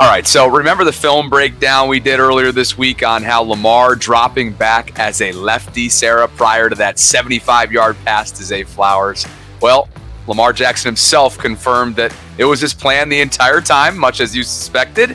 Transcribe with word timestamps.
All 0.00 0.06
right, 0.06 0.26
so 0.26 0.46
remember 0.46 0.82
the 0.82 0.94
film 0.94 1.28
breakdown 1.28 1.86
we 1.86 2.00
did 2.00 2.20
earlier 2.20 2.52
this 2.52 2.78
week 2.78 3.02
on 3.02 3.22
how 3.22 3.42
Lamar 3.42 3.94
dropping 3.94 4.54
back 4.54 4.98
as 4.98 5.20
a 5.20 5.30
lefty, 5.32 5.90
Sarah, 5.90 6.26
prior 6.26 6.70
to 6.70 6.74
that 6.76 6.98
75 6.98 7.70
yard 7.70 7.98
pass 8.02 8.30
to 8.30 8.42
Zay 8.42 8.62
Flowers? 8.62 9.26
Well, 9.60 9.90
Lamar 10.26 10.54
Jackson 10.54 10.88
himself 10.88 11.36
confirmed 11.36 11.96
that 11.96 12.16
it 12.38 12.46
was 12.46 12.62
his 12.62 12.72
plan 12.72 13.10
the 13.10 13.20
entire 13.20 13.60
time, 13.60 13.98
much 13.98 14.22
as 14.22 14.34
you 14.34 14.42
suspected, 14.42 15.14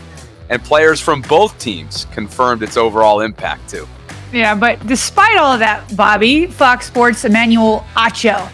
and 0.51 0.63
players 0.63 1.01
from 1.01 1.23
both 1.23 1.57
teams 1.57 2.05
confirmed 2.11 2.61
its 2.61 2.77
overall 2.77 3.21
impact 3.21 3.67
too. 3.67 3.87
Yeah, 4.31 4.53
but 4.53 4.85
despite 4.85 5.35
all 5.39 5.53
of 5.53 5.59
that, 5.61 5.95
Bobby, 5.97 6.45
Fox 6.45 6.85
Sports 6.85 7.25
Emmanuel 7.25 7.83
Acho, 7.95 8.51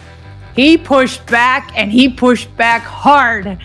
he 0.56 0.78
pushed 0.78 1.26
back 1.26 1.72
and 1.76 1.92
he 1.92 2.08
pushed 2.08 2.56
back 2.56 2.80
hard 2.80 3.58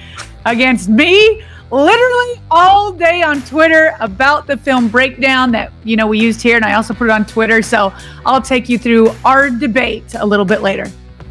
against 0.46 0.90
me 0.90 1.46
literally 1.72 2.42
all 2.50 2.92
day 2.92 3.22
on 3.22 3.42
Twitter 3.42 3.96
about 4.00 4.48
the 4.48 4.58
film 4.58 4.88
breakdown 4.88 5.52
that 5.52 5.72
you 5.84 5.96
know 5.96 6.08
we 6.08 6.20
used 6.20 6.42
here, 6.42 6.56
and 6.56 6.66
I 6.66 6.74
also 6.74 6.94
put 6.94 7.06
it 7.06 7.12
on 7.12 7.26
Twitter. 7.26 7.62
So 7.62 7.94
I'll 8.26 8.42
take 8.42 8.70
you 8.70 8.78
through 8.78 9.12
our 9.26 9.50
debate 9.50 10.16
a 10.16 10.26
little 10.26 10.46
bit 10.46 10.62
later. 10.62 10.86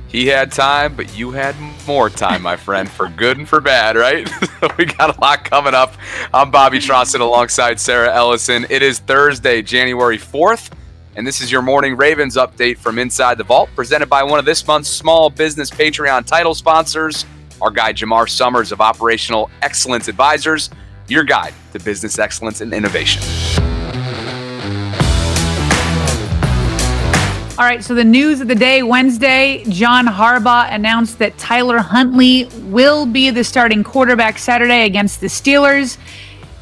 He 0.09 0.27
had 0.27 0.53
time, 0.53 0.95
but 0.95 1.17
you 1.17 1.33
had 1.33 1.57
more 1.87 2.09
time, 2.09 2.41
my 2.41 2.57
friend, 2.57 2.89
for 2.89 3.09
good 3.09 3.39
and 3.39 3.49
for 3.49 3.61
bad, 3.61 3.97
right? 3.97 4.29
we 4.79 4.87
got 4.87 5.17
a 5.17 5.21
lot 5.21 5.45
coming 5.45 5.75
up. 5.75 5.95
I'm 6.33 6.51
Bobby 6.51 6.79
Trosset 6.79 7.21
alongside 7.21 7.81
Sarah 7.81 8.15
Ellison. 8.15 8.67
It 8.71 8.83
is 8.83 9.01
Thursday, 9.01 9.63
January 9.63 10.17
4th, 10.17 10.71
and 11.17 11.27
this 11.27 11.41
is 11.41 11.51
your 11.51 11.61
morning 11.61 11.97
Ravens 11.97 12.37
update 12.37 12.79
from 12.79 12.99
Inside 12.99 13.37
the 13.37 13.45
Vault, 13.45 13.69
presented 13.75 14.09
by 14.09 14.23
one 14.23 14.39
of 14.39 14.45
this 14.45 14.67
month's 14.67 14.89
small 14.89 15.29
business 15.29 15.71
Patreon 15.71 16.25
title 16.25 16.55
sponsors 16.55 17.27
our 17.61 17.71
guy 17.71 17.93
Jamar 17.93 18.29
Summers 18.29 18.73
of 18.73 18.81
Operational 18.81 19.51
Excellence 19.63 20.09
Advisors, 20.09 20.71
your 21.09 21.25
guide 21.25 21.55
to 21.73 21.79
business 21.79 22.19
excellence 22.19 22.61
and 22.61 22.73
innovation. 22.73 23.23
All 27.59 27.65
right, 27.65 27.83
so 27.83 27.95
the 27.95 28.05
news 28.05 28.43
of 28.43 28.49
the 28.49 28.55
day 28.55 28.83
Wednesday, 28.83 29.65
John 29.69 30.07
Harbaugh 30.07 30.71
announced 30.71 31.19
that 31.21 31.39
Tyler 31.39 31.79
Huntley 31.79 32.45
will 32.65 33.07
be 33.07 33.31
the 33.31 33.43
starting 33.43 33.83
quarterback 33.83 34.37
Saturday 34.37 34.85
against 34.85 35.23
the 35.23 35.29
Steelers. 35.29 35.97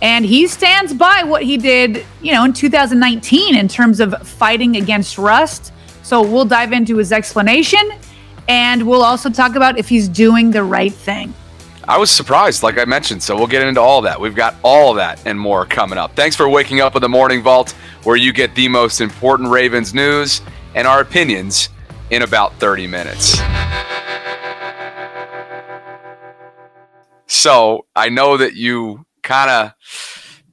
And 0.00 0.24
he 0.24 0.46
stands 0.46 0.94
by 0.94 1.24
what 1.24 1.42
he 1.42 1.56
did, 1.56 2.06
you 2.22 2.32
know, 2.32 2.44
in 2.44 2.52
2019 2.52 3.56
in 3.56 3.66
terms 3.66 3.98
of 3.98 4.14
fighting 4.26 4.76
against 4.76 5.18
rust. 5.18 5.72
So 6.04 6.22
we'll 6.22 6.44
dive 6.44 6.72
into 6.72 6.98
his 6.98 7.10
explanation 7.10 7.80
and 8.48 8.86
we'll 8.86 9.02
also 9.02 9.30
talk 9.30 9.54
about 9.54 9.78
if 9.78 9.88
he's 9.88 10.08
doing 10.08 10.50
the 10.50 10.62
right 10.62 10.92
thing. 10.92 11.32
I 11.86 11.98
was 11.98 12.10
surprised, 12.10 12.62
like 12.62 12.78
I 12.78 12.86
mentioned, 12.86 13.22
so 13.22 13.36
we'll 13.36 13.46
get 13.46 13.66
into 13.66 13.80
all 13.80 14.00
that. 14.02 14.18
We've 14.18 14.34
got 14.34 14.56
all 14.62 14.90
of 14.90 14.96
that 14.96 15.24
and 15.26 15.38
more 15.38 15.66
coming 15.66 15.98
up. 15.98 16.16
Thanks 16.16 16.34
for 16.34 16.48
waking 16.48 16.80
up 16.80 16.94
with 16.94 17.02
the 17.02 17.08
Morning 17.08 17.42
Vault, 17.42 17.72
where 18.04 18.16
you 18.16 18.32
get 18.32 18.54
the 18.54 18.68
most 18.68 19.02
important 19.02 19.50
Ravens 19.50 19.92
news 19.92 20.40
and 20.74 20.86
our 20.86 21.00
opinions 21.00 21.68
in 22.10 22.22
about 22.22 22.54
30 22.54 22.86
minutes. 22.86 23.38
So 27.26 27.84
I 27.94 28.08
know 28.08 28.38
that 28.38 28.54
you 28.54 29.04
kind 29.22 29.50
of 29.50 29.72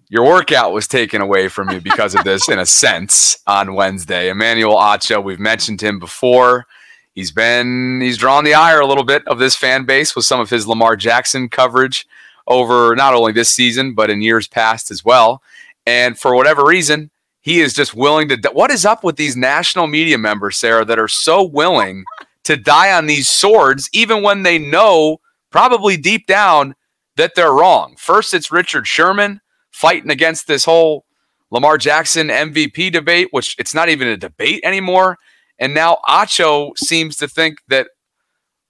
your 0.10 0.26
workout 0.26 0.74
was 0.74 0.90
taken 0.90 1.22
away 1.22 1.48
from 1.48 1.70
you 1.70 1.80
because 1.80 2.16
of 2.16 2.26
this, 2.26 2.50
in 2.50 2.60
a 2.60 2.66
sense, 2.84 3.38
on 3.48 3.76
Wednesday. 3.76 4.30
Emmanuel 4.30 4.76
Acho, 4.76 5.24
we've 5.24 5.40
mentioned 5.40 5.82
him 5.82 6.00
before 6.00 6.66
he's 7.14 7.32
been 7.32 8.02
he's 8.02 8.18
drawn 8.18 8.44
the 8.44 8.54
ire 8.54 8.80
a 8.80 8.88
little 8.88 9.04
bit 9.04 9.28
of 9.28 9.40
this 9.40 9.56
fan 9.56 9.86
base 9.86 10.16
with 10.16 10.26
some 10.26 10.40
of 10.40 10.50
his 10.50 10.68
Lamar 10.68 10.96
Jackson 10.96 11.50
coverage 11.50 12.08
over 12.48 12.96
not 12.96 13.14
only 13.14 13.32
this 13.32 13.50
season 13.50 13.94
but 13.94 14.10
in 14.10 14.22
years 14.22 14.48
past 14.48 14.92
as 14.92 15.06
well. 15.06 15.42
And 15.86 16.18
for 16.18 16.36
whatever 16.36 16.64
reason, 16.64 17.10
he 17.42 17.60
is 17.60 17.74
just 17.74 17.96
willing 17.96 18.30
to. 18.30 18.38
What 18.54 18.72
is 18.72 18.86
up 18.86 19.04
with 19.04 19.16
these 19.16 19.36
national 19.36 19.88
media 19.88 20.18
members, 20.18 20.58
Sarah, 20.58 20.86
that 20.86 21.00
are 21.00 21.08
so 21.08 21.44
willing 21.44 22.06
to 22.44 22.56
die 22.56 22.92
on 22.92 23.08
these 23.08 23.28
swords, 23.28 23.90
even 23.94 24.22
when 24.22 24.44
they 24.44 24.60
know 24.60 25.20
probably 25.50 25.98
deep 25.98 26.28
down 26.28 26.76
that 27.18 27.34
they're 27.36 27.54
wrong? 27.54 27.96
First, 27.98 28.34
it's 28.34 28.52
Richard 28.52 28.86
Sherman 28.88 29.42
fighting 29.72 30.12
against 30.12 30.48
this 30.48 30.66
whole 30.66 31.06
Lamar 31.50 31.78
Jackson 31.78 32.28
MVP 32.28 32.92
debate, 32.92 33.30
which 33.32 33.56
it's 33.58 33.74
not 33.74 33.90
even 33.90 34.08
a 34.08 34.18
debate 34.18 34.62
anymore. 34.64 35.18
And 35.62 35.76
now 35.76 36.00
Acho 36.10 36.76
seems 36.76 37.16
to 37.18 37.28
think 37.28 37.60
that 37.68 37.88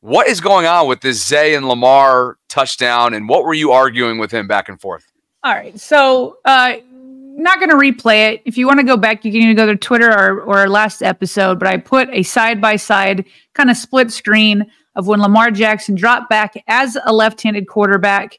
what 0.02 0.28
is 0.28 0.41
going 0.41 0.66
on 0.66 0.88
with 0.88 1.00
this 1.00 1.25
Zay 1.25 1.56
and 1.56 1.68
Lamar 1.68 2.38
touchdown, 2.50 3.13
and 3.13 3.29
what 3.29 3.46
were 3.46 3.53
you 3.53 3.72
arguing 3.72 4.18
with 4.18 4.31
him 4.31 4.46
back 4.46 4.68
and 4.68 4.79
forth? 4.79 5.06
All 5.44 5.53
right, 5.53 5.79
so 5.79 6.38
uh, 6.44 6.75
not 6.90 7.59
going 7.59 7.69
to 7.69 7.78
replay 7.78 8.34
it. 8.34 8.41
If 8.44 8.57
you 8.57 8.68
want 8.68 8.79
to 8.79 8.85
go 8.85 8.97
back, 8.97 9.24
you 9.24 9.31
can 9.31 9.41
either 9.41 9.53
go 9.53 9.66
to 9.68 9.78
Twitter 9.78 10.12
or, 10.12 10.41
or 10.41 10.57
our 10.57 10.69
last 10.69 11.02
episode. 11.02 11.59
But 11.59 11.69
I 11.69 11.78
put 11.78 12.09
a 12.09 12.24
side 12.24 12.59
by 12.59 12.75
side 12.75 13.25
kind 13.53 13.69
of 13.69 13.78
split 13.78 14.12
screen 14.12 14.69
of 14.96 15.08
when 15.08 15.22
Lamar 15.22 15.50
Jackson 15.50 15.96
dropped 15.96 16.29
back 16.29 16.62
as 16.68 16.97
a 17.06 17.13
left-handed 17.13 17.68
quarterback, 17.69 18.38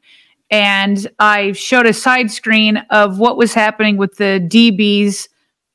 and 0.50 1.10
I 1.18 1.52
showed 1.52 1.86
a 1.86 1.94
side 1.94 2.30
screen 2.30 2.76
of 2.90 3.18
what 3.18 3.38
was 3.38 3.54
happening 3.54 3.96
with 3.96 4.16
the 4.16 4.46
DBs. 4.46 5.28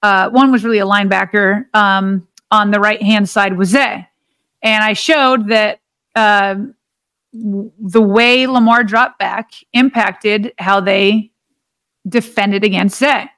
Uh, 0.03 0.29
one 0.29 0.51
was 0.51 0.63
really 0.63 0.77
a 0.77 0.85
linebacker. 0.85 1.65
Um, 1.73 2.27
on 2.52 2.72
the 2.72 2.80
right 2.80 3.02
hand 3.02 3.30
side 3.30 3.58
was 3.58 3.69
Zay. 3.69 4.08
And 4.62 4.84
I 4.84 4.94
showed 4.94 5.50
that 5.50 5.80
uh, 6.16 6.56
the 7.34 8.02
way 8.02 8.47
Lamar 8.47 8.84
dropped 8.84 9.19
back 9.19 9.52
impacted 9.74 10.54
how 10.57 10.80
they 10.80 11.31
defended 12.07 12.63
against 12.63 13.00
Zay. 13.00 13.30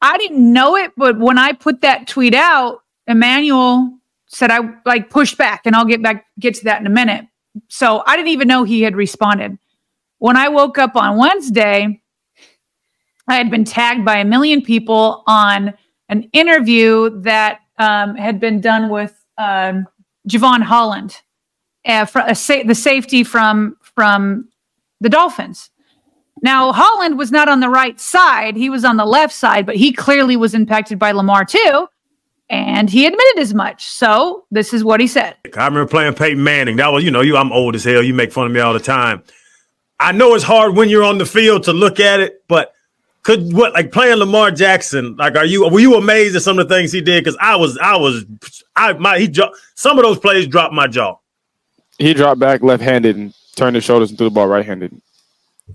I 0.00 0.18
didn't 0.18 0.52
know 0.52 0.76
it, 0.76 0.92
but 0.96 1.18
when 1.18 1.38
I 1.38 1.52
put 1.52 1.82
that 1.82 2.06
tweet 2.08 2.34
out, 2.34 2.82
Emmanuel 3.06 3.98
said 4.26 4.50
I 4.50 4.60
like 4.84 5.10
pushed 5.10 5.38
back, 5.38 5.62
and 5.64 5.76
I'll 5.76 5.84
get 5.84 6.02
back 6.02 6.26
get 6.40 6.54
to 6.56 6.64
that 6.64 6.80
in 6.80 6.86
a 6.86 6.90
minute. 6.90 7.26
So 7.68 8.02
I 8.06 8.16
didn't 8.16 8.30
even 8.30 8.48
know 8.48 8.64
he 8.64 8.82
had 8.82 8.96
responded. 8.96 9.58
When 10.18 10.36
I 10.36 10.48
woke 10.48 10.78
up 10.78 10.96
on 10.96 11.18
Wednesday, 11.18 12.00
I 13.28 13.34
had 13.34 13.50
been 13.50 13.64
tagged 13.64 14.04
by 14.04 14.18
a 14.18 14.24
million 14.24 14.62
people 14.62 15.22
on 15.26 15.74
an 16.08 16.22
interview 16.32 17.20
that 17.22 17.60
um, 17.82 18.14
had 18.14 18.38
been 18.38 18.60
done 18.60 18.88
with 18.88 19.12
um, 19.38 19.86
Jevon 20.28 20.62
Holland, 20.62 21.16
uh, 21.84 22.06
sa- 22.34 22.62
the 22.64 22.74
safety 22.74 23.24
from 23.24 23.76
from 23.82 24.48
the 25.00 25.08
Dolphins. 25.08 25.70
Now 26.42 26.72
Holland 26.72 27.18
was 27.18 27.32
not 27.32 27.48
on 27.48 27.60
the 27.60 27.68
right 27.68 27.98
side; 27.98 28.56
he 28.56 28.70
was 28.70 28.84
on 28.84 28.96
the 28.96 29.04
left 29.04 29.34
side, 29.34 29.66
but 29.66 29.76
he 29.76 29.92
clearly 29.92 30.36
was 30.36 30.54
impacted 30.54 30.98
by 30.98 31.10
Lamar 31.12 31.44
too, 31.44 31.88
and 32.48 32.88
he 32.88 33.04
admitted 33.06 33.38
as 33.38 33.52
much. 33.52 33.86
So 33.86 34.44
this 34.50 34.72
is 34.72 34.84
what 34.84 35.00
he 35.00 35.08
said. 35.08 35.34
I 35.56 35.64
remember 35.66 35.86
playing 35.86 36.14
Peyton 36.14 36.42
Manning. 36.42 36.76
That 36.76 36.92
was, 36.92 37.02
you 37.02 37.10
know, 37.10 37.20
you. 37.20 37.36
I'm 37.36 37.52
old 37.52 37.74
as 37.74 37.84
hell. 37.84 38.02
You 38.02 38.14
make 38.14 38.32
fun 38.32 38.46
of 38.46 38.52
me 38.52 38.60
all 38.60 38.72
the 38.72 38.80
time. 38.80 39.24
I 39.98 40.12
know 40.12 40.34
it's 40.34 40.44
hard 40.44 40.76
when 40.76 40.88
you're 40.88 41.04
on 41.04 41.18
the 41.18 41.26
field 41.26 41.64
to 41.64 41.72
look 41.72 42.00
at 42.00 42.20
it, 42.20 42.44
but 42.48 42.72
could 43.22 43.52
what 43.52 43.72
like 43.72 43.92
playing 43.92 44.16
Lamar 44.16 44.50
Jackson? 44.50 45.16
Like, 45.16 45.36
are 45.36 45.44
you 45.44 45.68
were 45.68 45.80
you 45.80 45.94
amazed 45.94 46.34
at 46.36 46.42
some 46.42 46.58
of 46.58 46.68
the 46.68 46.74
things 46.74 46.92
he 46.92 47.00
did? 47.00 47.22
Because 47.22 47.36
I 47.40 47.56
was, 47.56 47.78
I 47.78 47.96
was, 47.96 48.24
I 48.74 48.92
my 48.94 49.18
he 49.18 49.32
some 49.74 49.98
of 49.98 50.04
those 50.04 50.18
plays 50.18 50.46
dropped 50.46 50.74
my 50.74 50.86
jaw. 50.86 51.16
He 51.98 52.14
dropped 52.14 52.40
back 52.40 52.62
left-handed 52.62 53.16
and 53.16 53.32
turned 53.54 53.76
his 53.76 53.84
shoulders 53.84 54.10
and 54.10 54.18
threw 54.18 54.28
the 54.28 54.34
ball 54.34 54.48
right-handed. 54.48 55.00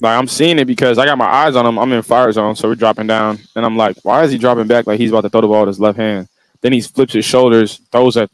Like 0.02 0.18
I'm 0.18 0.28
seeing 0.28 0.60
it 0.60 0.66
because 0.66 0.98
I 0.98 1.06
got 1.06 1.18
my 1.18 1.26
eyes 1.26 1.56
on 1.56 1.66
him. 1.66 1.80
I'm 1.80 1.92
in 1.94 2.02
fire 2.02 2.32
zone, 2.32 2.56
so 2.56 2.68
we're 2.68 2.76
dropping 2.76 3.08
down, 3.08 3.40
and 3.56 3.66
I'm 3.66 3.78
like, 3.78 3.98
why 4.04 4.24
is 4.24 4.32
he 4.32 4.38
dropping 4.38 4.68
back 4.68 4.86
like 4.86 5.00
he's 5.00 5.12
about 5.12 5.22
to 5.22 5.30
throw 5.30 5.42
the 5.42 5.48
ball 5.48 5.62
with 5.62 5.70
his 5.70 5.80
left 5.80 5.98
hand? 5.98 6.28
Then 6.62 6.74
he 6.74 6.82
flips 6.82 7.14
his 7.14 7.24
shoulders, 7.24 7.80
throws 7.92 8.18
a, 8.18 8.28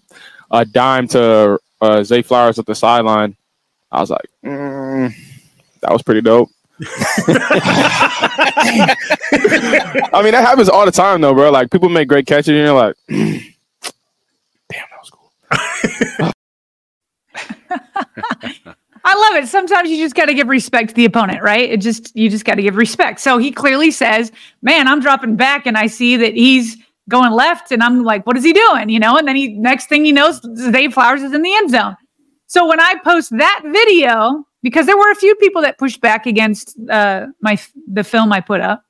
a 0.49 0.65
dime 0.65 1.07
to 1.09 1.59
uh, 1.81 2.03
Zay 2.03 2.21
Flowers 2.21 2.57
at 2.57 2.65
the 2.65 2.73
sideline. 2.73 3.35
I 3.91 3.99
was 3.99 4.09
like, 4.09 4.25
mm, 4.43 5.13
that 5.81 5.91
was 5.91 6.01
pretty 6.01 6.21
dope. 6.21 6.49
I 6.81 6.85
mean, 10.23 10.31
that 10.31 10.43
happens 10.43 10.69
all 10.69 10.85
the 10.85 10.91
time, 10.91 11.21
though, 11.21 11.33
bro. 11.33 11.51
Like 11.51 11.71
people 11.71 11.89
make 11.89 12.07
great 12.07 12.25
catches, 12.25 12.49
and 12.49 12.57
you're 12.57 12.73
like, 12.73 12.95
damn, 13.07 13.41
that 14.71 14.99
was 14.99 15.09
cool. 15.09 15.31
I 19.05 19.15
love 19.15 19.43
it. 19.43 19.47
Sometimes 19.47 19.89
you 19.89 19.97
just 19.97 20.15
got 20.15 20.25
to 20.25 20.33
give 20.33 20.47
respect 20.47 20.89
to 20.89 20.95
the 20.95 21.05
opponent, 21.05 21.43
right? 21.43 21.69
It 21.69 21.81
just 21.81 22.15
you 22.15 22.29
just 22.29 22.45
got 22.45 22.55
to 22.55 22.61
give 22.61 22.75
respect. 22.75 23.19
So 23.19 23.37
he 23.37 23.51
clearly 23.51 23.91
says, 23.91 24.31
"Man, 24.61 24.87
I'm 24.87 24.99
dropping 24.99 25.35
back, 25.35 25.67
and 25.67 25.77
I 25.77 25.87
see 25.87 26.17
that 26.17 26.33
he's 26.33 26.77
going 27.09 27.33
left, 27.33 27.71
and 27.71 27.83
I'm 27.83 28.03
like, 28.03 28.25
what 28.25 28.37
is 28.37 28.43
he 28.43 28.53
doing? 28.53 28.89
You 28.89 28.99
know?" 28.99 29.17
And 29.17 29.27
then 29.27 29.35
he 29.35 29.49
next 29.49 29.89
thing 29.89 30.05
he 30.05 30.11
knows, 30.11 30.41
Zay 30.57 30.89
Flowers 30.89 31.21
is 31.21 31.33
in 31.33 31.41
the 31.43 31.53
end 31.53 31.69
zone. 31.69 31.95
So 32.47 32.67
when 32.67 32.79
I 32.79 32.95
post 33.03 33.31
that 33.37 33.61
video, 33.63 34.45
because 34.63 34.87
there 34.87 34.97
were 34.97 35.11
a 35.11 35.15
few 35.15 35.35
people 35.35 35.61
that 35.61 35.77
pushed 35.77 36.01
back 36.01 36.25
against 36.25 36.75
uh, 36.89 37.27
my 37.41 37.59
the 37.85 38.03
film 38.03 38.31
I 38.33 38.39
put 38.39 38.61
up, 38.61 38.83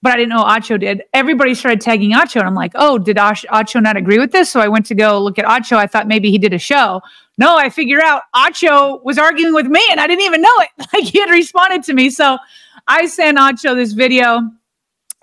but 0.00 0.12
I 0.12 0.16
didn't 0.16 0.30
know 0.30 0.42
Acho 0.42 0.80
did. 0.80 1.02
Everybody 1.12 1.54
started 1.54 1.80
tagging 1.80 2.12
Acho, 2.12 2.36
and 2.36 2.48
I'm 2.48 2.54
like, 2.54 2.72
oh, 2.74 2.98
did 2.98 3.18
Acho 3.18 3.80
not 3.80 3.96
agree 3.96 4.18
with 4.18 4.32
this? 4.32 4.50
So 4.50 4.60
I 4.60 4.66
went 4.66 4.86
to 4.86 4.94
go 4.94 5.20
look 5.20 5.38
at 5.38 5.44
Acho. 5.44 5.76
I 5.76 5.86
thought 5.86 6.08
maybe 6.08 6.30
he 6.30 6.38
did 6.38 6.52
a 6.52 6.58
show. 6.58 7.02
No, 7.38 7.56
I 7.56 7.68
figure 7.68 8.02
out 8.02 8.22
Acho 8.34 9.02
was 9.04 9.18
arguing 9.18 9.54
with 9.54 9.66
me, 9.66 9.82
and 9.90 10.00
I 10.00 10.06
didn't 10.06 10.24
even 10.24 10.42
know 10.42 10.56
it. 10.58 10.70
Like 10.92 11.04
he 11.04 11.20
had 11.20 11.30
responded 11.30 11.84
to 11.84 11.94
me. 11.94 12.10
So 12.10 12.38
I 12.88 13.06
sent 13.06 13.38
Acho 13.38 13.74
this 13.74 13.92
video, 13.92 14.40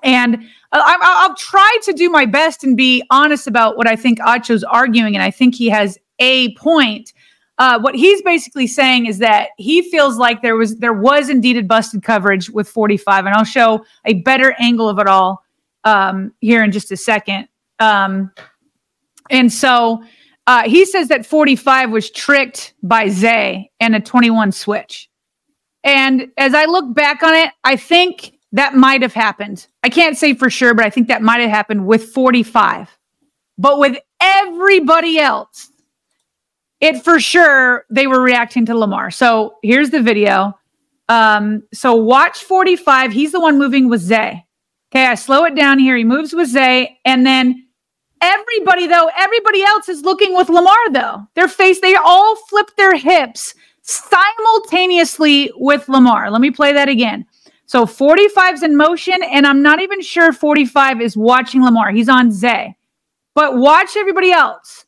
and 0.04 0.48
I, 0.72 1.28
will 1.28 1.36
try 1.36 1.78
to 1.84 1.94
do 1.94 2.10
my 2.10 2.26
best 2.26 2.64
and 2.64 2.78
be 2.78 3.04
honest 3.10 3.48
about 3.48 3.76
what 3.76 3.88
I 3.88 3.96
think 3.96 4.20
Acho's 4.20 4.64
arguing, 4.64 5.16
and 5.16 5.24
I 5.24 5.32
think 5.32 5.56
he 5.56 5.70
has 5.70 5.98
a 6.20 6.54
point. 6.56 7.14
Uh, 7.60 7.78
what 7.78 7.94
he's 7.94 8.22
basically 8.22 8.66
saying 8.66 9.06
is 9.06 9.18
that 9.20 9.50
he 9.58 9.82
feels 9.92 10.18
like 10.18 10.42
there 10.42 10.56
was 10.56 10.78
there 10.78 10.94
was 10.94 11.30
indeed 11.30 11.58
a 11.58 11.64
busted 11.64 12.02
coverage 12.02 12.50
with 12.50 12.70
45, 12.70 13.26
and 13.26 13.36
I'll 13.36 13.44
show 13.44 13.86
a 14.06 14.16
better 14.22 14.56
angle 14.60 14.88
of 14.88 14.98
it 14.98 15.08
all 15.08 15.44
um, 15.84 16.34
here 16.40 16.64
in 16.64 16.72
just 16.72 16.92
a 16.92 16.98
second. 16.98 17.50
Um, 17.80 18.32
and 19.30 19.52
so 19.52 20.04
uh, 20.48 20.64
he 20.64 20.86
says 20.86 21.10
that 21.10 21.26
45 21.26 21.92
was 21.92 22.10
tricked 22.10 22.74
by 22.82 23.10
Zay 23.10 23.70
and 23.80 23.96
a 23.96 24.00
21 24.00 24.52
switch. 24.52 25.10
And 25.84 26.28
as 26.38 26.54
I 26.54 26.66
look 26.66 26.94
back 26.94 27.24
on 27.24 27.36
it, 27.36 27.52
I 27.64 27.76
think 27.76 28.34
that 28.54 28.74
might 28.74 29.02
have 29.02 29.14
happened. 29.14 29.68
I 29.84 29.90
can't 29.90 30.18
say 30.18 30.34
for 30.34 30.50
sure, 30.50 30.74
but 30.74 30.86
I 30.86 30.90
think 30.90 31.08
that 31.08 31.22
might 31.22 31.42
have 31.42 31.50
happened 31.50 31.86
with 31.86 32.12
45. 32.14 32.90
But 33.58 33.80
with 33.80 33.98
everybody 34.22 35.20
else, 35.20 35.72
it 36.82 37.04
for 37.04 37.20
sure 37.20 37.86
they 37.90 38.08
were 38.08 38.22
reacting 38.22 38.66
to 38.68 38.78
Lamar. 38.78 39.12
So 39.12 39.56
here's 39.64 39.90
the 39.90 40.02
video. 40.02 40.58
Um, 41.10 41.64
so 41.74 41.96
watch 41.96 42.44
45. 42.44 43.12
He's 43.12 43.32
the 43.32 43.40
one 43.40 43.58
moving 43.58 43.90
with 43.90 44.02
Zay. 44.02 44.46
Okay, 44.92 45.06
I 45.06 45.16
slow 45.16 45.44
it 45.46 45.56
down 45.56 45.80
here. 45.80 45.96
He 45.96 46.04
moves 46.04 46.34
with 46.34 46.50
Zay, 46.50 46.98
and 47.06 47.24
then 47.26 47.68
everybody 48.22 48.88
though, 48.88 49.10
everybody 49.16 49.62
else 49.64 49.88
is 49.88 50.04
looking 50.04 50.36
with 50.36 50.50
Lamar 50.50 50.92
though. 50.92 51.28
Their 51.36 51.48
face, 51.48 51.80
they 51.80 51.96
all 51.96 52.36
flip 52.36 52.72
their 52.76 52.96
hips 52.96 53.54
simultaneously 53.82 55.52
with 55.58 55.88
Lamar. 55.90 56.32
Let 56.32 56.42
me 56.42 56.52
play 56.52 56.74
that 56.74 56.90
again. 56.90 57.26
So 57.66 57.86
45's 57.86 58.64
in 58.64 58.76
motion, 58.76 59.22
and 59.22 59.46
I'm 59.46 59.62
not 59.62 59.80
even 59.80 60.02
sure 60.02 60.34
45 60.34 61.02
is 61.02 61.16
watching 61.16 61.64
Lamar. 61.64 61.92
He's 61.92 62.10
on 62.10 62.32
Zay. 62.32 62.76
But 63.36 63.58
watch 63.58 63.96
everybody 63.96 64.32
else 64.32 64.86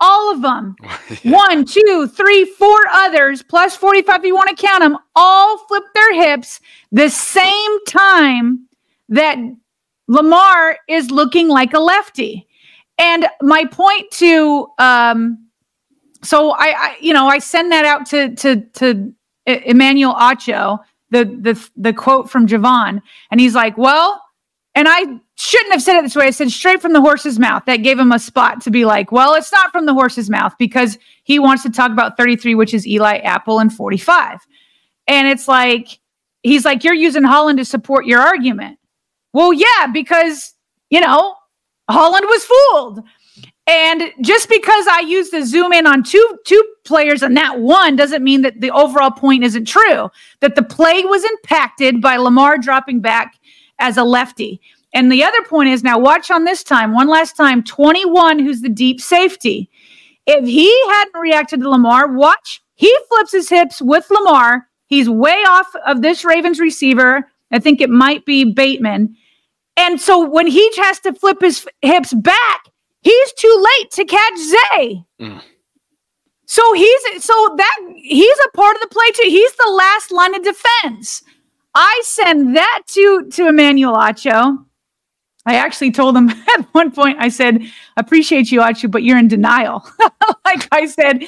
all 0.00 0.32
of 0.32 0.42
them. 0.42 0.76
yeah. 1.22 1.32
One, 1.32 1.64
two, 1.64 2.08
three, 2.08 2.44
four 2.44 2.78
others, 2.92 3.42
plus 3.42 3.76
45 3.76 4.20
if 4.20 4.24
you 4.24 4.34
want 4.34 4.50
to 4.50 4.66
count 4.66 4.80
them, 4.80 4.96
all 5.16 5.58
flip 5.58 5.84
their 5.94 6.14
hips 6.14 6.60
the 6.92 7.08
same 7.08 7.84
time 7.86 8.66
that 9.08 9.38
Lamar 10.06 10.78
is 10.88 11.10
looking 11.10 11.48
like 11.48 11.74
a 11.74 11.78
lefty. 11.78 12.46
And 12.98 13.26
my 13.42 13.64
point 13.64 14.10
to, 14.12 14.66
um, 14.78 15.46
so 16.22 16.50
I, 16.50 16.74
I, 16.76 16.96
you 17.00 17.12
know, 17.12 17.28
I 17.28 17.38
send 17.38 17.70
that 17.70 17.84
out 17.84 18.06
to 18.06 18.34
to 18.36 18.60
to 18.74 19.14
Emmanuel 19.46 20.14
Acho, 20.14 20.78
the 21.10 21.24
the 21.24 21.70
the 21.76 21.92
quote 21.92 22.28
from 22.28 22.46
Jevon, 22.46 23.00
and 23.30 23.40
he's 23.40 23.54
like, 23.54 23.78
well, 23.78 24.20
and 24.78 24.86
I 24.88 25.18
shouldn't 25.34 25.72
have 25.72 25.82
said 25.82 25.98
it 25.98 26.02
this 26.02 26.14
way. 26.14 26.28
I 26.28 26.30
said 26.30 26.52
straight 26.52 26.80
from 26.80 26.92
the 26.92 27.00
horse's 27.00 27.36
mouth. 27.36 27.64
That 27.66 27.78
gave 27.78 27.98
him 27.98 28.12
a 28.12 28.18
spot 28.20 28.60
to 28.60 28.70
be 28.70 28.84
like, 28.84 29.10
well, 29.10 29.34
it's 29.34 29.50
not 29.50 29.72
from 29.72 29.86
the 29.86 29.92
horse's 29.92 30.30
mouth 30.30 30.54
because 30.56 30.98
he 31.24 31.40
wants 31.40 31.64
to 31.64 31.70
talk 31.70 31.90
about 31.90 32.16
33, 32.16 32.54
which 32.54 32.72
is 32.72 32.86
Eli 32.86 33.16
Apple, 33.16 33.58
and 33.58 33.72
45. 33.72 34.38
And 35.08 35.26
it's 35.26 35.48
like, 35.48 35.98
he's 36.44 36.64
like, 36.64 36.84
you're 36.84 36.94
using 36.94 37.24
Holland 37.24 37.58
to 37.58 37.64
support 37.64 38.06
your 38.06 38.20
argument. 38.20 38.78
Well, 39.32 39.52
yeah, 39.52 39.88
because, 39.92 40.54
you 40.90 41.00
know, 41.00 41.34
Holland 41.90 42.26
was 42.28 42.44
fooled. 42.44 43.02
And 43.66 44.12
just 44.20 44.48
because 44.48 44.86
I 44.86 45.00
used 45.00 45.32
the 45.32 45.44
zoom 45.44 45.72
in 45.72 45.88
on 45.88 46.04
two 46.04 46.38
two 46.46 46.62
players 46.84 47.22
and 47.22 47.36
that 47.36 47.58
one 47.58 47.96
doesn't 47.96 48.22
mean 48.22 48.42
that 48.42 48.60
the 48.60 48.70
overall 48.70 49.10
point 49.10 49.42
isn't 49.42 49.66
true. 49.66 50.08
That 50.40 50.54
the 50.54 50.62
play 50.62 51.04
was 51.04 51.24
impacted 51.24 52.00
by 52.00 52.16
Lamar 52.16 52.58
dropping 52.58 53.00
back 53.00 53.37
as 53.78 53.96
a 53.96 54.04
lefty. 54.04 54.60
And 54.94 55.12
the 55.12 55.22
other 55.22 55.42
point 55.42 55.68
is 55.68 55.84
now 55.84 55.98
watch 55.98 56.30
on 56.30 56.44
this 56.44 56.62
time, 56.62 56.92
one 56.92 57.08
last 57.08 57.36
time, 57.36 57.62
21, 57.62 58.38
who's 58.38 58.60
the 58.62 58.68
deep 58.68 59.00
safety. 59.00 59.68
If 60.26 60.46
he 60.46 60.70
hadn't 60.90 61.20
reacted 61.20 61.60
to 61.60 61.70
Lamar, 61.70 62.12
watch, 62.12 62.62
he 62.74 62.94
flips 63.08 63.32
his 63.32 63.48
hips 63.48 63.82
with 63.82 64.10
Lamar. 64.10 64.66
He's 64.86 65.08
way 65.08 65.42
off 65.46 65.66
of 65.86 66.02
this 66.02 66.24
Ravens 66.24 66.60
receiver. 66.60 67.30
I 67.50 67.58
think 67.58 67.80
it 67.80 67.90
might 67.90 68.24
be 68.24 68.44
Bateman. 68.44 69.16
And 69.76 70.00
so 70.00 70.28
when 70.28 70.46
he 70.46 70.70
has 70.78 70.98
to 71.00 71.12
flip 71.12 71.40
his 71.40 71.66
hips 71.82 72.12
back, 72.12 72.60
he's 73.02 73.32
too 73.34 73.66
late 73.78 73.90
to 73.92 74.04
catch 74.04 74.38
Zay. 74.38 75.04
Mm. 75.20 75.42
So 76.46 76.72
he's 76.72 77.24
so 77.24 77.54
that 77.58 77.78
he's 77.96 78.38
a 78.46 78.56
part 78.56 78.74
of 78.74 78.82
the 78.82 78.88
play 78.88 79.06
too. 79.14 79.28
He's 79.28 79.52
the 79.52 79.70
last 79.70 80.10
line 80.10 80.34
of 80.34 80.42
defense. 80.42 81.22
I 81.80 82.02
send 82.04 82.56
that 82.56 82.82
to 82.88 83.28
to 83.30 83.46
Emmanuel 83.46 83.94
Acho. 83.94 84.64
I 85.46 85.54
actually 85.54 85.92
told 85.92 86.16
him 86.16 86.28
at 86.58 86.62
one 86.72 86.90
point, 86.90 87.18
I 87.20 87.28
said, 87.28 87.62
appreciate 87.96 88.50
you, 88.50 88.60
Acho, 88.60 88.90
but 88.90 89.04
you're 89.04 89.16
in 89.16 89.28
denial. 89.28 89.88
like 90.44 90.66
I 90.72 90.86
said, 90.86 91.24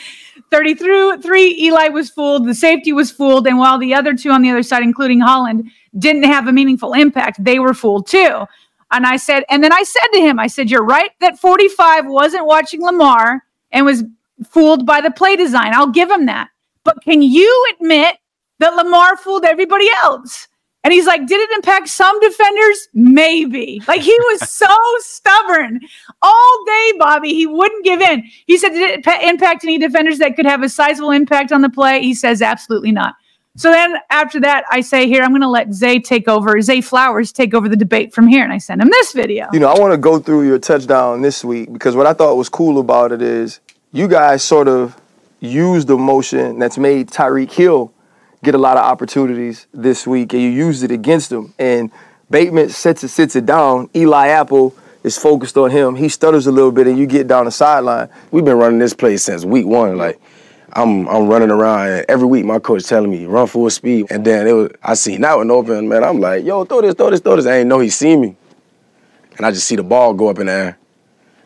33, 0.50 1.57
Eli 1.57 1.88
was 1.88 2.11
fooled, 2.11 2.49
the 2.49 2.54
safety 2.54 2.92
was 2.92 3.12
fooled, 3.12 3.47
and 3.47 3.59
while 3.59 3.78
the 3.78 3.95
other 3.95 4.14
two 4.14 4.30
on 4.30 4.42
the 4.42 4.50
other 4.50 4.64
side, 4.64 4.83
including 4.83 5.21
Holland, 5.21 5.71
didn't 5.97 6.25
have 6.25 6.49
a 6.49 6.52
meaningful 6.52 6.95
impact, 6.95 7.42
they 7.42 7.61
were 7.61 7.73
fooled 7.73 8.09
too. 8.09 8.45
And 8.90 9.07
I 9.07 9.16
said, 9.16 9.45
and 9.49 9.62
then 9.62 9.73
I 9.73 9.85
said 9.85 10.09
to 10.14 10.21
him, 10.21 10.40
I 10.40 10.49
said, 10.49 10.69
You're 10.69 10.85
right 10.85 11.11
that 11.21 11.38
45 11.38 12.07
wasn't 12.07 12.47
watching 12.47 12.83
Lamar 12.83 13.45
and 13.71 13.87
was 13.87 14.02
fooled 14.49 14.85
by 14.85 15.00
the 15.00 15.12
play 15.12 15.37
design. 15.37 15.73
I'll 15.75 15.92
give 15.92 16.11
him 16.11 16.26
that. 16.26 16.49
But 16.83 17.02
can 17.04 17.23
you 17.23 17.66
admit 17.75 18.16
that 18.61 18.76
Lamar 18.76 19.17
fooled 19.17 19.45
everybody 19.45 19.88
else? 20.02 20.49
And 20.83 20.95
he's 20.95 21.07
like, 21.07 21.26
did 21.26 21.40
it 21.40 21.50
impact 21.55 21.88
some 21.88 22.19
defenders? 22.21 22.88
Maybe. 22.95 23.83
Like 23.87 24.00
he 24.00 24.17
was 24.31 24.50
so 24.57 24.75
stubborn 24.99 25.81
all 26.23 26.64
day, 26.67 26.93
Bobby. 26.99 27.35
He 27.35 27.47
wouldn't 27.47 27.85
give 27.85 28.00
in. 28.00 28.25
He 28.47 28.57
said, 28.57 28.71
did 28.71 29.07
it 29.07 29.23
impact 29.23 29.64
any 29.64 29.79
defenders 29.79 30.19
that 30.19 30.37
could 30.37 30.47
have 30.47 30.62
a 30.62 30.69
sizable 30.69 31.11
impact 31.11 31.52
on 31.52 31.61
the 31.61 31.69
play? 31.69 32.00
He 32.00 32.14
says, 32.14 32.40
absolutely 32.40 32.93
not. 32.93 33.14
So 33.57 33.71
then 33.71 33.97
after 34.11 34.40
that, 34.40 34.64
I 34.71 34.81
say, 34.81 35.07
here, 35.07 35.23
I'm 35.23 35.31
going 35.31 35.43
to 35.43 35.49
let 35.49 35.75
Zay 35.75 35.99
take 35.99 36.29
over, 36.29 36.61
Zay 36.62 36.81
Flowers 36.81 37.33
take 37.33 37.52
over 37.52 37.69
the 37.69 37.76
debate 37.76 38.14
from 38.14 38.26
here. 38.26 38.45
And 38.45 38.52
I 38.52 38.59
send 38.59 38.81
him 38.81 38.88
this 38.88 39.12
video. 39.12 39.49
You 39.52 39.61
know, 39.61 39.69
I 39.69 39.79
want 39.79 39.93
to 39.93 39.99
go 39.99 40.19
through 40.19 40.47
your 40.47 40.59
touchdown 40.59 41.21
this 41.21 41.45
week 41.45 41.73
because 41.73 41.97
what 41.97 42.07
I 42.07 42.14
thought 42.14 42.37
was 42.37 42.49
cool 42.49 42.79
about 42.79 43.12
it 43.12 43.21
is 43.21 43.61
you 43.93 44.09
guys 44.09 44.43
sort 44.43 44.69
of 44.69 44.99
used 45.40 45.88
the 45.88 45.99
motion 45.99 46.59
that's 46.59 46.79
made 46.79 47.09
Tyreek 47.09 47.50
Hill 47.50 47.93
get 48.42 48.54
a 48.54 48.59
lot 48.59 48.76
of 48.76 48.85
opportunities 48.85 49.66
this 49.73 50.06
week, 50.06 50.32
and 50.32 50.42
you 50.42 50.49
used 50.49 50.82
it 50.82 50.90
against 50.90 51.30
him. 51.30 51.52
And 51.59 51.90
Bateman 52.30 52.70
sets 52.70 53.04
it, 53.04 53.09
sits 53.09 53.37
it 53.37 53.47
down. 53.47 53.90
Eli 53.94 54.28
Apple 54.28 54.75
is 55.02 55.18
focused 55.18 55.56
on 55.56 55.70
him. 55.70 55.97
He 55.97 56.09
stutters 56.09 56.47
a 56.47 56.52
little 56.52 56.73
bit, 56.73 56.87
and 56.87 56.99
you 56.99 57.06
get 57.06 57.28
down 57.28 57.44
the 57.44 57.50
sideline. 57.50 58.09
We've 58.30 58.44
been 58.44 58.59
running 58.59 58.78
this 58.78 58.94
play 58.94 59.16
since 59.16 59.44
week 59.44 59.66
one. 59.66 59.97
Like, 59.97 60.20
I'm 60.73 61.09
I'm 61.09 61.28
running 61.28 61.50
around 61.50 61.88
and 61.88 62.06
every 62.09 62.26
week 62.26 62.44
my 62.44 62.59
coach 62.59 62.87
telling 62.87 63.11
me 63.11 63.26
run 63.26 63.47
full 63.47 63.68
speed. 63.70 64.06
And 64.11 64.25
then 64.25 64.47
it 64.47 64.52
was 64.52 64.70
I 64.82 64.94
seen 64.94 65.20
that 65.23 65.37
one 65.37 65.50
open, 65.50 65.88
man. 65.88 66.04
I'm 66.04 66.20
like, 66.20 66.44
yo, 66.44 66.64
throw 66.64 66.80
this, 66.80 66.94
throw 66.94 67.11
this, 67.11 67.20
throw 67.20 67.37
this. 67.37 67.47
I 67.47 67.59
ain't 67.59 67.68
know 67.68 67.80
he 67.80 67.90
seen 67.90 68.20
me. 68.20 68.37
And 69.37 69.47
I 69.47 69.50
just 69.50 69.66
see 69.66 69.76
the 69.76 69.82
ball 69.82 70.14
go 70.14 70.28
up 70.28 70.38
in 70.38 70.47
the 70.47 70.52
air. 70.52 70.78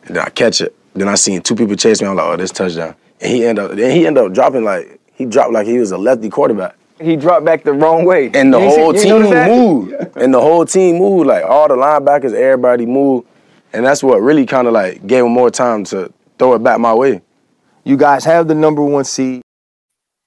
And 0.03 0.15
then 0.15 0.23
I 0.23 0.29
catch 0.29 0.61
it. 0.61 0.75
Then 0.93 1.07
I 1.07 1.15
seen 1.15 1.41
two 1.41 1.55
people 1.55 1.75
chase 1.75 2.01
me. 2.01 2.07
I'm 2.07 2.15
like, 2.15 2.25
oh, 2.25 2.37
this 2.37 2.51
touchdown. 2.51 2.95
And 3.19 3.31
he 3.31 3.45
end 3.45 3.57
up 3.57 3.71
then 3.71 3.95
he 3.95 4.05
end 4.05 4.17
up 4.17 4.31
dropping 4.31 4.63
like 4.63 4.99
he 5.13 5.25
dropped 5.25 5.53
like 5.53 5.65
he 5.65 5.79
was 5.79 5.91
a 5.91 5.97
lefty 5.97 6.29
quarterback. 6.29 6.75
He 7.01 7.15
dropped 7.15 7.45
back 7.45 7.63
the 7.63 7.73
wrong 7.73 8.05
way. 8.05 8.31
And 8.33 8.53
the 8.53 8.59
You 8.59 8.69
whole 8.69 8.95
you 8.95 9.01
team 9.01 9.21
moved. 9.21 9.93
And 10.17 10.33
the 10.33 10.39
whole 10.39 10.65
team 10.65 10.97
moved. 10.97 11.27
Like 11.27 11.43
all 11.43 11.67
the 11.67 11.75
linebackers, 11.75 12.33
everybody 12.33 12.85
moved. 12.85 13.27
And 13.73 13.85
that's 13.85 14.01
what 14.01 14.21
really 14.21 14.45
kind 14.45 14.67
of 14.67 14.73
like 14.73 15.05
gave 15.05 15.25
him 15.25 15.31
more 15.31 15.51
time 15.51 15.83
to 15.85 16.11
throw 16.39 16.53
it 16.53 16.63
back 16.63 16.79
my 16.79 16.93
way. 16.93 17.21
You 17.83 17.97
guys 17.97 18.23
have 18.25 18.47
the 18.47 18.55
number 18.55 18.81
one 18.81 19.03
seed. 19.03 19.41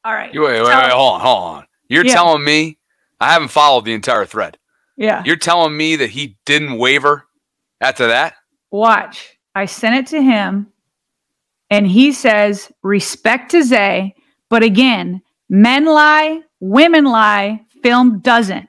All 0.04 0.12
right. 0.12 0.32
You- 0.32 0.42
Wait, 0.42 0.60
wait, 0.60 0.66
wait, 0.68 0.92
hold 0.92 1.14
on, 1.14 1.20
hold 1.20 1.42
on. 1.42 1.66
You're 1.88 2.04
Yeah. 2.04 2.12
telling 2.12 2.44
me 2.44 2.76
I 3.20 3.32
haven't 3.32 3.48
followed 3.48 3.84
the 3.86 3.94
entire 3.94 4.26
thread. 4.26 4.58
Yeah. 4.96 5.22
You're 5.24 5.36
telling 5.36 5.76
me 5.76 5.96
that 5.96 6.10
he 6.10 6.36
didn't 6.44 6.78
waver 6.78 7.24
after 7.80 8.06
that? 8.08 8.34
Watch. 8.70 9.38
I 9.54 9.64
sent 9.64 9.94
it 9.96 10.06
to 10.08 10.22
him 10.22 10.68
and 11.70 11.86
he 11.86 12.12
says, 12.12 12.70
respect 12.82 13.50
to 13.52 13.62
Zay. 13.64 14.14
But 14.50 14.62
again, 14.62 15.22
men 15.48 15.84
lie, 15.86 16.42
women 16.60 17.04
lie, 17.04 17.64
film 17.82 18.20
doesn't. 18.20 18.68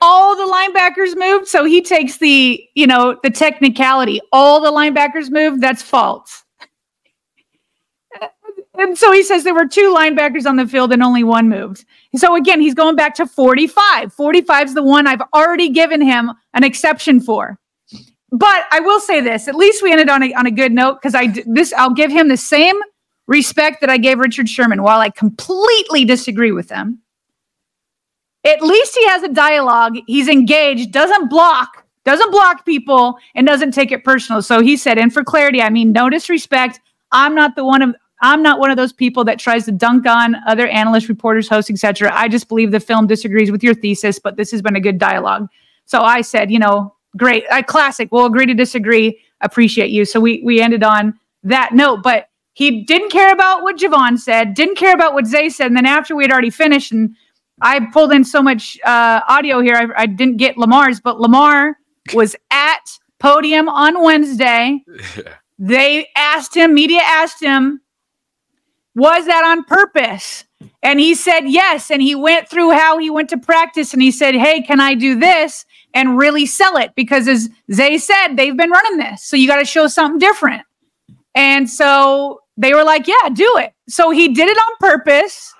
All 0.00 0.36
the 0.36 0.52
linebackers 0.52 1.16
moved. 1.16 1.48
So 1.48 1.64
he 1.64 1.82
takes 1.82 2.18
the, 2.18 2.62
you 2.74 2.86
know, 2.86 3.18
the 3.22 3.30
technicality. 3.30 4.20
All 4.32 4.60
the 4.60 4.70
linebackers 4.70 5.30
moved. 5.30 5.60
That's 5.60 5.82
false. 5.82 6.44
Uh, 8.20 8.28
and 8.74 8.96
so 8.96 9.10
he 9.10 9.24
says 9.24 9.42
there 9.42 9.54
were 9.54 9.66
two 9.66 9.92
linebackers 9.92 10.46
on 10.46 10.56
the 10.56 10.68
field 10.68 10.92
and 10.92 11.02
only 11.02 11.24
one 11.24 11.48
moved. 11.48 11.84
So 12.14 12.36
again, 12.36 12.60
he's 12.60 12.74
going 12.74 12.94
back 12.94 13.14
to 13.16 13.26
45. 13.26 14.12
45 14.12 14.68
is 14.68 14.74
the 14.74 14.84
one 14.84 15.08
I've 15.08 15.22
already 15.34 15.68
given 15.68 16.00
him 16.00 16.30
an 16.54 16.62
exception 16.62 17.20
for 17.20 17.58
but 18.30 18.64
I 18.70 18.80
will 18.80 19.00
say 19.00 19.20
this: 19.20 19.48
at 19.48 19.54
least 19.54 19.82
we 19.82 19.90
ended 19.90 20.08
on 20.08 20.22
a 20.22 20.32
on 20.34 20.46
a 20.46 20.50
good 20.50 20.72
note 20.72 21.00
because 21.00 21.14
I 21.14 21.28
this 21.46 21.72
I'll 21.72 21.94
give 21.94 22.10
him 22.10 22.28
the 22.28 22.36
same 22.36 22.76
respect 23.28 23.80
that 23.80 23.90
I 23.90 23.98
gave 23.98 24.18
Richard 24.18 24.48
Sherman. 24.48 24.82
While 24.82 24.98
I 24.98 25.10
completely 25.10 26.04
disagree 26.04 26.50
with 26.50 26.68
him, 26.70 26.98
at 28.44 28.62
least 28.62 28.96
he 28.98 29.06
has 29.06 29.22
a 29.22 29.28
dialogue. 29.28 29.98
He's 30.08 30.28
engaged, 30.28 30.90
doesn't 30.90 31.28
block, 31.28 31.84
doesn't 32.04 32.32
block 32.32 32.64
people, 32.64 33.18
and 33.36 33.46
doesn't 33.46 33.72
take 33.72 33.92
it 33.92 34.02
personal. 34.02 34.42
So 34.42 34.60
he 34.60 34.76
said, 34.76 34.98
and 34.98 35.12
for 35.12 35.22
clarity, 35.22 35.62
I 35.62 35.70
mean 35.70 35.92
no 35.92 36.10
disrespect. 36.10 36.80
I'm 37.12 37.34
not 37.34 37.54
the 37.54 37.64
one 37.64 37.82
of 37.82 37.94
I'm 38.20 38.42
not 38.42 38.58
one 38.58 38.70
of 38.70 38.76
those 38.76 38.92
people 38.92 39.22
that 39.24 39.38
tries 39.38 39.64
to 39.66 39.72
dunk 39.72 40.04
on 40.04 40.34
other 40.46 40.66
analysts, 40.66 41.08
reporters, 41.08 41.48
hosts, 41.48 41.70
etc. 41.70 42.10
I 42.12 42.26
just 42.26 42.48
believe 42.48 42.72
the 42.72 42.80
film 42.80 43.06
disagrees 43.06 43.52
with 43.52 43.62
your 43.62 43.74
thesis, 43.74 44.18
but 44.18 44.36
this 44.36 44.50
has 44.50 44.60
been 44.60 44.74
a 44.74 44.80
good 44.80 44.98
dialogue. 44.98 45.46
So 45.84 46.00
I 46.00 46.22
said, 46.22 46.50
you 46.50 46.58
know, 46.58 46.96
great, 47.16 47.44
a 47.52 47.62
classic. 47.62 48.08
We'll 48.10 48.26
agree 48.26 48.46
to 48.46 48.54
disagree. 48.54 49.20
Appreciate 49.40 49.90
you. 49.90 50.04
So 50.04 50.18
we 50.18 50.42
we 50.44 50.60
ended 50.60 50.82
on 50.82 51.14
that 51.44 51.74
note, 51.74 52.02
but 52.02 52.27
he 52.58 52.82
didn't 52.82 53.12
care 53.12 53.32
about 53.32 53.62
what 53.62 53.76
Jevon 53.76 54.18
said, 54.18 54.54
didn't 54.54 54.74
care 54.74 54.92
about 54.92 55.14
what 55.14 55.28
Zay 55.28 55.48
said, 55.48 55.68
and 55.68 55.76
then 55.76 55.86
after 55.86 56.16
we 56.16 56.24
had 56.24 56.32
already 56.32 56.50
finished, 56.50 56.90
and 56.90 57.14
I 57.62 57.86
pulled 57.92 58.10
in 58.10 58.24
so 58.24 58.42
much 58.42 58.76
uh, 58.84 59.20
audio 59.28 59.60
here, 59.60 59.76
I, 59.76 60.02
I 60.02 60.06
didn't 60.06 60.38
get 60.38 60.58
Lamar's, 60.58 60.98
but 60.98 61.20
Lamar 61.20 61.78
was 62.14 62.34
at 62.50 62.98
podium 63.20 63.68
on 63.68 64.02
Wednesday. 64.02 64.82
They 65.60 66.08
asked 66.16 66.56
him, 66.56 66.74
media 66.74 67.00
asked 67.04 67.40
him, 67.40 67.80
was 68.96 69.26
that 69.26 69.44
on 69.44 69.62
purpose? 69.62 70.44
And 70.82 70.98
he 70.98 71.14
said 71.14 71.42
yes. 71.42 71.92
And 71.92 72.02
he 72.02 72.16
went 72.16 72.48
through 72.48 72.72
how 72.72 72.98
he 72.98 73.08
went 73.08 73.28
to 73.28 73.38
practice 73.38 73.92
and 73.92 74.02
he 74.02 74.10
said, 74.10 74.34
Hey, 74.34 74.62
can 74.62 74.80
I 74.80 74.94
do 74.94 75.16
this 75.18 75.64
and 75.94 76.18
really 76.18 76.46
sell 76.46 76.76
it? 76.76 76.92
Because 76.96 77.28
as 77.28 77.48
Zay 77.72 77.98
said, 77.98 78.34
they've 78.34 78.56
been 78.56 78.70
running 78.70 78.98
this. 78.98 79.24
So 79.24 79.36
you 79.36 79.46
got 79.46 79.60
to 79.60 79.64
show 79.64 79.86
something 79.86 80.18
different. 80.18 80.62
And 81.34 81.70
so 81.70 82.40
they 82.58 82.74
were 82.74 82.84
like, 82.84 83.06
Yeah, 83.06 83.30
do 83.32 83.50
it. 83.56 83.72
So 83.88 84.10
he 84.10 84.28
did 84.28 84.48
it 84.48 84.58
on 84.58 84.76
purpose. 84.80 85.54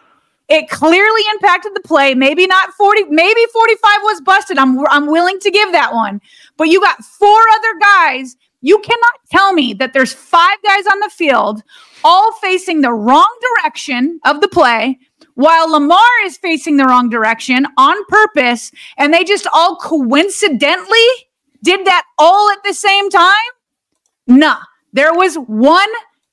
It 0.49 0.69
clearly 0.69 1.21
impacted 1.33 1.75
the 1.75 1.81
play. 1.81 2.15
Maybe 2.15 2.47
not 2.47 2.73
40, 2.73 3.05
maybe 3.11 3.41
45 3.53 3.91
was 4.03 4.21
busted. 4.23 4.59
I'm 4.59 4.87
I'm 4.89 5.07
willing 5.07 5.39
to 5.41 5.51
give 5.51 5.73
that 5.73 5.95
one. 5.95 6.21
But 6.57 6.69
you 6.69 6.81
got 6.81 7.05
four 7.05 7.39
other 7.55 7.79
guys. 7.81 8.37
You 8.61 8.79
cannot 8.81 9.15
tell 9.31 9.53
me 9.53 9.73
that 9.75 9.93
there's 9.93 10.13
five 10.13 10.57
guys 10.67 10.87
on 10.87 10.99
the 11.01 11.11
field 11.11 11.63
all 12.05 12.33
facing 12.33 12.81
the 12.81 12.93
wrong 12.93 13.39
direction 13.57 14.21
of 14.25 14.41
the 14.41 14.49
play 14.49 14.99
while 15.35 15.71
Lamar 15.71 16.01
is 16.25 16.37
facing 16.37 16.77
the 16.77 16.85
wrong 16.85 17.09
direction 17.09 17.65
on 17.77 17.97
purpose 18.07 18.73
and 18.97 19.15
they 19.15 19.23
just 19.23 19.47
all 19.55 19.77
coincidentally 19.77 21.07
did 21.63 21.87
that 21.87 22.05
all 22.19 22.51
at 22.51 22.63
the 22.65 22.75
same 22.75 23.11
time? 23.11 23.33
Nah. 24.27 24.59
There 24.93 25.15
was 25.15 25.37
one 25.37 25.89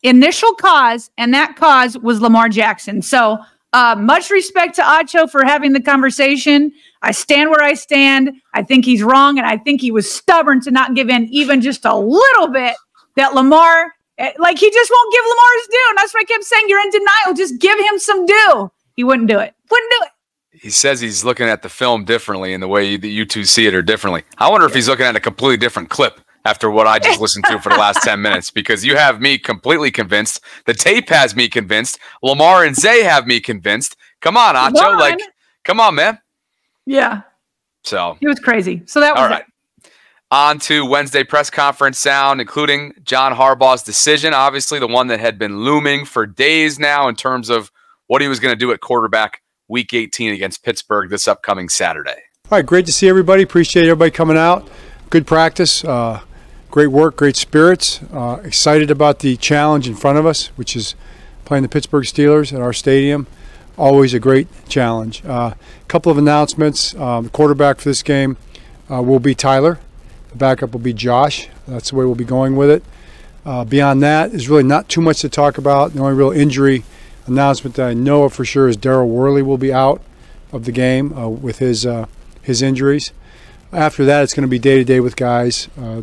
initial 0.08 0.54
cause, 0.54 1.10
and 1.18 1.34
that 1.34 1.56
cause 1.56 1.98
was 1.98 2.22
Lamar 2.22 2.50
Jackson. 2.50 3.02
So, 3.02 3.38
uh, 3.74 3.96
much 4.00 4.30
respect 4.30 4.76
to 4.76 4.82
Acho 4.82 5.30
for 5.30 5.44
having 5.44 5.74
the 5.74 5.82
conversation. 5.82 6.72
I 7.02 7.12
stand 7.12 7.50
where 7.50 7.62
I 7.62 7.74
stand. 7.74 8.32
I 8.54 8.64
think 8.64 8.86
he's 8.86 9.04
wrong, 9.04 9.38
and 9.38 9.46
I 9.46 9.58
think 9.58 9.82
he 9.82 9.92
was 9.92 10.10
stubborn 10.10 10.62
to 10.62 10.72
not 10.72 10.96
give 10.96 11.10
in 11.10 11.28
even 11.30 11.62
just 11.62 11.84
a 11.84 11.96
little 11.96 12.48
bit 12.48 12.76
that 13.16 13.34
Lamar, 13.34 13.94
eh, 14.18 14.32
like, 14.40 14.58
he 14.58 14.72
just 14.72 14.92
won't 14.92 15.14
give 15.14 15.24
Lamar 15.24 15.50
his 15.58 15.68
due. 15.68 15.86
And 15.90 15.98
that's 15.98 16.14
what 16.14 16.22
I 16.22 16.26
kept 16.26 16.44
saying. 16.46 16.66
You're 16.68 16.82
in 16.82 16.90
denial. 16.92 17.34
Just 17.36 17.60
give 17.60 17.78
him 17.78 18.00
some 18.00 18.26
due. 18.26 18.72
He 18.96 19.04
wouldn't 19.04 19.28
do 19.28 19.40
it. 19.40 19.54
Wouldn't 19.70 19.92
do 19.92 20.06
it. 20.06 20.12
He 20.58 20.70
says 20.70 21.02
he's 21.02 21.26
looking 21.26 21.48
at 21.48 21.62
the 21.62 21.70
film 21.70 22.06
differently 22.06 22.54
and 22.54 22.64
the 22.64 22.68
way 22.68 22.96
that 22.96 23.08
you 23.08 23.26
two 23.26 23.44
see 23.44 23.68
it 23.68 23.76
or 23.76 23.82
differently. 23.82 24.24
I 24.38 24.50
wonder 24.50 24.66
if 24.66 24.74
he's 24.74 24.88
looking 24.88 25.06
at 25.06 25.16
a 25.16 25.20
completely 25.20 25.58
different 25.58 25.90
clip 25.90 26.22
after 26.46 26.70
what 26.70 26.88
I 26.88 27.00
just 27.00 27.20
listened 27.20 27.46
to 27.46 27.60
for 27.60 27.70
the 27.70 27.76
last 27.76 28.02
10 28.04 28.22
minutes 28.22 28.52
because 28.52 28.86
you 28.86 28.96
have 28.96 29.20
me 29.20 29.38
completely 29.38 29.92
convinced. 29.92 30.42
The 30.66 30.74
tape 30.74 31.10
has 31.10 31.36
me 31.36 31.50
convinced. 31.50 32.00
Lamar 32.24 32.64
and 32.64 32.76
Zay 32.76 33.04
have 33.04 33.28
me 33.28 33.40
convinced. 33.40 33.98
Come 34.22 34.38
on, 34.38 34.56
Acho. 34.56 34.76
Come 34.76 34.94
on. 34.94 35.00
Like, 35.00 35.20
come 35.64 35.80
on, 35.80 35.96
man. 35.96 36.20
Yeah. 36.86 37.22
So, 37.84 38.18
He 38.20 38.28
was 38.28 38.40
crazy. 38.40 38.84
So 38.86 39.00
that 39.00 39.16
was 39.16 39.32
all 39.32 39.38
it. 39.38 39.46
On 40.32 40.58
to 40.60 40.86
Wednesday 40.86 41.24
press 41.24 41.50
conference 41.50 42.00
sound, 42.00 42.42
including 42.42 42.94
John 43.04 43.34
Harbaugh's 43.34 43.84
decision. 43.84 44.34
Obviously, 44.34 44.80
the 44.80 44.88
one 44.88 45.08
that 45.08 45.20
had 45.20 45.38
been 45.38 45.60
looming 45.60 46.04
for 46.04 46.26
days 46.26 46.80
now 46.80 47.08
in 47.08 47.16
terms 47.16 47.50
of 47.50 47.72
what 48.08 48.22
he 48.22 48.28
was 48.28 48.40
going 48.40 48.52
to 48.52 48.58
do 48.58 48.72
at 48.72 48.82
quarterback 48.82 49.42
week 49.68 49.94
18 49.94 50.34
against 50.34 50.64
Pittsburgh 50.64 51.10
this 51.10 51.28
upcoming 51.28 51.70
Saturday. 51.70 52.18
All 52.52 52.58
right, 52.58 52.66
great 52.66 52.86
to 52.88 52.92
see 52.92 53.08
everybody. 53.08 53.44
Appreciate 53.44 53.84
everybody 53.84 54.12
coming 54.12 54.38
out. 54.38 54.68
Good 55.10 55.28
practice, 55.28 55.84
uh, 55.86 56.22
great 56.76 56.88
work, 56.88 57.16
great 57.16 57.38
spirits. 57.38 58.02
Uh, 58.12 58.38
excited 58.44 58.92
about 58.92 59.20
the 59.20 59.38
challenge 59.38 59.88
in 59.88 59.96
front 59.96 60.18
of 60.18 60.26
us, 60.26 60.48
which 60.58 60.76
is 60.76 60.94
playing 61.46 61.64
the 61.64 61.70
Pittsburgh 61.70 62.04
Steelers 62.04 62.52
at 62.52 62.60
our 62.60 62.74
stadium. 62.74 63.28
Always 63.78 64.14
a 64.14 64.20
great 64.20 64.50
challenge. 64.68 65.24
A 65.24 65.32
uh, 65.32 65.54
couple 65.88 66.12
of 66.12 66.18
announcements. 66.18 66.94
Um, 66.96 67.24
the 67.24 67.30
quarterback 67.30 67.78
for 67.78 67.88
this 67.88 68.04
game 68.04 68.36
uh, 68.92 69.02
will 69.02 69.22
be 69.22 69.34
Tyler. 69.34 69.80
The 70.32 70.36
backup 70.36 70.74
will 70.74 70.82
be 70.82 70.92
Josh. 70.92 71.48
That's 71.66 71.92
the 71.92 71.96
way 71.96 72.04
we'll 72.04 72.14
be 72.14 72.26
going 72.26 72.58
with 72.58 72.70
it. 72.70 72.84
Uh, 73.46 73.64
beyond 73.64 74.04
that, 74.04 74.32
there's 74.32 74.50
really 74.50 74.64
not 74.64 74.90
too 74.90 75.00
much 75.00 75.22
to 75.22 75.30
talk 75.30 75.58
about. 75.58 75.94
The 75.94 76.02
only 76.02 76.14
real 76.14 76.32
injury 76.32 76.84
announcement 77.26 77.78
that 77.78 77.88
I 77.88 77.94
know 77.94 78.24
of 78.24 78.34
for 78.34 78.44
sure 78.44 78.68
is 78.68 78.76
Daryl 78.76 79.08
Worley 79.08 79.42
will 79.42 79.58
be 79.58 79.72
out 79.72 80.02
of 80.52 80.66
the 80.66 80.74
game 80.74 81.18
uh, 81.18 81.30
with 81.30 81.60
his 81.60 81.86
uh, 81.86 82.08
his 82.42 82.62
injuries. 82.62 83.14
After 83.72 84.04
that, 84.04 84.24
it's 84.24 84.34
going 84.34 84.44
to 84.44 84.50
be 84.50 84.60
day 84.60 84.76
to 84.78 84.84
day 84.84 85.00
with 85.00 85.16
guys. 85.16 85.70
Uh, 85.80 86.02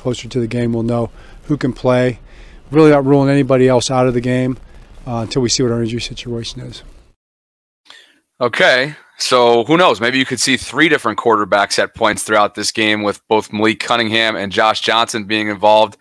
closer 0.00 0.28
to 0.28 0.40
the 0.40 0.46
game, 0.46 0.72
we'll 0.72 0.82
know 0.82 1.10
who 1.44 1.56
can 1.56 1.72
play. 1.72 2.18
Really 2.70 2.90
not 2.90 3.04
ruling 3.04 3.30
anybody 3.30 3.68
else 3.68 3.90
out 3.90 4.06
of 4.06 4.14
the 4.14 4.20
game 4.20 4.58
uh, 5.06 5.18
until 5.18 5.42
we 5.42 5.48
see 5.48 5.62
what 5.62 5.72
our 5.72 5.82
injury 5.82 6.00
situation 6.00 6.60
is. 6.60 6.82
Okay. 8.40 8.94
So 9.18 9.64
who 9.64 9.76
knows? 9.76 10.00
Maybe 10.00 10.18
you 10.18 10.24
could 10.24 10.40
see 10.40 10.56
three 10.56 10.88
different 10.88 11.18
quarterbacks 11.18 11.78
at 11.78 11.94
points 11.94 12.22
throughout 12.22 12.54
this 12.54 12.72
game 12.72 13.02
with 13.02 13.20
both 13.28 13.52
Malik 13.52 13.80
Cunningham 13.80 14.34
and 14.34 14.50
Josh 14.50 14.80
Johnson 14.80 15.24
being 15.24 15.48
involved. 15.48 15.98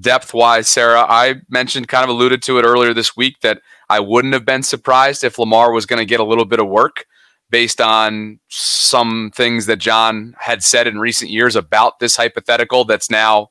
Depth 0.00 0.32
wise, 0.32 0.68
Sarah, 0.68 1.04
I 1.08 1.42
mentioned, 1.50 1.88
kind 1.88 2.04
of 2.04 2.10
alluded 2.10 2.42
to 2.42 2.58
it 2.58 2.64
earlier 2.64 2.94
this 2.94 3.16
week 3.16 3.40
that 3.40 3.60
I 3.88 3.98
wouldn't 4.00 4.34
have 4.34 4.44
been 4.44 4.62
surprised 4.62 5.24
if 5.24 5.38
Lamar 5.38 5.72
was 5.72 5.84
going 5.84 5.98
to 5.98 6.06
get 6.06 6.20
a 6.20 6.24
little 6.24 6.44
bit 6.44 6.60
of 6.60 6.68
work 6.68 7.06
based 7.50 7.80
on 7.80 8.38
some 8.48 9.30
things 9.34 9.66
that 9.66 9.78
John 9.78 10.34
had 10.38 10.62
said 10.62 10.86
in 10.86 10.98
recent 10.98 11.30
years 11.30 11.56
about 11.56 11.98
this 11.98 12.16
hypothetical 12.16 12.84
that's 12.84 13.10
now 13.10 13.50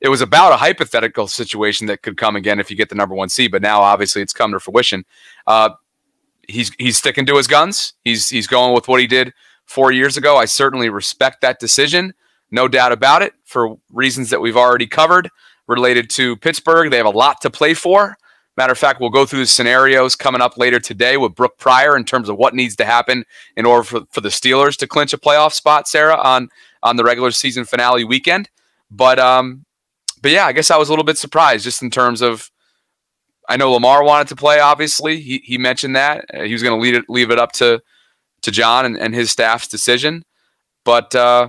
it 0.00 0.08
was 0.08 0.20
about 0.20 0.52
a 0.52 0.56
hypothetical 0.56 1.26
situation 1.26 1.86
that 1.86 2.02
could 2.02 2.16
come 2.16 2.36
again 2.36 2.60
if 2.60 2.70
you 2.70 2.76
get 2.76 2.88
the 2.88 2.94
number 2.94 3.14
one 3.14 3.28
seed, 3.28 3.50
but 3.50 3.62
now 3.62 3.80
obviously 3.80 4.22
it's 4.22 4.32
come 4.32 4.52
to 4.52 4.60
fruition. 4.60 5.04
Uh, 5.46 5.70
he's 6.48 6.70
he's 6.78 6.98
sticking 6.98 7.26
to 7.26 7.36
his 7.36 7.46
guns. 7.46 7.94
He's 8.04 8.28
he's 8.28 8.46
going 8.46 8.74
with 8.74 8.88
what 8.88 9.00
he 9.00 9.06
did 9.06 9.32
four 9.64 9.92
years 9.92 10.16
ago. 10.16 10.36
I 10.36 10.44
certainly 10.44 10.90
respect 10.90 11.40
that 11.40 11.58
decision, 11.58 12.14
no 12.50 12.68
doubt 12.68 12.92
about 12.92 13.22
it, 13.22 13.32
for 13.44 13.76
reasons 13.90 14.30
that 14.30 14.40
we've 14.40 14.56
already 14.56 14.86
covered 14.86 15.30
related 15.66 16.10
to 16.10 16.36
Pittsburgh. 16.36 16.90
They 16.90 16.98
have 16.98 17.06
a 17.06 17.10
lot 17.10 17.40
to 17.40 17.50
play 17.50 17.74
for. 17.74 18.16
Matter 18.56 18.72
of 18.72 18.78
fact, 18.78 19.00
we'll 19.00 19.10
go 19.10 19.26
through 19.26 19.40
the 19.40 19.46
scenarios 19.46 20.16
coming 20.16 20.40
up 20.40 20.56
later 20.56 20.80
today 20.80 21.18
with 21.18 21.34
Brooke 21.34 21.58
Pryor 21.58 21.96
in 21.96 22.04
terms 22.04 22.28
of 22.28 22.36
what 22.36 22.54
needs 22.54 22.74
to 22.76 22.86
happen 22.86 23.24
in 23.54 23.66
order 23.66 23.84
for, 23.84 24.00
for 24.10 24.22
the 24.22 24.30
Steelers 24.30 24.76
to 24.78 24.86
clinch 24.86 25.12
a 25.12 25.18
playoff 25.18 25.52
spot, 25.52 25.86
Sarah, 25.86 26.16
on 26.16 26.48
on 26.82 26.96
the 26.96 27.04
regular 27.04 27.30
season 27.30 27.64
finale 27.64 28.04
weekend. 28.04 28.48
But 28.90 29.18
um, 29.18 29.66
but 30.22 30.30
yeah, 30.30 30.46
I 30.46 30.52
guess 30.52 30.70
I 30.70 30.78
was 30.78 30.88
a 30.88 30.92
little 30.92 31.04
bit 31.04 31.18
surprised 31.18 31.64
just 31.64 31.82
in 31.82 31.90
terms 31.90 32.22
of 32.22 32.50
I 33.48 33.56
know 33.56 33.72
Lamar 33.72 34.02
wanted 34.02 34.28
to 34.28 34.36
play. 34.36 34.58
Obviously, 34.58 35.20
he 35.20 35.38
he 35.44 35.58
mentioned 35.58 35.94
that 35.96 36.24
he 36.34 36.52
was 36.52 36.62
going 36.62 36.78
to 36.78 36.82
leave 36.82 36.94
it 36.94 37.04
leave 37.08 37.30
it 37.30 37.38
up 37.38 37.52
to 37.52 37.82
to 38.42 38.50
John 38.50 38.86
and, 38.86 38.96
and 38.96 39.14
his 39.14 39.30
staff's 39.30 39.68
decision. 39.68 40.24
But 40.84 41.14
uh, 41.14 41.48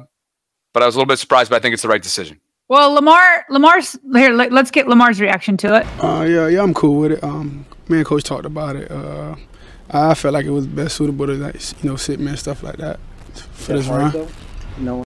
but 0.74 0.84
I 0.84 0.86
was 0.86 0.96
a 0.96 0.98
little 0.98 1.08
bit 1.08 1.20
surprised, 1.20 1.50
but 1.50 1.56
I 1.56 1.60
think 1.60 1.74
it's 1.74 1.84
the 1.84 1.90
right 1.90 2.04
decision. 2.04 2.42
Well, 2.70 2.92
Lamar, 2.92 3.46
Lamar's 3.50 3.98
here. 4.14 4.34
Let, 4.34 4.52
us 4.52 4.72
get 4.72 4.88
Lamar's 4.88 5.22
reaction 5.22 5.56
to 5.58 5.78
it. 5.78 6.04
Uh, 6.04 6.26
yeah, 6.28 6.48
yeah, 6.48 6.62
I'm 6.62 6.74
cool 6.74 7.00
with 7.00 7.14
it. 7.14 7.24
Um, 7.24 7.66
me 7.88 7.98
and 7.98 8.06
coach 8.06 8.24
talked 8.24 8.46
about 8.46 8.76
it. 8.76 8.92
Uh, 8.92 9.36
I 9.90 10.14
felt 10.16 10.34
like 10.34 10.46
it 10.46 10.52
was 10.52 10.68
best 10.68 10.98
suitable 10.98 11.28
to 11.28 11.34
like 11.34 11.56
you 11.82 11.90
know 11.90 11.96
sit 11.96 12.20
man 12.20 12.36
stuff 12.36 12.64
like 12.64 12.76
that 12.78 13.00
for 13.54 13.74
this 13.74 13.88
run. 13.88 14.28
No. 14.80 15.04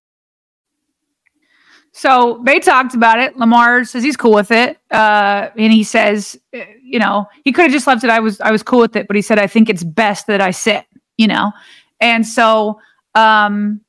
So 1.91 2.41
they 2.43 2.59
talked 2.59 2.95
about 2.95 3.19
it. 3.19 3.37
Lamar 3.37 3.83
says 3.83 4.03
he's 4.03 4.17
cool 4.17 4.33
with 4.33 4.49
it, 4.49 4.79
uh, 4.89 5.49
and 5.55 5.71
he 5.71 5.83
says, 5.83 6.39
you 6.81 6.97
know, 6.97 7.27
he 7.43 7.51
could 7.51 7.63
have 7.63 7.71
just 7.71 7.85
left 7.85 8.03
it. 8.03 8.09
I 8.09 8.19
was, 8.19 8.41
I 8.41 8.49
was 8.49 8.63
cool 8.63 8.79
with 8.79 8.95
it, 8.95 9.05
but 9.05 9.15
he 9.15 9.21
said, 9.21 9.37
I 9.37 9.45
think 9.45 9.69
it's 9.69 9.83
best 9.83 10.25
that 10.27 10.41
I 10.41 10.49
sit. 10.49 10.85
You 11.17 11.27
know, 11.27 11.51
and 11.99 12.25
so 12.25 12.79
um, 13.13 13.81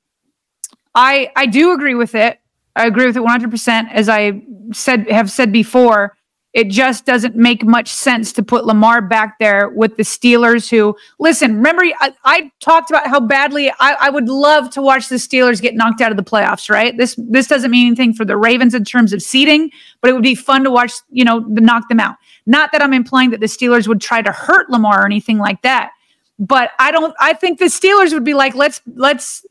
I, 0.95 1.31
I 1.37 1.47
do 1.47 1.73
agree 1.73 1.95
with 1.95 2.15
it. 2.15 2.39
I 2.77 2.87
agree 2.87 3.07
with 3.07 3.17
it 3.17 3.23
100%. 3.23 3.93
As 3.93 4.09
I 4.09 4.43
said, 4.73 5.09
have 5.11 5.31
said 5.31 5.53
before, 5.53 6.17
it 6.53 6.69
just 6.69 7.07
doesn't 7.07 7.35
make 7.35 7.65
much 7.65 7.89
sense 7.89 8.31
to 8.35 8.43
put 8.43 8.67
Lamar 8.67 9.01
back 9.01 9.39
there 9.39 9.71
with 9.71 9.97
the 9.97 10.03
Steelers. 10.03 10.69
Who 10.69 10.95
listen? 11.19 11.57
Remember, 11.57 11.83
I, 12.01 12.13
I 12.25 12.53
talked 12.61 12.91
about 12.91 13.07
how 13.07 13.21
badly 13.21 13.71
I, 13.81 13.97
I, 14.01 14.11
would 14.11 14.29
love 14.29 14.69
to 14.71 14.83
watch 14.83 15.09
the 15.09 15.17
Steelers 15.17 15.63
get 15.63 15.75
knocked 15.75 16.03
out 16.03 16.11
of 16.11 16.19
the 16.19 16.23
playoffs. 16.23 16.69
Right? 16.69 16.95
This 16.97 17.19
this 17.19 17.47
doesn't 17.47 17.71
mean 17.71 17.87
anything 17.87 18.13
for 18.13 18.27
the 18.27 18.37
Ravens 18.37 18.75
in 18.75 18.85
terms 18.85 19.15
of 19.15 19.23
seeding, 19.23 19.71
but 20.03 20.11
it 20.11 20.13
would 20.13 20.23
be 20.23 20.35
fun 20.35 20.63
to 20.65 20.71
watch. 20.71 20.93
You 21.11 21.25
know, 21.25 21.39
knock 21.39 21.89
them 21.89 22.01
out. 22.01 22.17
Not 22.45 22.71
that 22.73 22.83
I'm 22.83 22.93
implying 22.93 23.31
that 23.31 23.41
the 23.41 23.47
Steelers 23.47 23.89
would 23.89 24.03
try 24.03 24.21
to 24.21 24.33
hurt 24.33 24.69
Lamar 24.69 25.03
or 25.03 25.07
anything 25.07 25.39
like 25.39 25.63
that, 25.63 25.93
but 26.39 26.73
I 26.79 26.91
don't. 26.91 27.15
I 27.19 27.33
think 27.33 27.61
the 27.61 27.67
Steelers 27.67 28.13
would 28.13 28.25
be 28.25 28.35
like, 28.35 28.55
let's 28.55 28.83
let's 28.95 29.47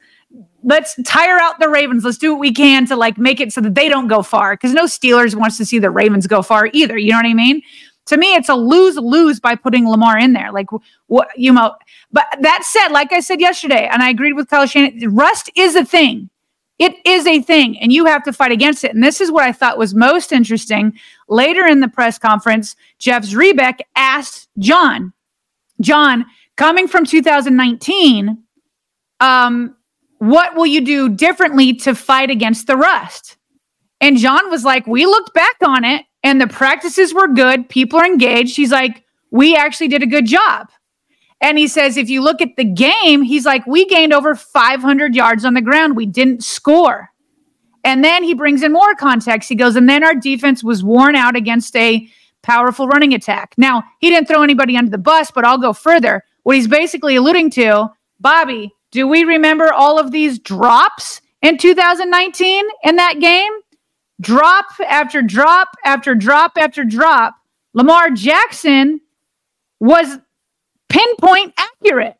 let's 0.64 0.96
tire 1.04 1.40
out 1.40 1.60
the 1.60 1.70
Ravens. 1.70 2.04
Let's 2.04 2.18
do 2.18 2.32
what 2.32 2.40
we 2.40 2.54
can 2.54 2.86
to 2.88 2.96
like 2.96 3.18
make 3.18 3.40
it 3.40 3.52
so 3.52 3.62
that 3.62 3.76
they 3.76 3.90
don't 3.90 4.08
go 4.08 4.22
far. 4.22 4.54
Because 4.54 4.74
no 4.74 4.86
Steelers 4.86 5.36
wants 5.36 5.58
to 5.58 5.66
see 5.66 5.80
the 5.80 5.90
Ravens 5.90 6.28
go 6.28 6.42
far 6.42 6.70
either. 6.74 6.98
You 6.98 7.12
know 7.12 7.18
what 7.18 7.26
I 7.26 7.34
mean? 7.34 7.62
To 8.08 8.18
me, 8.18 8.34
it's 8.34 8.50
a 8.50 8.56
lose 8.56 8.98
lose 8.98 9.40
by 9.40 9.56
putting 9.56 9.88
Lamar 9.88 10.18
in 10.18 10.34
there. 10.34 10.52
Like 10.52 10.68
what 11.08 11.30
you 11.36 11.54
know. 11.54 11.76
But 12.12 12.26
that 12.42 12.64
said, 12.66 12.90
like 12.90 13.14
I 13.14 13.20
said 13.20 13.40
yesterday, 13.40 13.88
and 13.92 14.02
I 14.02 14.10
agreed 14.10 14.34
with 14.34 14.50
Kyle 14.50 14.66
Shannon, 14.66 15.16
rust 15.16 15.50
is 15.56 15.76
a 15.76 15.86
thing. 15.86 16.30
It 16.80 16.96
is 17.06 17.28
a 17.28 17.40
thing, 17.42 17.78
and 17.78 17.94
you 17.94 18.06
have 18.06 18.24
to 18.24 18.34
fight 18.34 18.52
against 18.52 18.84
it. 18.84 18.96
And 18.96 19.04
this 19.04 19.22
is 19.22 19.32
what 19.32 19.44
I 19.44 19.52
thought 19.52 19.78
was 19.78 19.94
most 19.94 20.32
interesting. 20.32 20.98
Later 21.30 21.64
in 21.64 21.80
the 21.80 21.88
press 21.88 22.18
conference, 22.18 22.76
Jeff 22.98 23.24
Zrebiec 23.24 23.82
asked 23.96 24.50
John, 24.58 25.14
John, 25.80 26.26
coming 26.58 26.88
from 26.88 27.06
2019, 27.06 28.36
um, 29.20 29.76
what 30.22 30.54
will 30.56 30.68
you 30.68 30.82
do 30.82 31.10
differently 31.10 31.74
to 31.74 31.96
fight 31.96 32.30
against 32.30 32.68
the 32.68 32.78
rust? 32.78 33.38
And 34.00 34.18
John 34.18 34.52
was 34.52 34.64
like, 34.64 34.86
We 34.86 35.08
looked 35.08 35.34
back 35.34 35.56
on 35.66 35.84
it 35.84 36.06
and 36.22 36.40
the 36.40 36.46
practices 36.46 37.12
were 37.12 37.28
good. 37.28 37.68
People 37.70 37.98
are 37.98 38.06
engaged. 38.06 38.56
He's 38.56 38.72
like, 38.72 39.04
We 39.32 39.56
actually 39.56 39.88
did 39.88 40.04
a 40.04 40.08
good 40.08 40.28
job. 40.28 40.70
And 41.42 41.58
he 41.58 41.68
says, 41.68 41.98
If 41.98 42.08
you 42.08 42.22
look 42.22 42.40
at 42.40 42.56
the 42.56 42.64
game, 42.64 43.24
he's 43.24 43.48
like, 43.48 43.66
We 43.66 43.88
gained 43.88 44.14
over 44.14 44.36
500 44.36 45.16
yards 45.16 45.44
on 45.44 45.56
the 45.56 45.62
ground. 45.62 45.96
We 45.96 46.06
didn't 46.06 46.44
score. 46.44 47.10
And 47.84 48.04
then 48.04 48.24
he 48.24 48.36
brings 48.36 48.62
in 48.62 48.72
more 48.72 48.94
context. 48.94 49.50
He 49.50 49.56
goes, 49.56 49.76
And 49.76 49.90
then 49.90 50.04
our 50.04 50.14
defense 50.14 50.64
was 50.64 50.84
worn 50.84 51.16
out 51.16 51.36
against 51.36 51.76
a 51.76 52.08
powerful 52.44 52.88
running 52.88 53.16
attack. 53.16 53.56
Now, 53.58 53.82
he 54.00 54.12
didn't 54.12 54.28
throw 54.28 54.44
anybody 54.44 54.78
under 54.78 54.92
the 54.92 55.00
bus, 55.00 55.32
but 55.32 55.46
I'll 55.46 55.58
go 55.58 55.74
further. 55.74 56.24
What 56.44 56.58
he's 56.58 56.68
basically 56.68 57.16
alluding 57.16 57.50
to, 57.52 57.90
Bobby, 58.20 58.72
do 58.92 59.08
we 59.08 59.24
remember 59.24 59.72
all 59.74 60.00
of 60.00 60.12
these 60.12 60.38
drops 60.40 61.22
in 61.42 61.58
2019 61.58 62.66
in 62.84 62.96
that 62.98 63.20
game? 63.20 63.52
Drop 64.20 64.66
after 64.88 65.22
drop 65.22 65.70
after 65.84 66.14
drop 66.14 66.54
after 66.58 66.84
drop. 66.84 67.36
Lamar 67.74 68.12
Jackson 68.12 69.02
was 69.80 70.20
pinpoint 70.90 71.54
accurate. 71.58 72.18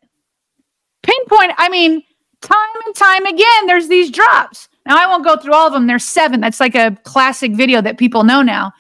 Pinpoint, 1.04 1.54
I 1.58 1.70
mean, 1.70 2.04
time 2.42 2.58
and 2.86 2.96
time 2.96 3.26
again, 3.26 3.68
there's 3.68 3.88
these 3.88 4.10
drops. 4.10 4.70
Now, 4.86 4.98
I 4.98 5.08
won't 5.08 5.26
go 5.26 5.38
through 5.38 5.54
all 5.54 5.68
of 5.68 5.74
them. 5.74 5.88
There's 5.88 6.04
seven. 6.04 6.42
That's 6.42 6.60
like 6.60 6.76
a 6.76 6.98
classic 7.04 7.54
video 7.54 7.82
that 7.82 7.98
people 7.98 8.24
know 8.24 8.42
now. 8.42 8.72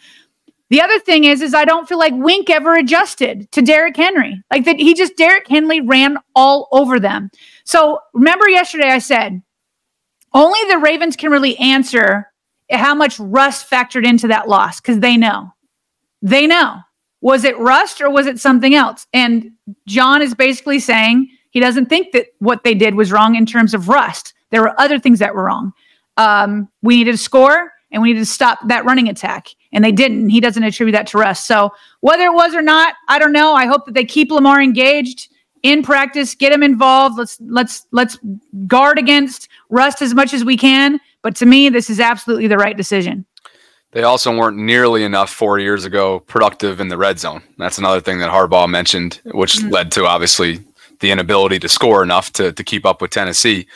The 0.70 0.82
other 0.82 1.00
thing 1.00 1.26
is, 1.26 1.42
is 1.42 1.54
I 1.54 1.66
don't 1.66 1.88
feel 1.88 2.00
like 2.00 2.14
Wink 2.16 2.50
ever 2.50 2.76
adjusted 2.76 3.52
to 3.52 3.62
Derrick 3.62 3.98
Henry. 3.98 4.42
Like 4.50 4.66
that, 4.66 4.80
he 4.80 4.94
just 4.94 5.18
Derrick 5.18 5.48
Henry 5.48 5.82
ran 5.82 6.18
all 6.34 6.70
over 6.72 7.00
them. 7.00 7.30
So 7.72 8.02
remember 8.14 8.50
yesterday 8.50 8.90
I 8.90 9.00
said 9.00 9.42
only 10.34 10.60
the 10.70 10.78
Ravens 10.78 11.16
can 11.16 11.32
really 11.32 11.58
answer 11.58 12.30
how 12.70 12.94
much 12.94 13.18
rust 13.18 13.70
factored 13.70 14.06
into 14.06 14.28
that 14.28 14.50
loss 14.50 14.82
because 14.82 15.00
they 15.00 15.16
know. 15.16 15.54
They 16.22 16.48
know. 16.48 16.80
Was 17.22 17.46
it 17.46 17.58
rust 17.58 18.02
or 18.02 18.10
was 18.10 18.28
it 18.28 18.42
something 18.42 18.76
else? 18.76 19.08
And 19.14 19.52
John 19.88 20.22
is 20.22 20.36
basically 20.36 20.80
saying 20.80 21.30
he 21.52 21.62
doesn't 21.62 21.86
think 21.86 22.12
that 22.12 22.28
what 22.40 22.66
they 22.66 22.74
did 22.74 22.96
was 22.96 23.10
wrong 23.10 23.36
in 23.36 23.46
terms 23.46 23.74
of 23.74 23.88
rust. 23.88 24.34
There 24.50 24.64
were 24.64 24.78
other 24.78 25.00
things 25.00 25.20
that 25.20 25.34
were 25.34 25.46
wrong. 25.46 25.72
Um, 26.18 26.68
we 26.82 26.98
needed 26.98 27.14
to 27.14 27.18
score 27.18 27.72
and 27.90 28.02
we 28.02 28.10
needed 28.10 28.26
to 28.26 28.34
stop 28.34 28.60
that 28.68 28.84
running 28.84 29.08
attack, 29.08 29.48
and 29.72 29.84
they 29.84 29.94
didn't. 29.94 30.28
He 30.28 30.42
doesn't 30.42 30.64
attribute 30.64 30.94
that 30.94 31.08
to 31.08 31.18
rust. 31.18 31.48
So 31.48 31.72
whether 32.02 32.26
it 32.26 32.34
was 32.34 32.54
or 32.54 32.62
not, 32.62 32.96
I 33.08 33.18
don't 33.18 33.34
know. 33.34 33.54
I 33.54 33.66
hope 33.66 33.86
that 33.86 33.94
they 33.94 34.06
keep 34.06 34.30
Lamar 34.30 34.62
engaged 34.62 35.30
in 35.64 35.84
practice, 35.84 36.36
get 36.36 36.52
him 36.52 36.64
involved. 36.64 37.18
Let's 37.18 37.40
let's 37.42 37.88
let's 37.92 38.18
guard 38.68 38.98
against 38.98 39.48
rust 39.70 40.02
as 40.02 40.14
much 40.14 40.34
as 40.34 40.44
we 40.44 40.58
can. 40.58 41.00
But 41.22 41.36
to 41.38 41.46
me, 41.46 41.70
this 41.70 41.90
is 41.90 42.00
absolutely 42.00 42.48
the 42.48 42.58
right 42.58 42.76
decision. 42.76 43.26
They 43.92 44.04
also 44.04 44.36
weren't 44.36 44.58
nearly 44.58 45.04
enough 45.04 45.30
four 45.30 45.60
years 45.60 45.84
ago 45.84 46.22
productive 46.22 46.80
in 46.80 46.88
the 46.88 46.98
red 46.98 47.20
zone. 47.20 47.44
That's 47.58 47.78
another 47.78 48.00
thing 48.00 48.20
that 48.20 48.32
Harbaugh 48.32 48.70
mentioned, 48.70 49.22
which 49.26 49.58
mm-hmm. 49.58 49.70
led 49.70 49.92
to 49.94 50.06
obviously 50.06 50.64
the 51.02 51.12
inability 51.12 51.60
to 51.60 51.68
score 51.68 52.02
enough 52.02 52.32
to, 52.34 52.54
to 52.54 52.64
keep 52.64 52.86
up 52.86 53.02
with 53.02 53.12
Tennessee. 53.12 53.68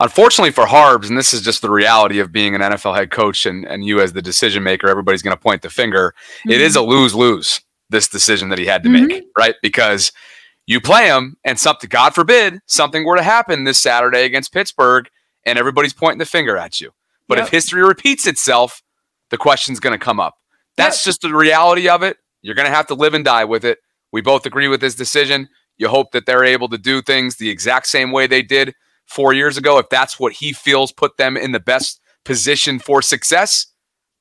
Unfortunately 0.00 0.52
for 0.52 0.66
Harbs, 0.66 1.08
and 1.08 1.18
this 1.18 1.34
is 1.34 1.40
just 1.40 1.60
the 1.60 1.70
reality 1.70 2.20
of 2.20 2.30
being 2.30 2.54
an 2.54 2.60
NFL 2.60 2.94
head 2.94 3.10
coach 3.10 3.46
and, 3.46 3.64
and 3.64 3.84
you 3.84 4.00
as 4.00 4.12
the 4.12 4.22
decision 4.22 4.62
maker, 4.62 4.86
everybody's 4.88 5.22
going 5.22 5.36
to 5.36 5.42
point 5.42 5.62
the 5.62 5.70
finger. 5.70 6.14
Mm-hmm. 6.40 6.50
It 6.52 6.60
is 6.60 6.76
a 6.76 6.82
lose 6.82 7.14
lose, 7.14 7.60
this 7.90 8.06
decision 8.06 8.50
that 8.50 8.58
he 8.58 8.66
had 8.66 8.82
to 8.84 8.88
mm-hmm. 8.88 9.06
make, 9.06 9.24
right? 9.36 9.56
Because– 9.60 10.12
you 10.66 10.80
play 10.80 11.08
them 11.08 11.36
and 11.44 11.58
something 11.58 11.88
god 11.88 12.14
forbid 12.14 12.60
something 12.66 13.04
were 13.04 13.16
to 13.16 13.22
happen 13.22 13.64
this 13.64 13.80
saturday 13.80 14.24
against 14.24 14.52
pittsburgh 14.52 15.08
and 15.46 15.58
everybody's 15.58 15.92
pointing 15.92 16.18
the 16.18 16.26
finger 16.26 16.56
at 16.56 16.80
you. 16.80 16.90
But 17.28 17.38
yep. 17.38 17.46
if 17.46 17.50
history 17.50 17.82
repeats 17.82 18.26
itself 18.26 18.82
the 19.30 19.38
question's 19.38 19.80
going 19.80 19.98
to 19.98 20.04
come 20.04 20.20
up. 20.20 20.34
That's 20.76 20.98
yep. 20.98 21.04
just 21.04 21.22
the 21.22 21.34
reality 21.34 21.88
of 21.88 22.02
it. 22.02 22.18
You're 22.42 22.54
going 22.54 22.68
to 22.68 22.74
have 22.74 22.86
to 22.88 22.94
live 22.94 23.14
and 23.14 23.24
die 23.24 23.44
with 23.44 23.64
it. 23.64 23.78
We 24.12 24.20
both 24.20 24.46
agree 24.46 24.68
with 24.68 24.80
this 24.80 24.94
decision. 24.94 25.48
You 25.76 25.88
hope 25.88 26.12
that 26.12 26.26
they're 26.26 26.44
able 26.44 26.68
to 26.68 26.78
do 26.78 27.02
things 27.02 27.36
the 27.36 27.50
exact 27.50 27.86
same 27.86 28.12
way 28.12 28.26
they 28.26 28.42
did 28.42 28.74
four 29.06 29.32
years 29.32 29.56
ago 29.56 29.78
if 29.78 29.88
that's 29.88 30.20
what 30.20 30.34
he 30.34 30.52
feels 30.52 30.92
put 30.92 31.16
them 31.16 31.36
in 31.36 31.52
the 31.52 31.60
best 31.60 32.00
position 32.24 32.78
for 32.78 33.02
success. 33.02 33.66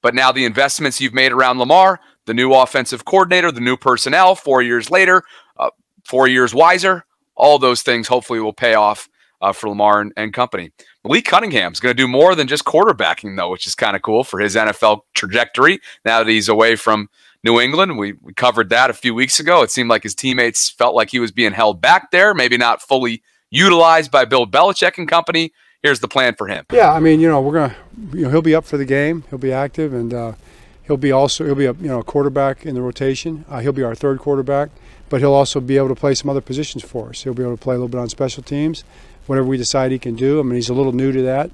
But 0.01 0.15
now 0.15 0.32
the 0.32 0.45
investments 0.45 0.99
you've 0.99 1.13
made 1.13 1.32
around 1.32 1.60
lamar 1.60 1.99
the 2.25 2.34
new 2.34 2.53
offensive 2.53 3.03
coordinator 3.03 3.51
the 3.51 3.60
new 3.60 3.75
personnel 3.75 4.34
four 4.36 4.62
years 4.62 4.89
later 4.89 5.23
four 6.03 6.27
years 6.27 6.53
wiser. 6.53 7.05
All 7.35 7.59
those 7.59 7.81
things 7.81 8.07
hopefully 8.07 8.39
will 8.39 8.53
pay 8.53 8.75
off 8.75 9.09
uh, 9.43 9.51
for 9.51 9.69
Lamar 9.69 10.01
and, 10.01 10.13
and 10.15 10.33
company. 10.33 10.71
Malik 11.03 11.25
Cunningham's 11.25 11.79
going 11.79 11.95
to 11.95 12.01
do 12.01 12.07
more 12.07 12.33
than 12.33 12.47
just 12.47 12.63
quarterbacking, 12.63 13.35
though, 13.35 13.49
which 13.49 13.67
is 13.67 13.75
kind 13.75 13.95
of 13.95 14.01
cool 14.01 14.23
for 14.23 14.39
his 14.39 14.55
NFL 14.55 15.01
trajectory. 15.13 15.79
Now 16.05 16.23
that 16.23 16.29
he's 16.29 16.47
away 16.47 16.77
from 16.77 17.09
New 17.43 17.59
England, 17.59 17.97
we, 17.97 18.13
we 18.21 18.33
covered 18.33 18.69
that 18.69 18.89
a 18.89 18.93
few 18.93 19.13
weeks 19.13 19.39
ago. 19.39 19.61
It 19.61 19.69
seemed 19.69 19.89
like 19.89 20.03
his 20.03 20.15
teammates 20.15 20.69
felt 20.69 20.95
like 20.95 21.09
he 21.09 21.19
was 21.19 21.31
being 21.31 21.51
held 21.51 21.81
back 21.81 22.11
there, 22.11 22.33
maybe 22.33 22.55
not 22.55 22.81
fully 22.81 23.21
utilized 23.49 24.11
by 24.11 24.23
Bill 24.23 24.47
Belichick 24.47 24.97
and 24.97 25.07
company. 25.07 25.51
Here's 25.81 25.99
the 25.99 26.07
plan 26.07 26.35
for 26.35 26.47
him. 26.47 26.65
Yeah, 26.71 26.93
I 26.93 27.01
mean, 27.01 27.19
you 27.19 27.27
know, 27.27 27.41
we're 27.41 27.53
gonna, 27.53 27.75
you 28.13 28.21
know, 28.21 28.29
he'll 28.29 28.41
be 28.41 28.55
up 28.55 28.63
for 28.63 28.77
the 28.77 28.85
game. 28.85 29.25
He'll 29.29 29.37
be 29.37 29.51
active, 29.51 29.93
and 29.93 30.13
uh, 30.13 30.33
he'll 30.87 30.95
be 30.95 31.11
also 31.11 31.43
he'll 31.43 31.55
be 31.55 31.65
a 31.65 31.73
you 31.73 31.89
know 31.89 32.01
quarterback 32.01 32.65
in 32.65 32.73
the 32.73 32.81
rotation. 32.81 33.43
Uh, 33.49 33.59
he'll 33.59 33.73
be 33.73 33.83
our 33.83 33.93
third 33.93 34.19
quarterback 34.19 34.69
but 35.13 35.21
he'll 35.21 35.34
also 35.34 35.60
be 35.60 35.78
able 35.78 35.89
to 35.89 35.95
play 35.95 36.15
some 36.15 36.28
other 36.28 36.41
positions 36.41 36.84
for 36.84 37.10
us. 37.10 37.21
He'll 37.21 37.36
be 37.36 37.43
able 37.43 37.56
to 37.56 37.62
play 37.62 37.76
a 37.76 37.78
little 37.78 37.88
bit 37.88 37.99
on 37.99 38.10
special 38.10 38.41
teams, 38.41 38.84
whatever 39.28 39.47
we 39.47 39.58
decide 39.58 39.91
he 39.91 39.99
can 39.99 40.15
do. 40.15 40.39
I 40.39 40.41
mean, 40.41 40.56
he's 40.56 40.69
a 40.69 40.73
little 40.73 40.91
new 40.91 41.12
to 41.12 41.21
that. 41.21 41.52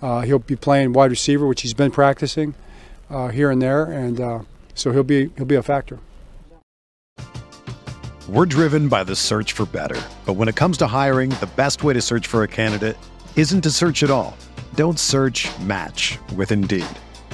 Uh, 0.00 0.22
he'll 0.22 0.38
be 0.38 0.56
playing 0.56 0.94
wide 0.94 1.10
receiver, 1.10 1.46
which 1.46 1.60
he's 1.60 1.74
been 1.74 1.90
practicing 1.90 2.54
uh, 3.10 3.28
here 3.28 3.50
and 3.50 3.60
there, 3.60 3.84
and 3.84 4.18
uh, 4.18 4.38
so 4.74 4.90
he'll 4.90 5.02
be 5.02 5.30
he'll 5.36 5.44
be 5.44 5.54
a 5.54 5.62
factor. 5.62 5.98
We're 8.26 8.46
driven 8.46 8.88
by 8.88 9.04
the 9.04 9.16
search 9.16 9.52
for 9.52 9.66
better. 9.66 10.00
But 10.24 10.38
when 10.38 10.48
it 10.48 10.56
comes 10.56 10.78
to 10.78 10.86
hiring, 10.86 11.28
the 11.28 11.50
best 11.56 11.84
way 11.84 11.92
to 11.92 12.00
search 12.00 12.26
for 12.26 12.42
a 12.42 12.48
candidate 12.48 12.96
isn't 13.36 13.60
to 13.60 13.70
search 13.70 14.02
at 14.02 14.10
all. 14.10 14.34
Don't 14.76 14.98
search 14.98 15.46
match 15.58 16.18
with 16.34 16.52
Indeed. 16.52 16.86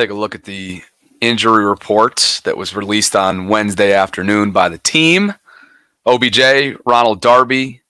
Take 0.00 0.08
a 0.08 0.14
look 0.14 0.34
at 0.34 0.44
the 0.44 0.82
injury 1.20 1.66
report 1.66 2.40
that 2.44 2.56
was 2.56 2.74
released 2.74 3.14
on 3.14 3.48
Wednesday 3.48 3.92
afternoon 3.92 4.50
by 4.50 4.70
the 4.70 4.78
team. 4.78 5.34
OBJ, 6.06 6.40
Ronald 6.86 7.20
Darby, 7.20 7.82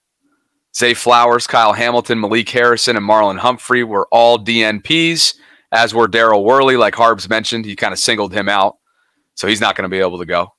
Zay 0.75 0.93
Flowers, 0.93 1.47
Kyle 1.47 1.73
Hamilton, 1.73 2.21
Malik 2.21 2.49
Harrison, 2.49 2.97
and 2.97 3.09
Marlon 3.09 3.39
Humphrey 3.39 3.85
were 3.85 4.09
all 4.11 4.41
DNPs, 4.41 5.37
as 5.71 5.95
were 5.95 6.09
Daryl 6.09 6.43
Worley. 6.43 6.77
Like 6.77 6.97
Harbs 6.97 7.29
mentioned, 7.29 7.65
he 7.65 7.77
kind 7.77 7.93
of 7.93 8.01
singled 8.01 8.33
him 8.33 8.49
out, 8.49 8.79
so 9.37 9.47
he's 9.47 9.61
not 9.61 9.77
going 9.77 9.89
to 9.89 9.89
be 9.89 10.01
able 10.01 10.19
to 10.19 10.27
go. 10.27 10.53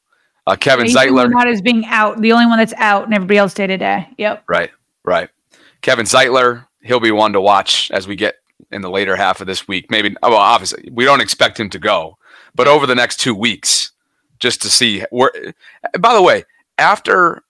Uh, 0.47 0.55
Kevin 0.55 0.85
He's 0.85 0.95
Zeitler. 0.95 1.29
Not 1.29 1.49
as 1.49 1.61
being 1.61 1.85
out. 1.87 2.21
The 2.21 2.31
only 2.31 2.45
one 2.45 2.59
that's 2.59 2.73
out, 2.77 3.03
and 3.03 3.13
everybody 3.13 3.39
else 3.39 3.53
day 3.53 3.67
to 3.67 3.77
day. 3.77 4.07
Yep. 4.17 4.45
Right, 4.47 4.71
right. 5.03 5.29
Kevin 5.81 6.05
Zeitler, 6.05 6.65
he'll 6.81 7.01
be 7.01 7.11
one 7.11 7.33
to 7.33 7.41
watch 7.41 7.91
as 7.91 8.07
we 8.07 8.15
get 8.15 8.35
in 8.71 8.81
the 8.81 8.89
later 8.89 9.15
half 9.15 9.41
of 9.41 9.47
this 9.47 9.67
week. 9.67 9.89
Maybe, 9.89 10.15
well, 10.21 10.35
obviously, 10.35 10.89
we 10.91 11.05
don't 11.05 11.21
expect 11.21 11.59
him 11.59 11.69
to 11.69 11.79
go, 11.79 12.17
but 12.55 12.67
over 12.67 12.85
the 12.85 12.95
next 12.95 13.19
two 13.19 13.35
weeks, 13.35 13.91
just 14.39 14.61
to 14.63 14.69
see 14.69 15.03
where. 15.11 15.31
By 15.99 16.13
the 16.13 16.21
way, 16.21 16.43
after 16.77 17.43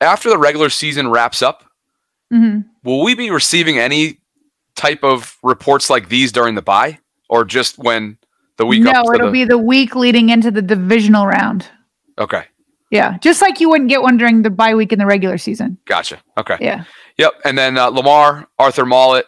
after 0.00 0.28
the 0.28 0.38
regular 0.38 0.68
season 0.70 1.08
wraps 1.08 1.42
up, 1.42 1.64
hmm 2.30 2.60
will 2.84 3.02
we 3.02 3.14
be 3.14 3.30
receiving 3.30 3.78
any 3.78 4.18
type 4.74 5.02
of 5.02 5.36
reports 5.42 5.88
like 5.90 6.08
these 6.08 6.32
during 6.32 6.54
the 6.54 6.62
bye, 6.62 6.98
or 7.28 7.44
just 7.44 7.78
when 7.78 8.18
the 8.58 8.66
week? 8.66 8.82
No, 8.82 8.90
up 8.90 9.06
it'll 9.14 9.26
the, 9.26 9.32
be 9.32 9.44
the 9.44 9.58
week 9.58 9.94
leading 9.96 10.28
into 10.28 10.50
the 10.50 10.62
divisional 10.62 11.26
round. 11.26 11.68
okay. 12.18 12.44
Yeah, 12.92 13.18
just 13.18 13.42
like 13.42 13.58
you 13.58 13.68
wouldn't 13.68 13.90
get 13.90 14.02
one 14.02 14.16
during 14.16 14.42
the 14.42 14.50
bye 14.50 14.72
week 14.76 14.92
in 14.92 15.00
the 15.00 15.06
regular 15.06 15.38
season. 15.38 15.76
Gotcha. 15.86 16.22
Okay. 16.38 16.56
Yeah. 16.60 16.84
Yep. 17.18 17.32
And 17.44 17.58
then 17.58 17.76
uh, 17.76 17.88
Lamar, 17.88 18.46
Arthur 18.60 18.84
Maulet, 18.84 19.24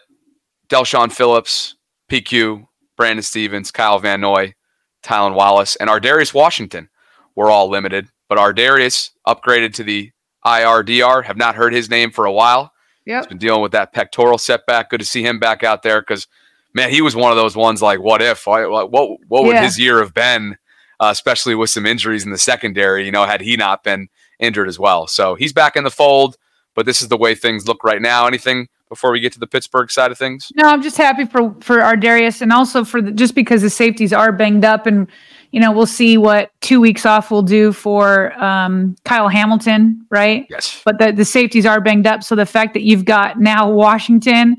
Del'Shawn 0.69 1.11
Phillips, 1.13 1.77
PQ, 2.11 2.67
Brandon 2.97 3.23
Stephens, 3.23 3.71
Kyle 3.71 3.99
Van 3.99 4.21
Noy, 4.21 4.55
Tylan 5.03 5.35
Wallace, 5.35 5.77
and 5.77 5.89
Ar'Darius 5.89 6.35
Washington 6.35 6.89
were 7.35 7.51
all 7.51 7.69
limited. 7.69 8.09
But 8.29 8.39
Ar'Darius 8.39 9.11
upgraded 9.27 9.73
to 9.75 9.85
the 9.85 10.11
IRDR. 10.45 11.25
Have 11.25 11.37
not 11.37 11.55
heard 11.55 11.73
his 11.73 11.89
name 11.89 12.11
for 12.11 12.25
a 12.25 12.33
while. 12.33 12.73
Yeah, 13.07 13.19
He's 13.21 13.27
been 13.27 13.39
dealing 13.39 13.63
with 13.63 13.73
that 13.73 13.93
pectoral 13.93 14.37
setback. 14.39 14.91
Good 14.91 15.01
to 15.01 15.07
see 15.07 15.23
him 15.23 15.39
back 15.39 15.65
out 15.65 15.83
there 15.83 16.01
because, 16.03 16.27
man, 16.75 16.91
he 16.91 17.01
was 17.01 17.17
one 17.17 17.31
of 17.31 17.37
those 17.37 17.57
ones 17.57 17.81
like, 17.81 18.01
what 18.01 18.21
if? 18.21 18.47
What 18.47 18.91
what, 18.91 18.91
what 19.29 19.45
would 19.45 19.55
Yeah. 19.57 19.63
his 19.65 19.79
year 19.79 20.01
have 20.01 20.13
been, 20.13 20.59
uh, 21.01 21.09
especially 21.11 21.55
with 21.55 21.71
some 21.71 21.87
injuries 21.87 22.25
in 22.25 22.31
the 22.33 22.39
secondary? 22.39 23.07
You 23.07 23.13
know, 23.13 23.25
had 23.25 23.41
he 23.41 23.57
not 23.57 23.83
been 23.83 24.09
injured 24.39 24.69
as 24.69 24.79
well. 24.79 25.07
So 25.07 25.35
he's 25.37 25.53
back 25.55 25.75
in 25.77 25.85
the 25.85 25.91
fold. 25.91 26.37
But 26.75 26.87
this 26.87 27.03
is 27.03 27.09
the 27.09 27.17
way 27.17 27.35
things 27.35 27.67
look 27.67 27.83
right 27.83 28.01
now. 28.01 28.27
Anything 28.27 28.69
before 28.89 29.13
we 29.13 29.21
get 29.21 29.33
to 29.33 29.39
the 29.39 29.47
Pittsburgh 29.47 29.91
side 29.91 30.11
of 30.11 30.19
things? 30.19 30.51
No, 30.57 30.69
I'm 30.69 30.83
just 30.83 30.97
happy 30.97 31.25
for 31.25 31.55
for 31.61 31.79
Ar'Darius, 31.79 32.41
and 32.43 32.53
also 32.53 32.85
for 32.85 33.01
the, 33.01 33.11
just 33.11 33.35
because 33.35 33.63
the 33.63 33.71
safeties 33.71 34.13
are 34.13 34.33
banged 34.33 34.65
up, 34.65 34.87
and 34.87 35.09
you 35.51 35.61
know 35.61 35.73
we'll 35.73 35.87
see 35.87 36.19
what 36.19 36.51
two 36.61 36.81
weeks 36.81 37.07
off 37.07 37.31
will 37.31 37.43
do 37.43 37.73
for 37.73 38.33
um, 38.43 38.97
Kyle 39.05 39.29
Hamilton, 39.29 40.05
right? 40.11 40.47
Yes. 40.51 40.83
But 40.85 40.99
the 40.99 41.13
the 41.13 41.25
safeties 41.25 41.67
are 41.67 41.81
banged 41.81 42.07
up, 42.07 42.23
so 42.23 42.35
the 42.35 42.47
fact 42.47 42.75
that 42.75 42.83
you've 42.83 43.05
got 43.05 43.41
now 43.41 43.71
Washington, 43.71 44.57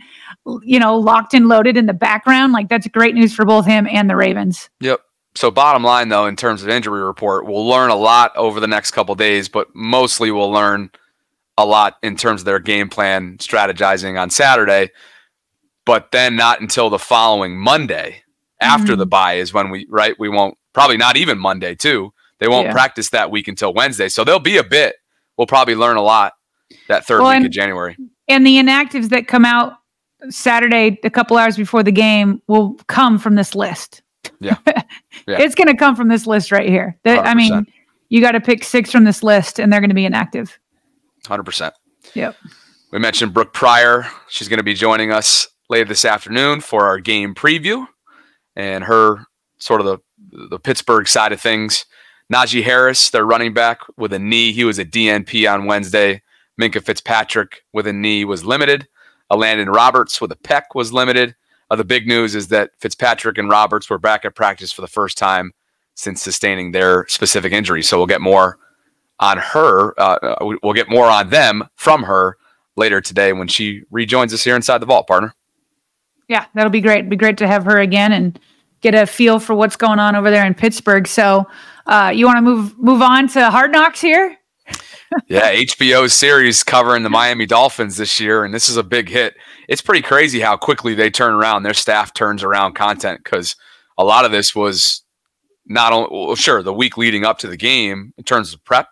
you 0.63 0.80
know, 0.80 0.98
locked 0.98 1.34
and 1.34 1.48
loaded 1.48 1.78
in 1.78 1.86
the 1.86 1.94
background, 1.94 2.54
like 2.54 2.70
that's 2.70 2.88
great 2.88 3.15
news 3.15 3.34
for 3.34 3.46
both 3.46 3.65
him 3.65 3.88
and 3.88 4.10
the 4.10 4.15
Ravens. 4.15 4.70
Yep. 4.82 5.02
So 5.36 5.52
bottom 5.52 5.84
line 5.84 6.10
though, 6.10 6.26
in 6.26 6.36
terms 6.36 6.63
of 6.63 6.70
injury 6.70 7.02
report, 7.02 7.46
we'll 7.46 7.68
learn 7.68 7.92
a 7.92 7.96
lot 7.96 8.36
over 8.36 8.60
the 8.60 8.68
next 8.68 8.92
couple 8.92 9.15
days, 9.15 9.48
but 9.48 9.74
mostly 9.74 10.32
we'll 10.32 10.52
learn 10.52 10.89
a 11.60 11.65
lot 11.65 11.98
in 12.02 12.15
terms 12.15 12.41
of 12.41 12.45
their 12.45 12.60
game 12.60 12.89
plan 12.89 13.38
strategizing 13.38 14.19
on 14.19 14.30
Saturday. 14.30 14.89
But 15.86 16.12
then 16.12 16.36
not 16.36 16.62
until 16.62 16.89
the 16.89 17.00
following 17.00 17.58
Monday 17.58 18.24
after 18.62 18.95
the 18.95 19.06
mm-hmm. 19.06 19.10
bye 19.10 19.34
is 19.36 19.54
when 19.54 19.69
we 19.69 19.86
right 19.89 20.15
we 20.19 20.30
won't 20.30 20.58
probably 20.74 20.98
not 20.98 21.17
even 21.17 21.38
Monday 21.38 21.76
too. 21.76 22.13
They 22.39 22.48
won't 22.48 22.67
Yeah. 22.67 22.74
practice 22.74 23.10
that 23.10 23.32
week 23.32 23.48
until 23.48 23.74
Wednesday. 23.74 24.08
So 24.10 24.24
there'll 24.24 24.39
be 24.39 24.58
a 24.58 24.63
bit. 24.63 24.95
We'll 25.38 25.48
probably 25.48 25.76
learn 25.76 25.98
a 25.98 26.02
lot 26.02 26.34
that 26.88 27.06
third 27.06 27.22
Well, 27.22 27.30
week 27.30 27.38
and- 27.38 27.45
of 27.45 27.52
January. 27.52 27.98
And 28.28 28.45
the 28.45 28.58
inactives 28.58 29.10
that 29.10 29.28
come 29.28 29.43
out 29.43 29.74
Saturday, 30.30 31.00
a 31.04 31.10
couple 31.10 31.38
hours 31.38 31.58
before 31.58 31.82
the 31.82 31.91
game, 31.91 32.41
will 32.48 32.76
come 32.88 33.17
from 33.17 33.36
this 33.36 33.56
list. 33.56 34.02
Yeah. 34.39 34.58
Yeah. 35.28 35.41
It's 35.41 35.54
going 35.54 35.67
to 35.67 35.76
come 35.76 35.95
from 35.95 36.08
this 36.08 36.26
list 36.26 36.52
right 36.52 36.67
here. 36.67 36.98
That- 37.04 37.26
I 37.26 37.36
mean, 37.36 37.67
you 38.10 38.22
got 38.22 38.32
to 38.32 38.41
pick 38.41 38.63
six 38.63 38.91
from 38.91 39.04
this 39.04 39.22
list, 39.22 39.60
and 39.60 39.72
they're 39.72 39.80
going 39.80 39.89
to 39.89 39.95
be 39.95 40.06
inactive. 40.06 40.58
Hundred 41.28 41.44
percent. 41.44 41.74
Yep. 42.14 42.36
We 42.92 43.00
mentioned 43.00 43.34
Brooke 43.34 43.54
Pryor. 43.54 44.06
She's 44.30 44.48
going 44.48 44.58
to 44.58 44.64
be 44.64 44.74
joining 44.74 45.12
us 45.12 45.48
later 45.70 45.90
this 45.90 46.06
afternoon 46.06 46.62
for 46.62 46.86
our 46.86 47.00
game 47.00 47.36
preview 47.36 47.86
and 48.56 48.84
her 48.84 49.26
sort 49.60 49.82
of 49.82 49.88
the 49.88 50.48
the 50.50 50.60
Pittsburgh 50.60 51.08
side 51.08 51.32
of 51.32 51.42
things. 51.42 51.86
Najee 52.32 52.64
Harris, 52.64 53.10
their 53.10 53.26
running 53.26 53.54
back 53.54 53.80
with 53.98 54.14
a 54.14 54.20
knee. 54.20 54.52
He 54.52 54.64
was 54.64 54.78
a 54.78 54.86
DNP 54.86 55.52
on 55.52 55.66
Wednesday. 55.66 56.22
Minkah 56.62 56.84
Fitzpatrick 56.84 57.64
with 57.74 57.88
a 57.88 57.94
knee 57.94 58.26
was 58.26 58.46
limited. 58.46 58.88
Elandon 59.32 59.74
Roberts 59.74 60.20
with 60.20 60.32
a 60.32 60.36
pec 60.36 60.64
was 60.76 60.92
limited. 60.94 61.36
Uh, 61.70 61.76
the 61.76 61.84
big 61.84 62.08
news 62.08 62.36
is 62.36 62.48
that 62.50 62.72
Fitzpatrick 62.80 63.38
and 63.38 63.50
Roberts 63.50 63.90
were 63.90 64.00
back 64.00 64.26
at 64.26 64.36
practice 64.36 64.72
for 64.72 64.82
the 64.82 64.88
first 64.88 65.18
time 65.18 65.54
since 65.96 66.22
sustaining 66.22 66.72
their 66.72 67.06
specific 67.08 67.52
injury. 67.52 67.84
So 67.84 67.98
we'll 67.98 68.08
get 68.08 68.22
more 68.22 68.58
on 69.20 69.38
her. 69.38 70.00
Uh, 70.00 70.18
uh, 70.42 70.46
we- 70.46 70.58
we'll 70.64 70.74
get 70.74 70.90
more 70.90 71.06
on 71.06 71.30
them 71.30 71.64
from 71.76 72.04
her 72.04 72.38
later 72.76 73.02
today 73.02 73.34
when 73.34 73.48
she 73.48 73.84
rejoins 73.92 74.34
us 74.34 74.44
here 74.44 74.56
inside 74.56 74.78
the 74.80 74.86
vault, 74.86 75.08
partner. 75.08 75.34
Yeah, 76.28 76.46
that'll 76.54 76.70
be 76.70 76.82
great. 76.82 77.00
It'd 77.00 77.10
be 77.10 77.16
great 77.16 77.38
to 77.40 77.48
have 77.48 77.66
her 77.66 77.80
again 77.80 78.12
and 78.14 78.40
get 78.82 78.94
a 78.96 79.06
feel 79.06 79.40
for 79.40 79.56
what's 79.56 79.76
going 79.76 80.00
on 80.00 80.16
over 80.16 80.30
there 80.32 80.46
in 80.46 80.54
Pittsburgh. 80.54 81.08
So, 81.08 81.48
uh, 81.88 82.12
you 82.14 82.26
want 82.26 82.38
to 82.38 82.42
move 82.42 82.78
move 82.78 83.02
on 83.02 83.28
to 83.30 83.50
Hard 83.50 83.72
Knocks 83.72 84.02
here? 84.02 84.38
Yeah, 85.28 85.52
HBO's 85.52 86.14
series 86.14 86.62
covering 86.64 87.02
the 87.02 87.10
Miami 87.10 87.48
Dolphins 87.48 87.98
this 87.98 88.20
year, 88.20 88.44
and 88.46 88.54
this 88.54 88.70
is 88.70 88.78
a 88.78 88.84
big 88.84 89.10
hit. 89.10 89.34
It's 89.68 89.82
pretty 89.82 90.04
crazy 90.04 90.40
how 90.40 90.56
quickly 90.56 90.94
they 90.94 91.10
turn 91.10 91.34
around. 91.34 91.64
Their 91.64 91.74
staff 91.74 92.14
turns 92.14 92.44
around 92.44 92.76
content 92.76 93.22
because 93.24 93.56
a 93.98 94.04
lot 94.04 94.24
of 94.24 94.32
this 94.32 94.54
was 94.54 95.02
not 95.66 95.94
only 95.94 96.10
well, 96.12 96.36
sure 96.36 96.62
the 96.62 96.72
week 96.72 96.96
leading 96.96 97.26
up 97.26 97.40
to 97.40 97.48
the 97.48 97.58
game 97.58 98.14
in 98.20 98.24
terms 98.24 98.54
of 98.54 98.64
prep 98.64 98.90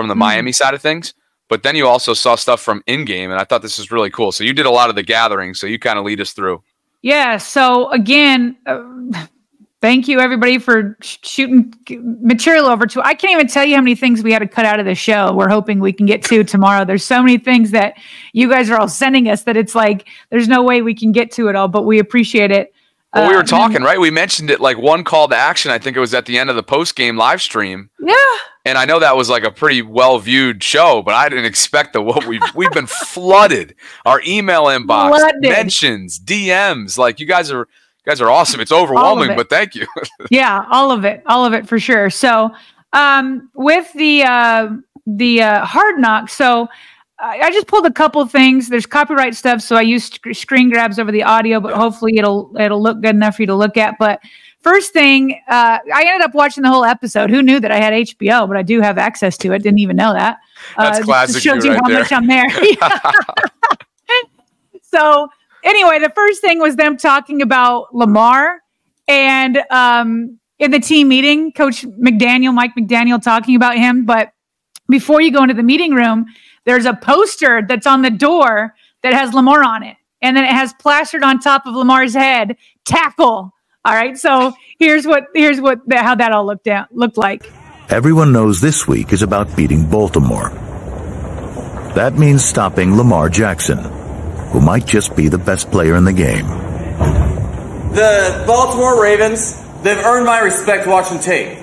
from 0.00 0.08
the 0.08 0.14
Mhm. 0.14 0.18
Miami 0.18 0.52
side 0.52 0.72
of 0.72 0.80
things, 0.80 1.12
but 1.48 1.62
then 1.62 1.76
you 1.76 1.86
also 1.86 2.14
saw 2.14 2.34
stuff 2.34 2.60
from 2.60 2.82
in 2.86 3.04
game, 3.04 3.30
and 3.30 3.38
I 3.38 3.44
thought 3.44 3.60
this 3.60 3.76
was 3.78 3.90
really 3.90 4.10
cool. 4.10 4.32
So 4.32 4.44
you 4.44 4.52
did 4.54 4.66
a 4.66 4.70
lot 4.70 4.88
of 4.88 4.96
the 4.96 5.02
gathering, 5.02 5.52
so 5.52 5.66
you 5.66 5.78
kind 5.78 5.98
of 5.98 6.04
lead 6.04 6.20
us 6.20 6.32
through. 6.32 6.62
Yeah. 7.02 7.36
So 7.36 7.90
again, 7.90 8.56
uh, 8.66 8.82
thank 9.80 10.08
you 10.08 10.20
everybody 10.20 10.58
for 10.58 10.96
sh- 11.02 11.16
shooting 11.22 11.74
material 12.22 12.66
over 12.66 12.86
to. 12.86 13.02
I 13.02 13.14
can't 13.14 13.32
even 13.32 13.46
tell 13.46 13.64
you 13.64 13.74
how 13.74 13.80
many 13.82 13.94
things 13.94 14.22
we 14.22 14.32
had 14.32 14.40
to 14.40 14.48
cut 14.48 14.64
out 14.64 14.80
of 14.80 14.86
the 14.86 14.94
show. 14.94 15.32
We're 15.34 15.48
hoping 15.48 15.80
we 15.80 15.92
can 15.92 16.06
get 16.06 16.22
to 16.24 16.44
tomorrow. 16.44 16.84
There's 16.84 17.04
so 17.04 17.22
many 17.22 17.38
things 17.38 17.70
that 17.72 17.94
you 18.32 18.48
guys 18.48 18.70
are 18.70 18.78
all 18.78 18.88
sending 18.88 19.28
us 19.28 19.42
that 19.44 19.56
it's 19.56 19.74
like 19.74 20.06
there's 20.30 20.48
no 20.48 20.62
way 20.62 20.82
we 20.82 20.94
can 20.94 21.12
get 21.12 21.30
to 21.32 21.48
it 21.48 21.56
all, 21.56 21.68
but 21.68 21.84
we 21.84 21.98
appreciate 21.98 22.50
it. 22.50 22.72
Well, 23.14 23.28
we 23.28 23.34
Uh, 23.34 23.38
were 23.38 23.42
talking, 23.44 23.82
right? 23.82 23.98
We 23.98 24.10
mentioned 24.10 24.50
it 24.50 24.60
like 24.60 24.78
one 24.78 25.02
call 25.04 25.26
to 25.28 25.36
action. 25.36 25.70
I 25.70 25.78
think 25.78 25.96
it 25.96 26.00
was 26.00 26.14
at 26.14 26.26
the 26.26 26.38
end 26.38 26.48
of 26.50 26.56
the 26.56 26.62
post 26.62 26.94
game 26.94 27.16
live 27.16 27.42
stream. 27.42 27.90
Yeah. 28.00 28.14
And 28.64 28.76
I 28.78 28.84
know 28.84 28.98
that 29.00 29.16
was 29.16 29.28
like 29.30 29.42
a 29.42 29.50
pretty 29.50 29.82
well 29.82 30.18
viewed 30.18 30.62
show, 30.62 31.02
but 31.02 31.14
I 31.14 31.28
didn't 31.28 31.46
expect 31.46 31.92
the 31.94 32.02
what 32.02 32.26
we've 32.26 32.42
we've 32.54 32.70
been 32.70 32.86
flooded. 33.06 33.74
Our 34.06 34.20
email 34.26 34.64
inbox, 34.66 35.16
Flooded. 35.16 35.40
mentions, 35.42 36.20
DMs. 36.20 36.98
Like 36.98 37.18
you 37.20 37.26
guys 37.26 37.50
are 37.50 37.60
you 37.60 38.04
guys 38.10 38.20
are 38.20 38.30
awesome. 38.30 38.60
It's 38.60 38.70
overwhelming, 38.72 39.32
it. 39.32 39.36
but 39.36 39.48
thank 39.50 39.74
you. 39.74 39.86
yeah, 40.30 40.64
all 40.70 40.92
of 40.92 41.04
it, 41.04 41.22
all 41.26 41.44
of 41.44 41.52
it 41.52 41.66
for 41.68 41.78
sure. 41.80 42.10
So, 42.10 42.50
um, 42.92 43.50
with 43.54 43.92
the 43.94 44.22
uh, 44.24 44.68
the 45.06 45.42
uh, 45.42 45.64
hard 45.64 45.98
knock, 45.98 46.28
so 46.28 46.68
I, 47.22 47.50
just 47.50 47.66
pulled 47.66 47.86
a 47.86 47.90
couple 47.90 48.24
things. 48.26 48.68
There's 48.68 48.86
copyright 48.86 49.34
stuff, 49.34 49.60
so 49.60 49.76
I 49.76 49.82
used 49.82 50.20
screen 50.32 50.70
grabs 50.70 50.98
over 50.98 51.12
the 51.12 51.22
audio, 51.22 51.60
but 51.60 51.74
hopefully 51.74 52.16
it'll 52.16 52.54
it'll 52.58 52.82
look 52.82 53.00
good 53.00 53.14
enough 53.14 53.36
for 53.36 53.42
you 53.42 53.46
to 53.46 53.54
look 53.54 53.76
at. 53.76 53.96
But 53.98 54.20
first 54.60 54.92
thing, 54.92 55.40
uh, 55.48 55.78
I 55.94 56.04
ended 56.06 56.22
up 56.22 56.34
watching 56.34 56.62
the 56.62 56.70
whole 56.70 56.84
episode. 56.84 57.30
Who 57.30 57.42
knew 57.42 57.60
that 57.60 57.70
I 57.70 57.76
had 57.76 57.92
HBO? 57.92 58.48
But 58.48 58.56
I 58.56 58.62
do 58.62 58.80
have 58.80 58.98
access 58.98 59.36
to 59.38 59.52
it. 59.52 59.62
Didn't 59.62 59.80
even 59.80 59.96
know 59.96 60.12
that. 60.12 60.38
That's 60.76 60.88
uh, 60.88 61.00
just 61.00 61.04
classic 61.04 61.42
Shows 61.42 61.64
you 61.64 61.72
you 61.72 61.76
right 61.76 61.82
how 61.84 61.88
there. 61.88 62.00
much 62.00 62.12
I'm 62.12 62.26
there. 62.26 62.48
so 64.82 65.28
anyway, 65.62 65.98
the 65.98 66.12
first 66.14 66.40
thing 66.40 66.58
was 66.58 66.76
them 66.76 66.96
talking 66.96 67.42
about 67.42 67.94
Lamar 67.94 68.60
and 69.08 69.58
um, 69.70 70.38
in 70.58 70.70
the 70.70 70.80
team 70.80 71.08
meeting, 71.08 71.52
Coach 71.52 71.82
McDaniel, 71.82 72.54
Mike 72.54 72.72
McDaniel, 72.78 73.20
talking 73.20 73.56
about 73.56 73.76
him. 73.76 74.04
But 74.04 74.32
before 74.88 75.20
you 75.20 75.32
go 75.32 75.42
into 75.42 75.54
the 75.54 75.62
meeting 75.62 75.94
room, 75.94 76.26
there's 76.70 76.86
a 76.86 76.94
poster 76.94 77.62
that's 77.66 77.84
on 77.84 78.02
the 78.02 78.10
door 78.10 78.76
that 79.02 79.12
has 79.12 79.34
Lamar 79.34 79.64
on 79.64 79.82
it, 79.82 79.96
and 80.22 80.36
then 80.36 80.44
it 80.44 80.52
has 80.52 80.72
plastered 80.74 81.24
on 81.24 81.40
top 81.40 81.66
of 81.66 81.74
Lamar's 81.74 82.14
head, 82.14 82.56
"tackle." 82.84 83.52
All 83.84 83.94
right, 83.94 84.16
so 84.16 84.52
here's 84.78 85.04
what 85.04 85.24
here's 85.34 85.60
what 85.60 85.80
how 85.92 86.14
that 86.14 86.30
all 86.30 86.46
looked 86.46 86.68
out 86.68 86.86
looked 86.94 87.16
like. 87.16 87.50
Everyone 87.88 88.32
knows 88.32 88.60
this 88.60 88.86
week 88.86 89.12
is 89.12 89.22
about 89.22 89.56
beating 89.56 89.90
Baltimore. 89.90 90.50
That 91.96 92.14
means 92.16 92.44
stopping 92.44 92.96
Lamar 92.96 93.28
Jackson, 93.28 93.78
who 94.52 94.60
might 94.60 94.86
just 94.86 95.16
be 95.16 95.26
the 95.26 95.38
best 95.38 95.72
player 95.72 95.96
in 95.96 96.04
the 96.04 96.12
game. 96.12 96.46
The 97.94 98.44
Baltimore 98.46 99.02
Ravens, 99.02 99.60
they've 99.82 99.98
earned 99.98 100.24
my 100.24 100.38
respect 100.38 100.86
watching 100.86 101.18
tape. 101.18 101.58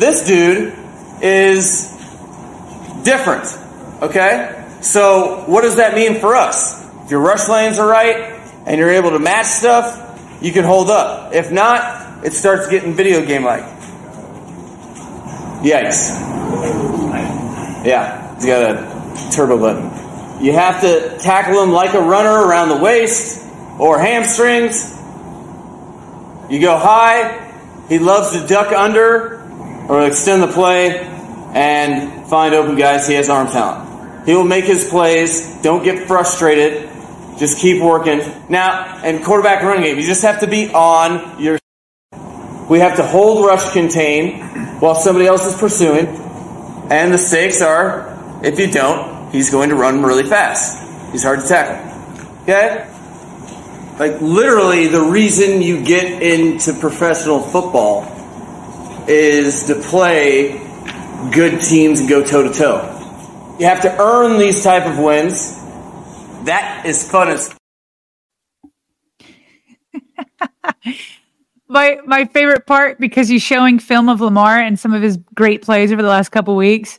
This 0.00 0.26
dude 0.26 0.74
is 1.22 1.92
different, 3.04 3.46
okay? 4.02 4.58
So, 4.80 5.44
what 5.46 5.62
does 5.62 5.76
that 5.76 5.94
mean 5.94 6.20
for 6.20 6.34
us? 6.34 6.84
If 7.04 7.10
your 7.10 7.20
rush 7.20 7.48
lanes 7.48 7.78
are 7.78 7.88
right 7.88 8.40
and 8.66 8.78
you're 8.78 8.90
able 8.90 9.10
to 9.10 9.18
match 9.18 9.46
stuff, 9.46 9.98
you 10.42 10.52
can 10.52 10.64
hold 10.64 10.90
up. 10.90 11.32
If 11.32 11.52
not, 11.52 12.24
it 12.24 12.32
starts 12.32 12.68
getting 12.68 12.94
video 12.94 13.24
game 13.24 13.44
like. 13.44 13.62
Yikes. 15.62 16.10
Yeah, 17.84 18.34
he's 18.34 18.46
got 18.46 18.76
a 18.76 19.30
turbo 19.32 19.58
button. 19.58 20.44
You 20.44 20.52
have 20.52 20.80
to 20.80 21.18
tackle 21.18 21.62
him 21.62 21.70
like 21.70 21.94
a 21.94 22.00
runner 22.00 22.32
around 22.32 22.68
the 22.70 22.76
waist 22.76 23.46
or 23.78 23.98
hamstrings. 23.98 24.90
You 26.50 26.60
go 26.60 26.76
high, 26.76 27.52
he 27.88 28.00
loves 28.00 28.32
to 28.32 28.46
duck 28.46 28.72
under 28.72 29.40
or 29.88 30.06
extend 30.06 30.42
the 30.42 30.48
play 30.48 30.98
and 31.54 32.26
find 32.26 32.54
open 32.54 32.74
guys. 32.74 33.06
He 33.06 33.14
has 33.14 33.28
arm 33.28 33.46
talent. 33.46 33.91
He 34.24 34.34
will 34.34 34.44
make 34.44 34.64
his 34.64 34.88
plays. 34.88 35.60
Don't 35.62 35.82
get 35.82 36.06
frustrated. 36.06 36.88
Just 37.38 37.58
keep 37.58 37.82
working. 37.82 38.20
Now, 38.48 39.00
and 39.02 39.24
quarterback 39.24 39.62
running 39.62 39.82
game, 39.82 39.98
you 39.98 40.06
just 40.06 40.22
have 40.22 40.40
to 40.40 40.46
be 40.46 40.72
on 40.72 41.40
your. 41.42 41.58
We 42.68 42.78
have 42.78 42.96
to 42.96 43.02
hold 43.02 43.44
rush 43.44 43.72
contain 43.72 44.40
while 44.80 44.94
somebody 44.94 45.26
else 45.26 45.46
is 45.46 45.58
pursuing. 45.58 46.06
And 46.90 47.12
the 47.12 47.18
stakes 47.18 47.62
are 47.62 48.12
if 48.42 48.58
you 48.58 48.70
don't, 48.70 49.30
he's 49.30 49.50
going 49.50 49.68
to 49.68 49.76
run 49.76 50.02
really 50.02 50.24
fast. 50.24 51.12
He's 51.12 51.22
hard 51.22 51.40
to 51.40 51.46
tackle. 51.46 52.42
Okay? 52.42 52.88
Like, 53.98 54.20
literally, 54.20 54.88
the 54.88 55.00
reason 55.00 55.62
you 55.62 55.84
get 55.84 56.22
into 56.22 56.72
professional 56.72 57.40
football 57.40 58.08
is 59.06 59.64
to 59.64 59.76
play 59.76 60.58
good 61.30 61.60
teams 61.60 62.00
and 62.00 62.08
go 62.08 62.24
toe 62.24 62.42
to 62.42 62.52
toe. 62.52 62.91
You 63.62 63.68
have 63.68 63.82
to 63.82 63.96
earn 63.96 64.40
these 64.40 64.64
type 64.64 64.86
of 64.86 64.98
wins. 64.98 65.54
That 66.46 66.82
is 66.84 67.08
fun 67.08 67.28
as 67.28 67.54
my 71.68 71.98
my 72.04 72.24
favorite 72.24 72.66
part 72.66 72.98
because 72.98 73.28
he's 73.28 73.40
showing 73.40 73.78
film 73.78 74.08
of 74.08 74.20
Lamar 74.20 74.58
and 74.58 74.76
some 74.76 74.92
of 74.92 75.00
his 75.00 75.16
great 75.36 75.62
plays 75.62 75.92
over 75.92 76.02
the 76.02 76.08
last 76.08 76.30
couple 76.30 76.56
weeks. 76.56 76.98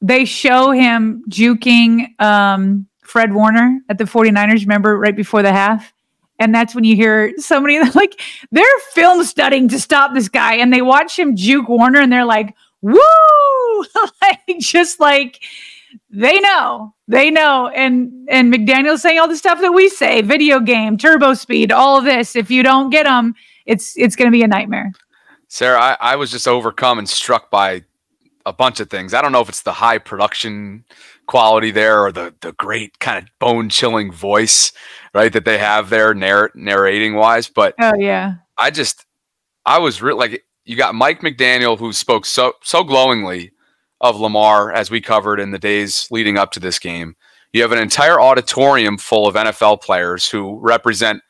They 0.00 0.24
show 0.24 0.72
him 0.72 1.22
juking 1.28 2.20
um, 2.20 2.88
Fred 3.04 3.32
Warner 3.32 3.78
at 3.88 3.98
the 3.98 4.02
49ers, 4.02 4.62
remember, 4.62 4.98
right 4.98 5.14
before 5.14 5.44
the 5.44 5.52
half. 5.52 5.92
And 6.40 6.52
that's 6.52 6.74
when 6.74 6.82
you 6.82 6.96
hear 6.96 7.32
somebody 7.36 7.78
like 7.94 8.20
they're 8.50 8.66
film 8.94 9.22
studying 9.22 9.68
to 9.68 9.78
stop 9.78 10.12
this 10.12 10.28
guy, 10.28 10.54
and 10.56 10.72
they 10.72 10.82
watch 10.82 11.16
him 11.16 11.36
juke 11.36 11.68
Warner, 11.68 12.00
and 12.00 12.12
they're 12.12 12.24
like, 12.24 12.52
"Woo!" 12.82 12.98
like 14.20 14.58
just 14.58 14.98
like 14.98 15.40
they 16.14 16.38
know, 16.40 16.94
they 17.08 17.30
know. 17.30 17.68
And 17.68 18.28
and 18.30 18.52
McDaniel's 18.52 19.02
saying 19.02 19.18
all 19.18 19.28
the 19.28 19.36
stuff 19.36 19.60
that 19.60 19.72
we 19.72 19.88
say: 19.88 20.22
video 20.22 20.60
game, 20.60 20.96
turbo 20.96 21.34
speed, 21.34 21.72
all 21.72 21.98
of 21.98 22.04
this. 22.04 22.36
If 22.36 22.50
you 22.50 22.62
don't 22.62 22.90
get 22.90 23.04
them, 23.04 23.34
it's 23.66 23.96
it's 23.96 24.16
going 24.16 24.30
to 24.30 24.32
be 24.32 24.42
a 24.42 24.48
nightmare. 24.48 24.92
Sarah, 25.48 25.80
I, 25.80 25.96
I 26.00 26.16
was 26.16 26.30
just 26.30 26.48
overcome 26.48 26.98
and 26.98 27.08
struck 27.08 27.50
by 27.50 27.84
a 28.46 28.52
bunch 28.52 28.80
of 28.80 28.90
things. 28.90 29.14
I 29.14 29.22
don't 29.22 29.32
know 29.32 29.40
if 29.40 29.48
it's 29.48 29.62
the 29.62 29.72
high 29.72 29.98
production 29.98 30.84
quality 31.26 31.70
there 31.70 32.02
or 32.02 32.12
the 32.12 32.34
the 32.40 32.52
great 32.52 32.98
kind 32.98 33.18
of 33.18 33.30
bone 33.38 33.68
chilling 33.68 34.12
voice, 34.12 34.72
right, 35.14 35.32
that 35.32 35.44
they 35.44 35.58
have 35.58 35.90
there 35.90 36.14
narr- 36.14 36.52
narrating 36.54 37.14
wise, 37.14 37.48
but 37.48 37.74
Oh 37.80 37.94
yeah. 37.98 38.34
I 38.58 38.70
just 38.70 39.06
I 39.66 39.78
was 39.78 40.02
really 40.02 40.18
like 40.18 40.44
you 40.64 40.76
got 40.76 40.94
Mike 40.94 41.20
McDaniel 41.20 41.78
who 41.78 41.92
spoke 41.92 42.26
so 42.26 42.54
so 42.62 42.84
glowingly 42.84 43.52
of 44.04 44.20
Lamar 44.20 44.70
as 44.70 44.90
we 44.90 45.00
covered 45.00 45.40
in 45.40 45.50
the 45.50 45.58
days 45.58 46.06
leading 46.10 46.36
up 46.36 46.52
to 46.52 46.60
this 46.60 46.78
game. 46.78 47.16
You 47.54 47.62
have 47.62 47.72
an 47.72 47.78
entire 47.78 48.20
auditorium 48.20 48.98
full 48.98 49.26
of 49.26 49.34
NFL 49.34 49.80
players 49.80 50.28
who 50.28 50.58
represent 50.60 51.22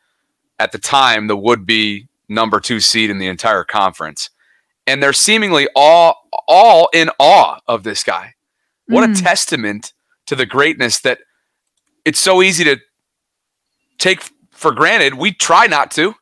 at 0.59 0.73
the 0.73 0.77
time 0.77 1.27
the 1.27 1.37
would 1.37 1.65
be 1.65 2.07
number 2.27 2.59
2 2.59 2.81
seed 2.81 3.09
in 3.09 3.17
the 3.17 3.27
entire 3.27 3.63
conference. 3.63 4.29
And 4.85 5.01
they're 5.01 5.13
seemingly 5.13 5.67
all 5.75 6.27
all 6.47 6.89
in 6.93 7.09
awe 7.17 7.59
of 7.67 7.83
this 7.83 8.03
guy. 8.03 8.33
What 8.87 9.03
a 9.05 9.07
Mm. 9.07 9.23
testament 9.23 9.93
to 10.27 10.35
the 10.35 10.45
greatness 10.45 10.99
that 10.99 11.19
it's 12.03 12.19
so 12.19 12.43
easy 12.43 12.63
to 12.65 12.77
take 13.97 14.21
for 14.51 14.73
granted. 14.73 15.13
We 15.13 15.31
try 15.31 15.65
not 15.67 15.91
to, 15.91 16.13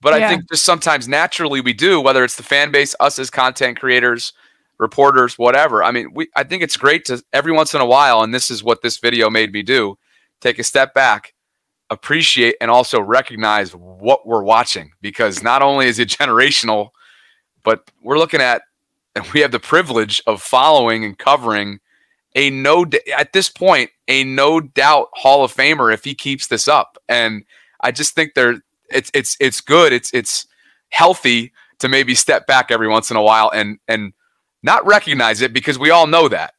but 0.00 0.14
I 0.14 0.28
think 0.28 0.48
just 0.50 0.64
sometimes 0.64 1.06
naturally 1.08 1.60
we 1.60 1.72
do, 1.74 2.00
whether 2.00 2.24
it's 2.24 2.36
the 2.36 2.42
fan 2.42 2.70
base, 2.70 2.96
us 3.00 3.18
as 3.18 3.30
content 3.30 3.78
creators, 3.78 4.32
reporters, 4.78 5.38
whatever. 5.38 5.82
I 5.82 5.90
mean, 5.90 6.12
we 6.14 6.28
I 6.36 6.44
think 6.44 6.62
it's 6.62 6.76
great 6.76 7.04
to 7.06 7.22
every 7.32 7.52
once 7.52 7.74
in 7.74 7.80
a 7.80 7.86
while, 7.86 8.22
and 8.22 8.34
this 8.34 8.50
is 8.50 8.62
what 8.62 8.82
this 8.82 8.98
video 8.98 9.30
made 9.30 9.52
me 9.52 9.62
do, 9.62 9.98
take 10.40 10.58
a 10.58 10.64
step 10.64 10.94
back, 10.94 11.34
appreciate 11.90 12.56
and 12.60 12.70
also 12.70 13.00
recognize 13.00 13.74
what 13.74 14.26
we're 14.26 14.42
watching 14.42 14.92
because 15.00 15.42
not 15.42 15.62
only 15.62 15.86
is 15.86 15.98
it 15.98 16.08
generational, 16.20 16.90
but 17.62 17.90
we're 18.02 18.18
looking 18.18 18.40
at 18.40 18.62
and 19.14 19.24
we 19.32 19.40
have 19.40 19.52
the 19.52 19.60
privilege 19.60 20.22
of 20.26 20.42
following 20.42 21.04
and 21.04 21.18
covering 21.18 21.80
a 22.34 22.50
no 22.50 22.84
at 23.16 23.32
this 23.32 23.48
point 23.48 23.90
a 24.08 24.24
no 24.24 24.60
doubt 24.60 25.08
Hall 25.12 25.44
of 25.44 25.54
Famer 25.54 25.92
if 25.92 26.04
he 26.04 26.14
keeps 26.14 26.48
this 26.48 26.68
up. 26.68 26.98
And 27.08 27.44
I 27.80 27.92
just 27.92 28.14
think 28.14 28.34
there 28.34 28.60
it's 28.90 29.10
it's 29.14 29.36
it's 29.40 29.60
good. 29.60 29.92
It's 29.92 30.12
it's 30.12 30.46
healthy 30.90 31.52
to 31.78 31.88
maybe 31.88 32.14
step 32.14 32.46
back 32.46 32.70
every 32.70 32.88
once 32.88 33.10
in 33.10 33.16
a 33.16 33.22
while 33.22 33.50
and 33.54 33.78
and 33.88 34.12
not 34.64 34.84
recognize 34.84 35.42
it 35.42 35.52
because 35.52 35.78
we 35.78 35.90
all 35.90 36.08
know 36.08 36.26
that, 36.28 36.54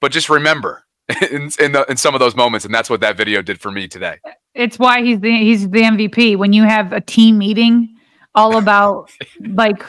but 0.00 0.10
just 0.10 0.28
remember 0.28 0.84
in 1.30 1.50
in, 1.60 1.72
the, 1.72 1.86
in 1.88 1.96
some 1.96 2.14
of 2.14 2.18
those 2.18 2.34
moments, 2.34 2.64
and 2.64 2.74
that's 2.74 2.90
what 2.90 3.00
that 3.02 3.16
video 3.16 3.42
did 3.42 3.60
for 3.60 3.70
me 3.70 3.86
today. 3.86 4.18
It's 4.54 4.78
why 4.78 5.02
he's 5.02 5.20
the 5.20 5.30
he's 5.30 5.68
the 5.70 5.82
MVP. 5.82 6.36
When 6.36 6.52
you 6.52 6.64
have 6.64 6.92
a 6.92 7.00
team 7.00 7.38
meeting 7.38 7.94
all 8.34 8.56
about 8.56 9.10
like 9.54 9.84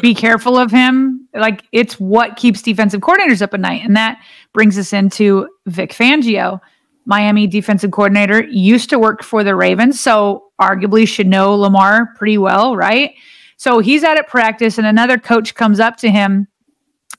be 0.00 0.14
careful 0.14 0.56
of 0.56 0.70
him. 0.70 1.28
Like 1.34 1.64
it's 1.72 2.00
what 2.00 2.36
keeps 2.36 2.62
defensive 2.62 3.00
coordinators 3.00 3.42
up 3.42 3.52
at 3.54 3.60
night. 3.60 3.82
And 3.84 3.96
that 3.96 4.22
brings 4.52 4.78
us 4.78 4.92
into 4.92 5.48
Vic 5.66 5.92
Fangio, 5.92 6.60
Miami 7.04 7.46
defensive 7.46 7.90
coordinator, 7.90 8.44
used 8.44 8.88
to 8.90 8.98
work 8.98 9.22
for 9.22 9.44
the 9.44 9.54
Ravens, 9.54 10.00
so 10.00 10.44
arguably 10.60 11.06
should 11.06 11.26
know 11.26 11.54
Lamar 11.54 12.14
pretty 12.16 12.38
well, 12.38 12.76
right? 12.76 13.14
So 13.56 13.78
he's 13.80 14.02
out 14.02 14.18
at 14.18 14.28
practice, 14.28 14.78
and 14.78 14.86
another 14.86 15.18
coach 15.18 15.54
comes 15.54 15.78
up 15.78 15.96
to 15.98 16.10
him. 16.10 16.48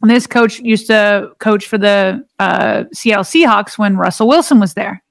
And 0.04 0.12
this 0.12 0.28
coach 0.28 0.60
used 0.60 0.88
to 0.88 1.32
coach 1.40 1.66
for 1.66 1.78
the 1.78 2.26
uh, 2.38 2.84
Seattle 2.92 3.24
Seahawks 3.24 3.78
when 3.78 3.96
Russell 3.96 4.28
Wilson 4.28 4.60
was 4.60 4.74
there. 4.74 5.02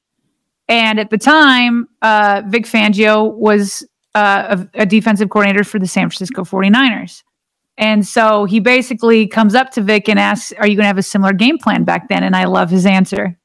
And 0.68 1.00
at 1.00 1.08
the 1.08 1.16
time, 1.16 1.88
uh, 2.02 2.42
Vic 2.46 2.66
Fangio 2.66 3.32
was 3.32 3.86
uh, 4.14 4.64
a, 4.74 4.82
a 4.82 4.86
defensive 4.86 5.30
coordinator 5.30 5.64
for 5.64 5.78
the 5.78 5.86
San 5.86 6.10
Francisco 6.10 6.44
49ers. 6.44 7.22
And 7.78 8.06
so 8.06 8.44
he 8.44 8.60
basically 8.60 9.26
comes 9.26 9.54
up 9.54 9.70
to 9.72 9.80
Vic 9.80 10.10
and 10.10 10.18
asks, 10.18 10.52
Are 10.58 10.66
you 10.66 10.76
going 10.76 10.84
to 10.84 10.88
have 10.88 10.98
a 10.98 11.02
similar 11.02 11.32
game 11.32 11.56
plan 11.56 11.84
back 11.84 12.10
then? 12.10 12.22
And 12.22 12.36
I 12.36 12.44
love 12.44 12.68
his 12.68 12.84
answer. 12.84 13.38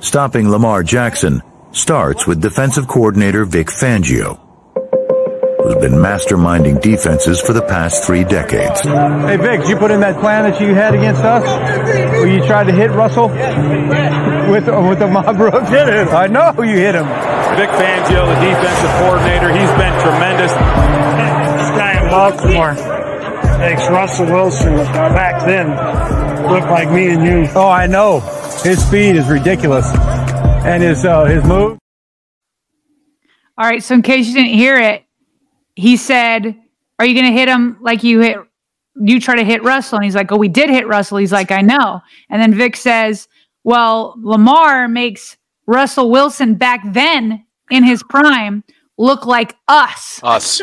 Stopping 0.00 0.48
Lamar 0.48 0.82
Jackson 0.82 1.42
starts 1.72 2.26
with 2.26 2.40
defensive 2.40 2.88
coordinator 2.88 3.44
Vic 3.44 3.66
Fangio, 3.66 4.40
who's 5.64 5.74
been 5.76 5.92
masterminding 5.94 6.80
defenses 6.80 7.40
for 7.40 7.52
the 7.52 7.62
past 7.62 8.04
three 8.04 8.22
decades. 8.24 8.82
Hey, 8.82 9.36
Vic, 9.36 9.60
did 9.60 9.70
you 9.70 9.76
put 9.76 9.90
in 9.90 10.00
that 10.00 10.20
plan 10.20 10.44
that 10.44 10.60
you 10.60 10.74
had 10.74 10.94
against 10.94 11.22
us? 11.22 11.42
Where 11.42 12.28
you 12.28 12.44
tried 12.46 12.64
to 12.64 12.72
hit 12.72 12.90
Russell 12.90 13.28
with, 13.28 14.68
with 14.68 14.98
the 14.98 15.08
mob 15.10 15.36
Brooks? 15.36 15.68
Hit 15.70 15.88
him. 15.88 16.08
I 16.08 16.26
know 16.26 16.52
you 16.62 16.76
hit 16.76 16.94
him. 16.94 17.06
Vic 17.56 17.70
Fangio, 17.70 18.26
the 18.28 18.38
defensive 18.44 18.90
coordinator, 19.00 19.48
he's 19.50 19.70
been 19.80 19.94
tremendous. 20.00 20.52
This 20.52 21.70
guy 21.78 22.02
in 22.02 22.10
Baltimore 22.10 22.74
makes 23.58 23.88
Russell 23.88 24.26
Wilson 24.26 24.76
back 24.76 25.46
then 25.46 25.70
look 26.50 26.64
like 26.64 26.90
me 26.90 27.10
and 27.10 27.24
you. 27.24 27.50
Oh, 27.54 27.68
I 27.68 27.86
know. 27.86 28.20
His 28.62 28.84
speed 28.86 29.16
is 29.16 29.28
ridiculous, 29.28 29.86
and 30.64 30.82
his 30.82 31.04
uh, 31.04 31.24
his 31.24 31.44
move. 31.44 31.78
All 33.56 33.66
right. 33.68 33.82
So 33.82 33.94
in 33.94 34.02
case 34.02 34.26
you 34.26 34.34
didn't 34.34 34.54
hear 34.54 34.76
it, 34.76 35.03
he 35.76 35.96
said, 35.96 36.56
"Are 36.98 37.06
you 37.06 37.14
going 37.14 37.32
to 37.32 37.38
hit 37.38 37.48
him 37.48 37.78
like 37.80 38.02
you 38.02 38.20
hit? 38.20 38.38
You 38.96 39.20
try 39.20 39.36
to 39.36 39.44
hit 39.44 39.62
Russell?" 39.62 39.96
And 39.96 40.04
he's 40.04 40.14
like, 40.14 40.30
"Oh, 40.32 40.36
we 40.36 40.48
did 40.48 40.70
hit 40.70 40.86
Russell." 40.86 41.18
He's 41.18 41.32
like, 41.32 41.50
"I 41.50 41.60
know." 41.60 42.00
And 42.30 42.40
then 42.40 42.54
Vic 42.54 42.76
says, 42.76 43.28
"Well, 43.64 44.14
Lamar 44.18 44.88
makes 44.88 45.36
Russell 45.66 46.10
Wilson 46.10 46.54
back 46.54 46.80
then 46.92 47.44
in 47.70 47.84
his 47.84 48.02
prime 48.02 48.64
look 48.98 49.26
like 49.26 49.56
us." 49.68 50.20
Us, 50.22 50.62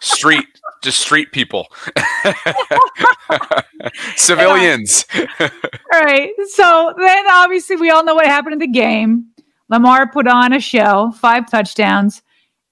street, 0.00 0.46
just 0.82 1.00
street 1.00 1.32
people, 1.32 1.68
civilians. 4.16 5.06
All 5.40 6.02
right. 6.02 6.30
So 6.50 6.94
then 6.98 7.24
obviously 7.30 7.76
we 7.76 7.90
all 7.90 8.04
know 8.04 8.14
what 8.14 8.26
happened 8.26 8.54
in 8.54 8.58
the 8.58 8.68
game. 8.68 9.26
Lamar 9.68 10.10
put 10.10 10.26
on 10.26 10.52
a 10.52 10.60
show, 10.60 11.12
five 11.18 11.50
touchdowns. 11.50 12.22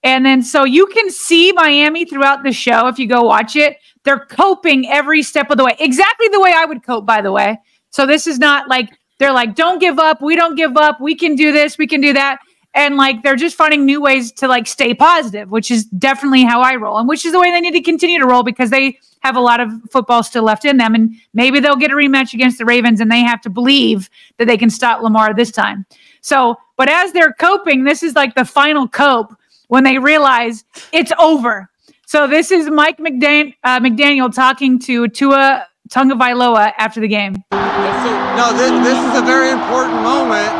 And 0.03 0.25
then 0.25 0.43
so 0.43 0.63
you 0.63 0.85
can 0.87 1.09
see 1.09 1.51
Miami 1.51 2.05
throughout 2.05 2.43
the 2.43 2.51
show 2.51 2.87
if 2.87 2.99
you 2.99 3.07
go 3.07 3.21
watch 3.23 3.55
it. 3.55 3.77
They're 4.03 4.25
coping 4.25 4.87
every 4.89 5.23
step 5.23 5.49
of 5.51 5.57
the 5.57 5.65
way. 5.65 5.75
Exactly 5.79 6.27
the 6.29 6.39
way 6.39 6.53
I 6.55 6.65
would 6.65 6.83
cope, 6.83 7.05
by 7.05 7.21
the 7.21 7.31
way. 7.31 7.57
So 7.89 8.05
this 8.05 8.27
is 8.27 8.39
not 8.39 8.69
like 8.69 8.89
they're 9.19 9.33
like, 9.33 9.55
don't 9.55 9.79
give 9.79 9.99
up. 9.99 10.21
We 10.21 10.35
don't 10.35 10.55
give 10.55 10.77
up. 10.77 11.01
We 11.01 11.15
can 11.15 11.35
do 11.35 11.51
this. 11.51 11.77
We 11.77 11.87
can 11.87 12.01
do 12.01 12.13
that. 12.13 12.39
And 12.73 12.95
like 12.95 13.23
they're 13.23 13.35
just 13.35 13.55
finding 13.55 13.85
new 13.85 13.99
ways 13.99 14.31
to 14.33 14.47
like 14.47 14.67
stay 14.67 14.93
positive, 14.93 15.49
which 15.49 15.71
is 15.71 15.85
definitely 15.85 16.43
how 16.43 16.61
I 16.61 16.75
roll, 16.75 16.99
and 16.99 17.07
which 17.07 17.25
is 17.25 17.31
the 17.31 17.39
way 17.39 17.49
they 17.49 17.59
need 17.59 17.71
to 17.71 17.81
continue 17.81 18.19
to 18.19 18.27
roll 18.27 18.43
because 18.43 18.69
they 18.69 18.99
have 19.21 19.35
a 19.35 19.41
lot 19.41 19.59
of 19.59 19.71
football 19.89 20.21
still 20.21 20.43
left 20.43 20.63
in 20.63 20.77
them. 20.77 20.93
And 20.93 21.15
maybe 21.33 21.59
they'll 21.59 21.75
get 21.75 21.91
a 21.91 21.95
rematch 21.95 22.35
against 22.35 22.59
the 22.59 22.65
Ravens 22.65 23.01
and 23.01 23.11
they 23.11 23.21
have 23.21 23.41
to 23.41 23.49
believe 23.49 24.11
that 24.37 24.45
they 24.45 24.57
can 24.57 24.69
stop 24.69 25.01
Lamar 25.01 25.33
this 25.33 25.51
time. 25.51 25.87
So, 26.21 26.55
but 26.75 26.87
as 26.87 27.13
they're 27.13 27.33
coping, 27.33 27.83
this 27.83 28.03
is 28.03 28.13
like 28.13 28.35
the 28.35 28.45
final 28.45 28.87
cope 28.87 29.35
when 29.67 29.83
they 29.83 29.97
realize 29.97 30.63
it's 30.91 31.11
over. 31.19 31.69
So 32.05 32.27
this 32.27 32.51
is 32.51 32.69
Mike 32.69 32.97
McDan- 32.99 33.53
uh, 33.63 33.79
McDaniel 33.79 34.33
talking 34.33 34.79
to 34.79 35.07
Tua 35.09 35.65
Tagovailoa 35.89 36.73
after 36.77 36.99
the 37.01 37.07
game. 37.07 37.35
No, 37.51 38.53
this, 38.53 38.71
this 38.85 38.97
is 39.11 39.19
a 39.19 39.25
very 39.25 39.49
important 39.51 40.01
moment 40.03 40.51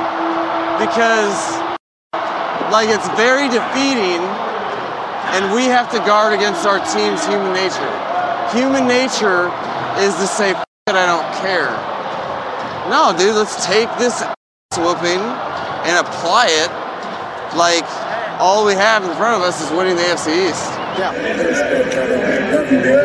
because, 0.79 1.57
like, 2.71 2.89
it's 2.89 3.07
very 3.15 3.47
defeating, 3.47 4.19
and 5.35 5.53
we 5.55 5.65
have 5.65 5.89
to 5.91 5.99
guard 5.99 6.33
against 6.33 6.65
our 6.65 6.79
team's 6.93 7.25
human 7.25 7.53
nature. 7.53 7.91
Human 8.51 8.87
nature 8.87 9.51
is 9.99 10.15
to 10.15 10.27
say, 10.27 10.51
"F- 10.51 10.63
it, 10.87 10.95
I 10.95 11.05
don't 11.05 11.27
care. 11.43 11.71
No, 12.89 13.13
dude, 13.17 13.35
let's 13.35 13.65
take 13.65 13.89
this 13.97 14.23
whooping 14.77 15.19
and 15.85 16.05
apply 16.05 16.47
it. 16.49 16.71
Like, 17.55 17.85
all 18.39 18.65
we 18.65 18.73
have 18.73 19.03
in 19.03 19.15
front 19.15 19.35
of 19.35 19.41
us 19.41 19.61
is 19.61 19.71
winning 19.71 19.95
the 19.95 20.01
AFC 20.03 20.49
East. 20.49 20.63
Yeah. 20.97 21.11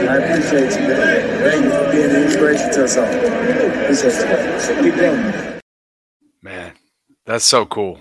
I 0.09 0.17
appreciate 0.17 0.81
you, 0.81 0.89
man. 0.89 1.43
Thank 1.43 1.65
you 1.65 1.71
for 1.71 1.91
being 1.91 2.11
an 2.11 2.23
inspiration 2.23 2.71
to 2.73 2.85
us 2.85 2.97
all. 2.97 3.05
Appreciate 3.05 4.77
you. 4.77 4.83
Keep 4.83 4.97
going. 4.97 5.61
Man, 6.43 6.73
that's 7.27 7.45
so 7.45 7.67
cool. 7.67 8.01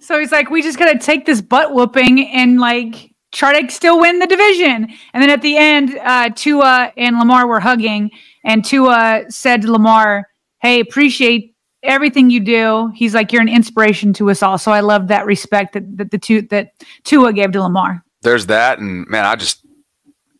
So 0.00 0.18
he's 0.18 0.32
like, 0.32 0.50
we 0.50 0.62
just 0.62 0.78
got 0.78 0.92
to 0.92 0.98
take 0.98 1.26
this 1.26 1.40
butt 1.42 1.74
whooping 1.74 2.28
and 2.30 2.58
like 2.58 3.10
try 3.32 3.60
to 3.60 3.70
still 3.70 4.00
win 4.00 4.18
the 4.18 4.26
division. 4.26 4.88
And 5.12 5.22
then 5.22 5.30
at 5.30 5.42
the 5.42 5.56
end, 5.56 5.98
uh, 6.02 6.30
Tua 6.30 6.92
and 6.96 7.18
Lamar 7.18 7.46
were 7.46 7.60
hugging, 7.60 8.10
and 8.44 8.64
Tua 8.64 9.24
said 9.28 9.62
to 9.62 9.72
Lamar, 9.72 10.26
"Hey, 10.62 10.80
appreciate 10.80 11.54
everything 11.82 12.30
you 12.30 12.40
do." 12.40 12.90
He's 12.94 13.14
like, 13.14 13.32
"You're 13.32 13.42
an 13.42 13.48
inspiration 13.48 14.12
to 14.14 14.30
us 14.30 14.42
all." 14.42 14.58
So 14.58 14.72
I 14.72 14.80
love 14.80 15.08
that 15.08 15.26
respect 15.26 15.72
that, 15.74 15.96
that 15.98 16.10
the 16.10 16.18
two 16.18 16.42
that 16.42 16.72
Tua 17.04 17.32
gave 17.32 17.52
to 17.52 17.62
Lamar. 17.62 18.02
There's 18.22 18.46
that, 18.46 18.78
and 18.78 19.06
man, 19.08 19.24
I 19.24 19.36
just 19.36 19.64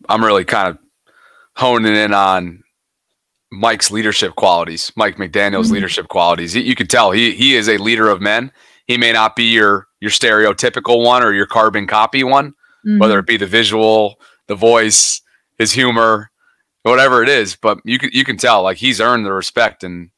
I'm 0.08 0.24
really 0.24 0.44
kind 0.44 0.68
of 0.68 0.78
honing 1.56 1.94
in 1.96 2.12
on 2.14 2.62
Mike's 3.52 3.90
leadership 3.90 4.36
qualities, 4.36 4.92
Mike 4.96 5.16
McDaniel's 5.16 5.68
Mhm. 5.70 5.74
leadership 5.74 6.08
qualities. 6.08 6.54
You, 6.54 6.62
you 6.62 6.74
can 6.74 6.86
tell 6.86 7.10
he 7.10 7.32
he 7.32 7.56
is 7.56 7.68
a 7.68 7.78
leader 7.78 8.08
of 8.08 8.20
men. 8.20 8.52
He 8.86 8.96
may 8.98 9.12
not 9.12 9.34
be 9.36 9.44
your 9.44 9.86
your 10.00 10.10
stereotypical 10.10 11.04
one 11.04 11.22
or 11.22 11.32
your 11.32 11.46
carbon 11.46 11.86
copy 11.86 12.24
one, 12.24 12.54
whether 12.98 13.18
it 13.18 13.26
be 13.26 13.36
the 13.36 13.46
visual, 13.46 14.18
the 14.46 14.54
voice, 14.54 15.20
his 15.58 15.72
humor, 15.72 16.30
whatever 16.82 17.22
it 17.22 17.28
is. 17.28 17.56
But 17.56 17.78
you 17.84 17.98
can 17.98 18.10
you 18.12 18.24
can 18.24 18.36
tell 18.36 18.62
like 18.62 18.78
he's 18.78 19.00
earned 19.00 19.26
the 19.26 19.32
respect, 19.32 19.84
and 19.84 20.10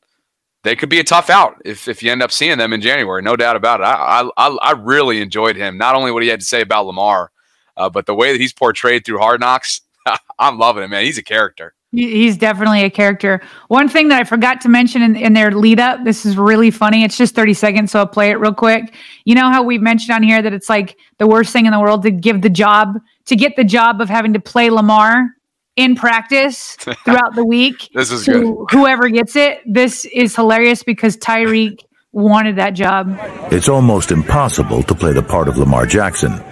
they 0.65 0.77
could 0.77 0.89
be 0.89 1.01
a 1.01 1.05
tough 1.05 1.31
out 1.31 1.61
if 1.65 1.89
if 1.89 2.03
you 2.03 2.11
end 2.11 2.23
up 2.23 2.33
seeing 2.33 2.59
them 2.59 2.73
in 2.73 2.81
January. 2.81 3.23
No 3.23 3.37
doubt 3.37 3.57
about 3.57 3.81
it. 3.81 3.85
I 3.85 4.29
I 4.37 4.49
I 4.63 4.73
really 4.73 5.21
enjoyed 5.21 5.57
him. 5.57 5.77
Not 5.77 5.95
only 5.95 6.13
what 6.13 6.23
he 6.23 6.29
had 6.29 6.41
to 6.41 6.47
say 6.47 6.61
about 6.61 6.87
Lamar, 6.87 7.31
uh, 7.77 7.89
but 7.89 8.07
the 8.07 8.15
way 8.15 8.33
that 8.33 8.41
he's 8.41 8.53
portrayed 8.53 9.05
through 9.05 9.19
Hard 9.19 9.41
Knocks. 9.41 9.81
I'm 10.39 10.59
loving 10.59 10.83
it, 10.83 10.89
man. 10.89 11.05
He's 11.05 11.19
a 11.19 11.23
character. 11.23 11.75
He's 11.95 12.39
definitely 12.39 12.85
a 12.85 12.91
character. 12.91 13.43
One 13.69 13.87
thing 13.87 14.09
that 14.09 14.19
I 14.19 14.25
forgot 14.25 14.63
to 14.63 14.71
mention 14.71 15.03
in, 15.03 15.15
in 15.15 15.35
their 15.35 15.51
lead 15.51 15.79
up, 15.79 16.05
this 16.05 16.25
is 16.25 16.39
really 16.39 16.71
funny. 16.71 17.05
It's 17.05 17.19
just 17.19 17.35
30 17.35 17.53
seconds, 17.53 17.93
so 17.93 17.99
I'll 17.99 18.07
play 18.07 18.31
it 18.31 18.37
real 18.37 18.55
quick. 18.55 18.95
You 19.27 19.35
know 19.35 19.51
how 19.51 19.63
we've 19.63 19.83
mentioned 19.83 20.15
on 20.15 20.23
here 20.23 20.41
that 20.41 20.55
it's 20.55 20.71
like 20.71 20.97
the 21.19 21.27
worst 21.27 21.53
thing 21.53 21.67
in 21.67 21.73
the 21.73 21.79
world 21.79 22.03
to 22.05 22.11
give 22.11 22.41
the 22.41 22.49
job, 22.49 22.99
to 23.27 23.37
get 23.37 23.57
the 23.57 23.65
job 23.65 24.01
of 24.01 24.09
having 24.09 24.33
to 24.33 24.41
play 24.41 24.71
Lamar 24.71 25.37
in 25.77 25.95
practice 25.95 26.75
throughout 27.05 27.35
the 27.35 27.45
week. 27.45 27.89
This 27.95 28.11
is 28.11 28.25
to 28.27 28.33
good. 28.33 28.67
Whoever 28.71 29.09
gets 29.09 29.37
it, 29.37 29.61
this 29.67 30.05
is 30.05 30.35
hilarious 30.37 30.83
because 30.83 31.17
Tyreek 31.17 31.81
wanted 32.13 32.57
that 32.57 32.71
job. 32.75 33.17
It's 33.51 33.69
almost 33.69 34.11
impossible 34.11 34.83
to 34.85 34.95
play 34.95 35.13
the 35.13 35.23
part 35.23 35.49
of 35.49 35.57
Lamar 35.57 35.87
Jackson. 35.87 36.43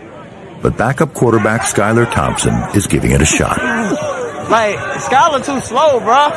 But 0.62 0.76
backup 0.76 1.14
quarterback 1.14 1.62
Skylar 1.62 2.10
Thompson 2.12 2.54
is 2.74 2.86
giving 2.86 3.12
it 3.12 3.22
a 3.22 3.26
shot. 3.26 3.56
Like, 4.50 4.76
Skylar 5.00 5.44
too 5.44 5.60
slow, 5.60 6.00
bro. 6.00 6.30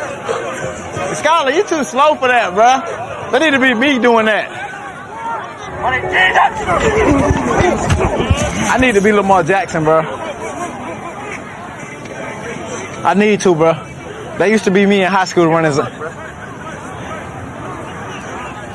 Skylar, 1.16 1.56
you 1.56 1.64
too 1.66 1.84
slow 1.84 2.16
for 2.16 2.28
that, 2.28 2.54
bro. 2.54 3.32
That 3.32 3.42
need 3.42 3.52
to 3.52 3.60
be 3.60 3.74
me 3.74 4.00
doing 4.00 4.26
that. 4.28 4.50
I 8.66 8.78
need 8.80 8.96
to 8.96 9.02
be 9.02 9.12
Lamar 9.12 9.44
Jackson, 9.44 9.84
bro. 9.84 10.02
I 13.04 13.14
need 13.14 13.42
to, 13.42 13.54
bro. 13.54 13.74
That 14.38 14.50
used 14.50 14.64
to 14.64 14.72
be 14.72 14.86
me 14.86 15.04
in 15.04 15.12
high 15.12 15.26
school 15.26 15.48
running. 15.48 15.72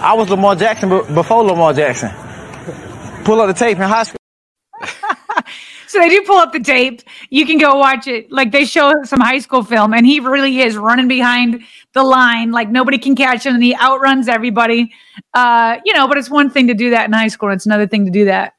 I 0.00 0.14
was 0.14 0.28
Lamar 0.30 0.54
Jackson 0.54 0.88
before 1.14 1.42
Lamar 1.42 1.72
Jackson. 1.72 2.10
Pull 3.24 3.40
up 3.40 3.48
the 3.48 3.54
tape 3.54 3.78
in 3.78 3.84
high 3.84 4.04
school. 4.04 4.18
So 5.88 5.98
they 5.98 6.10
do 6.10 6.22
pull 6.26 6.36
up 6.36 6.52
the 6.52 6.60
tape. 6.60 7.00
You 7.30 7.46
can 7.46 7.56
go 7.56 7.76
watch 7.76 8.06
it. 8.06 8.30
Like 8.30 8.52
they 8.52 8.66
show 8.66 8.92
some 9.04 9.20
high 9.20 9.38
school 9.38 9.62
film, 9.62 9.94
and 9.94 10.04
he 10.04 10.20
really 10.20 10.60
is 10.60 10.76
running 10.76 11.08
behind 11.08 11.62
the 11.94 12.02
line. 12.02 12.50
Like 12.50 12.68
nobody 12.68 12.98
can 12.98 13.16
catch 13.16 13.46
him, 13.46 13.54
and 13.54 13.64
he 13.64 13.74
outruns 13.74 14.28
everybody. 14.28 14.92
Uh, 15.32 15.78
you 15.86 15.94
know, 15.94 16.06
but 16.06 16.18
it's 16.18 16.28
one 16.28 16.50
thing 16.50 16.66
to 16.66 16.74
do 16.74 16.90
that 16.90 17.06
in 17.06 17.14
high 17.14 17.28
school, 17.28 17.48
and 17.48 17.56
it's 17.56 17.64
another 17.64 17.86
thing 17.86 18.04
to 18.04 18.10
do 18.10 18.26
that 18.26 18.52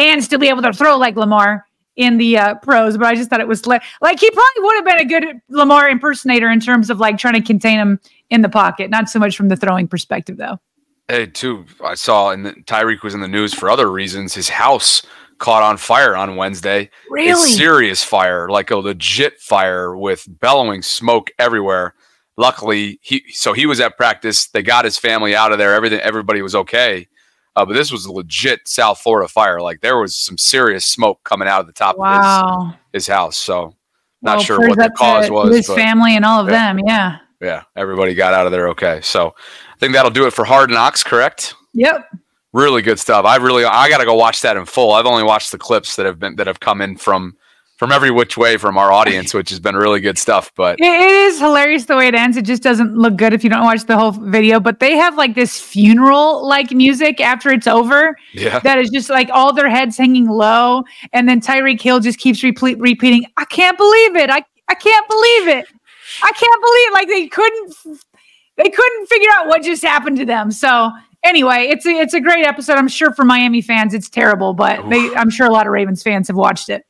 and 0.00 0.24
still 0.24 0.38
be 0.38 0.48
able 0.48 0.62
to 0.62 0.72
throw 0.72 0.96
like 0.96 1.16
Lamar 1.16 1.66
in 2.00 2.16
the 2.16 2.38
uh, 2.38 2.54
pros, 2.56 2.96
but 2.96 3.06
I 3.06 3.14
just 3.14 3.28
thought 3.28 3.40
it 3.40 3.46
was 3.46 3.66
le- 3.66 3.80
like 4.00 4.18
he 4.18 4.30
probably 4.30 4.62
would 4.62 4.74
have 4.76 4.84
been 4.86 4.98
a 4.98 5.04
good 5.04 5.40
Lamar 5.50 5.88
impersonator 5.88 6.50
in 6.50 6.58
terms 6.58 6.88
of 6.88 6.98
like 6.98 7.18
trying 7.18 7.34
to 7.34 7.42
contain 7.42 7.78
him 7.78 8.00
in 8.30 8.40
the 8.40 8.48
pocket, 8.48 8.88
not 8.88 9.10
so 9.10 9.18
much 9.18 9.36
from 9.36 9.48
the 9.48 9.56
throwing 9.56 9.86
perspective 9.86 10.38
though. 10.38 10.58
Hey, 11.08 11.26
too. 11.26 11.66
I 11.84 11.94
saw, 11.94 12.30
and 12.30 12.46
Tyreek 12.66 13.02
was 13.02 13.14
in 13.14 13.20
the 13.20 13.28
news 13.28 13.52
for 13.52 13.68
other 13.68 13.90
reasons. 13.90 14.32
His 14.32 14.48
house 14.48 15.02
caught 15.38 15.62
on 15.62 15.76
fire 15.76 16.16
on 16.16 16.36
Wednesday. 16.36 16.88
Really? 17.10 17.32
A 17.32 17.54
serious 17.54 18.02
fire, 18.02 18.48
like 18.48 18.70
a 18.70 18.76
legit 18.76 19.38
fire 19.40 19.94
with 19.94 20.26
bellowing 20.40 20.80
smoke 20.80 21.30
everywhere. 21.38 21.94
Luckily, 22.38 22.98
he 23.02 23.24
so 23.30 23.52
he 23.52 23.66
was 23.66 23.80
at 23.80 23.98
practice. 23.98 24.48
They 24.48 24.62
got 24.62 24.86
his 24.86 24.96
family 24.96 25.36
out 25.36 25.52
of 25.52 25.58
there. 25.58 25.74
Everything, 25.74 26.00
everybody 26.00 26.40
was 26.40 26.54
okay. 26.54 27.08
Uh, 27.56 27.64
but 27.64 27.74
this 27.74 27.90
was 27.92 28.06
a 28.06 28.12
legit 28.12 28.60
South 28.66 29.00
Florida 29.00 29.28
fire. 29.28 29.60
Like 29.60 29.80
there 29.80 29.98
was 29.98 30.16
some 30.16 30.38
serious 30.38 30.84
smoke 30.86 31.20
coming 31.24 31.48
out 31.48 31.60
of 31.60 31.66
the 31.66 31.72
top 31.72 31.96
of 31.96 32.00
Wow. 32.00 32.74
his, 32.92 33.04
his 33.04 33.12
house. 33.12 33.36
So 33.36 33.74
not 34.22 34.36
Well, 34.36 34.44
sure 34.44 34.58
what 34.68 34.78
the 34.78 34.84
to 34.84 34.90
cause 34.90 35.30
was. 35.30 35.54
His 35.56 35.66
but- 35.66 35.76
family 35.76 36.14
and 36.16 36.24
all 36.24 36.40
of 36.40 36.48
Yeah. 36.48 36.72
them. 36.72 36.80
Yeah. 36.86 37.16
yeah, 37.40 37.62
everybody 37.76 38.14
got 38.14 38.34
out 38.34 38.46
of 38.46 38.52
there 38.52 38.68
okay. 38.70 39.00
So 39.02 39.34
I 39.38 39.76
think 39.78 39.92
that'll 39.94 40.10
do 40.10 40.26
it 40.26 40.32
for 40.32 40.44
Hard 40.44 40.70
Knocks, 40.70 41.02
correct? 41.02 41.54
Yep. 41.74 42.06
Really 42.52 42.82
good 42.82 42.98
stuff. 42.98 43.24
I 43.24 43.36
really 43.36 43.64
I 43.64 43.88
got 43.88 43.98
to 43.98 44.04
go 44.04 44.14
watch 44.14 44.42
that 44.42 44.56
in 44.56 44.64
full. 44.66 44.92
I've 44.92 45.06
only 45.06 45.22
watched 45.22 45.52
the 45.52 45.58
clips 45.58 45.96
that 45.96 46.04
have 46.06 46.18
been 46.18 46.36
that 46.36 46.46
have 46.48 46.60
come 46.60 46.80
in 46.80 46.96
from 46.96 47.36
from 47.80 47.92
every 47.92 48.10
which 48.10 48.36
way 48.36 48.58
from 48.58 48.76
our 48.76 48.92
audience, 48.92 49.32
which 49.38 49.48
has 49.48 49.58
been 49.58 49.74
really 49.74 50.00
good 50.00 50.18
stuff. 50.18 50.52
But 50.54 50.78
It- 50.78 50.84
is 50.84 51.40
hilarious 51.40 51.86
the 51.86 51.96
way 51.96 52.08
it 52.08 52.14
ends. 52.14 52.36
It 52.36 52.44
just 52.44 52.62
doesn't 52.62 52.94
look 52.94 53.16
good 53.16 53.32
if 53.32 53.42
you 53.42 53.48
don't 53.48 53.64
watch 53.64 53.84
the 53.86 53.96
whole 53.96 54.10
video. 54.10 54.60
But 54.60 54.80
they 54.80 54.96
have 54.96 55.16
like 55.16 55.34
this 55.34 55.58
funeral 55.58 56.46
like 56.46 56.70
music 56.72 57.22
after 57.22 57.48
it's 57.50 57.66
over. 57.66 58.14
Yeah. 58.34 58.58
That 58.58 58.76
is 58.78 58.90
just 58.90 59.08
like 59.08 59.30
all 59.32 59.54
their 59.54 59.70
heads 59.70 59.96
hanging 59.96 60.28
low. 60.28 60.84
And 61.14 61.26
then 61.26 61.40
Tyreek 61.40 61.80
Hill 61.80 62.00
just 62.00 62.18
keeps 62.18 62.42
repeat, 62.44 62.78
repeating, 62.78 63.24
I 63.38 63.46
can't 63.46 63.78
believe 63.78 64.14
it. 64.14 64.28
I, 64.28 64.44
I 64.68 64.74
can't 64.74 65.08
believe 65.08 65.48
it. 65.48 65.64
I 66.22 66.32
can't 66.32 66.62
believe 66.62 66.88
it. 66.88 66.92
like 66.92 67.08
they 67.08 67.28
couldn't 67.28 67.74
they 68.56 68.68
couldn't 68.68 69.06
figure 69.06 69.30
out 69.36 69.46
what 69.48 69.62
just 69.62 69.82
happened 69.82 70.18
to 70.18 70.26
them. 70.26 70.50
So 70.50 70.90
anyway, 71.24 71.68
it's 71.70 71.86
a 71.86 71.90
it's 71.92 72.12
a 72.12 72.20
great 72.20 72.44
episode. 72.44 72.76
I'm 72.76 72.88
sure 72.88 73.14
for 73.14 73.24
Miami 73.24 73.62
fans 73.62 73.94
it's 73.94 74.10
terrible, 74.10 74.52
but 74.52 74.86
they 74.90 75.14
I'm 75.14 75.30
sure 75.30 75.46
a 75.46 75.50
lot 75.50 75.66
of 75.66 75.72
Ravens 75.72 76.02
fans 76.02 76.28
have 76.28 76.36
watched 76.36 76.68
it. 76.68 76.84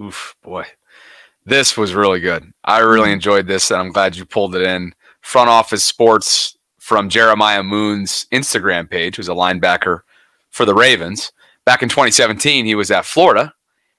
Oof, 0.00 0.34
boy. 0.42 0.66
This 1.44 1.76
was 1.76 1.94
really 1.94 2.20
good. 2.20 2.52
I 2.64 2.80
really 2.80 3.12
enjoyed 3.12 3.46
this, 3.46 3.70
and 3.70 3.80
I'm 3.80 3.92
glad 3.92 4.16
you 4.16 4.24
pulled 4.24 4.56
it 4.56 4.62
in. 4.62 4.92
Front 5.20 5.48
Office 5.48 5.84
Sports 5.84 6.56
from 6.78 7.08
Jeremiah 7.08 7.62
Moon's 7.62 8.26
Instagram 8.32 8.90
page, 8.90 9.16
who's 9.16 9.28
a 9.28 9.32
linebacker 9.32 10.00
for 10.50 10.64
the 10.64 10.74
Ravens. 10.74 11.32
Back 11.64 11.82
in 11.82 11.88
2017, 11.88 12.64
he 12.64 12.74
was 12.74 12.90
at 12.90 13.04
Florida, 13.04 13.52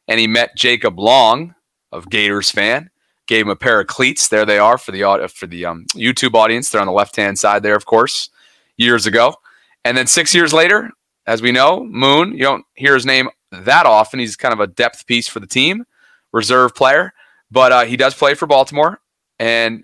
and 0.08 0.20
he 0.20 0.28
met 0.28 0.56
Jacob 0.56 1.00
Long 1.00 1.56
of 1.92 2.10
Gators 2.10 2.52
fan. 2.52 2.90
Gave 3.28 3.46
him 3.46 3.52
a 3.52 3.56
pair 3.56 3.80
of 3.80 3.88
cleats. 3.88 4.30
There 4.30 4.46
they 4.46 4.58
are 4.58 4.78
for 4.78 4.92
the 4.92 5.30
for 5.34 5.48
the 5.48 5.66
um, 5.66 5.86
YouTube 5.94 6.34
audience. 6.34 6.70
They're 6.70 6.80
on 6.80 6.88
the 6.88 6.94
left 6.94 7.16
hand 7.16 7.38
side 7.38 7.62
there, 7.62 7.76
of 7.76 7.86
course. 7.86 8.30
Years 8.78 9.06
ago, 9.06 9.36
and 9.84 9.98
then 9.98 10.08
six 10.08 10.36
years 10.36 10.54
later, 10.54 10.92
as 11.26 11.42
we 11.42 11.52
know, 11.52 11.84
Moon. 11.84 12.32
You 12.32 12.44
don't 12.44 12.66
hear 12.76 12.94
his 12.94 13.06
name 13.06 13.28
that 13.52 13.86
often. 13.86 14.20
He's 14.20 14.36
kind 14.36 14.54
of 14.54 14.60
a 14.60 14.68
depth 14.68 15.06
piece 15.08 15.28
for 15.28 15.40
the 15.40 15.48
team, 15.48 15.86
reserve 16.32 16.76
player, 16.76 17.14
but 17.52 17.72
uh, 17.72 17.86
he 17.86 17.98
does 17.98 18.14
play 18.14 18.34
for 18.34 18.46
Baltimore. 18.48 19.00
And 19.40 19.84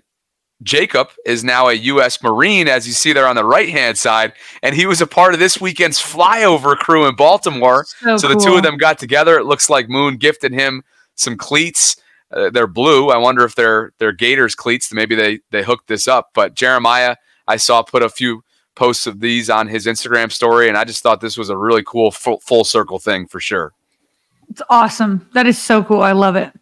Jacob 0.62 1.08
is 1.26 1.44
now 1.44 1.68
a 1.68 1.74
U.S. 1.74 2.22
Marine, 2.22 2.68
as 2.68 2.86
you 2.86 2.92
see 2.92 3.12
there 3.12 3.26
on 3.26 3.36
the 3.36 3.44
right 3.44 3.68
hand 3.68 3.98
side, 3.98 4.32
and 4.62 4.74
he 4.74 4.86
was 4.86 5.00
a 5.00 5.06
part 5.06 5.34
of 5.34 5.40
this 5.40 5.60
weekend's 5.60 6.00
flyover 6.00 6.76
crew 6.76 7.06
in 7.06 7.16
Baltimore. 7.16 7.84
So 7.84 8.16
So, 8.16 8.28
the 8.28 8.36
two 8.36 8.54
of 8.56 8.62
them 8.62 8.76
got 8.76 8.98
together. 8.98 9.36
It 9.36 9.44
looks 9.44 9.68
like 9.68 9.88
Moon 9.88 10.16
gifted 10.16 10.52
him 10.52 10.82
some 11.16 11.36
cleats. 11.36 11.96
Uh, 12.30 12.50
they're 12.50 12.66
blue. 12.66 13.10
I 13.10 13.18
wonder 13.18 13.44
if 13.44 13.54
they're 13.54 13.92
they're 13.98 14.12
Gators 14.12 14.54
cleats. 14.54 14.92
Maybe 14.92 15.14
they 15.14 15.40
they 15.50 15.62
hooked 15.62 15.88
this 15.88 16.08
up. 16.08 16.30
But 16.34 16.54
Jeremiah, 16.54 17.16
I 17.46 17.56
saw 17.56 17.82
put 17.82 18.02
a 18.02 18.08
few 18.08 18.42
posts 18.74 19.06
of 19.06 19.20
these 19.20 19.48
on 19.50 19.68
his 19.68 19.86
Instagram 19.86 20.30
story, 20.32 20.68
and 20.68 20.76
I 20.76 20.84
just 20.84 21.02
thought 21.02 21.20
this 21.20 21.36
was 21.36 21.50
a 21.50 21.56
really 21.56 21.82
cool 21.86 22.10
full, 22.10 22.40
full 22.40 22.64
circle 22.64 22.98
thing 22.98 23.26
for 23.26 23.40
sure. 23.40 23.72
It's 24.50 24.62
awesome. 24.68 25.28
That 25.32 25.46
is 25.46 25.58
so 25.60 25.82
cool. 25.82 26.02
I 26.02 26.12
love 26.12 26.36
it. 26.36 26.52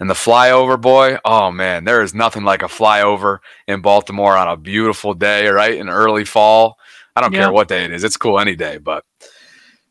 And 0.00 0.10
the 0.10 0.14
flyover 0.14 0.80
boy, 0.80 1.18
oh 1.24 1.52
man, 1.52 1.84
there 1.84 2.02
is 2.02 2.14
nothing 2.14 2.42
like 2.42 2.62
a 2.62 2.66
flyover 2.66 3.38
in 3.68 3.80
Baltimore 3.80 4.36
on 4.36 4.48
a 4.48 4.56
beautiful 4.56 5.14
day, 5.14 5.46
right? 5.48 5.74
In 5.74 5.88
early 5.88 6.24
fall. 6.24 6.78
I 7.14 7.20
don't 7.20 7.32
Yeah. 7.32 7.40
care 7.42 7.52
what 7.52 7.68
day 7.68 7.84
it 7.84 7.92
is. 7.92 8.02
It's 8.02 8.16
cool 8.16 8.40
any 8.40 8.56
day, 8.56 8.78
but 8.78 9.04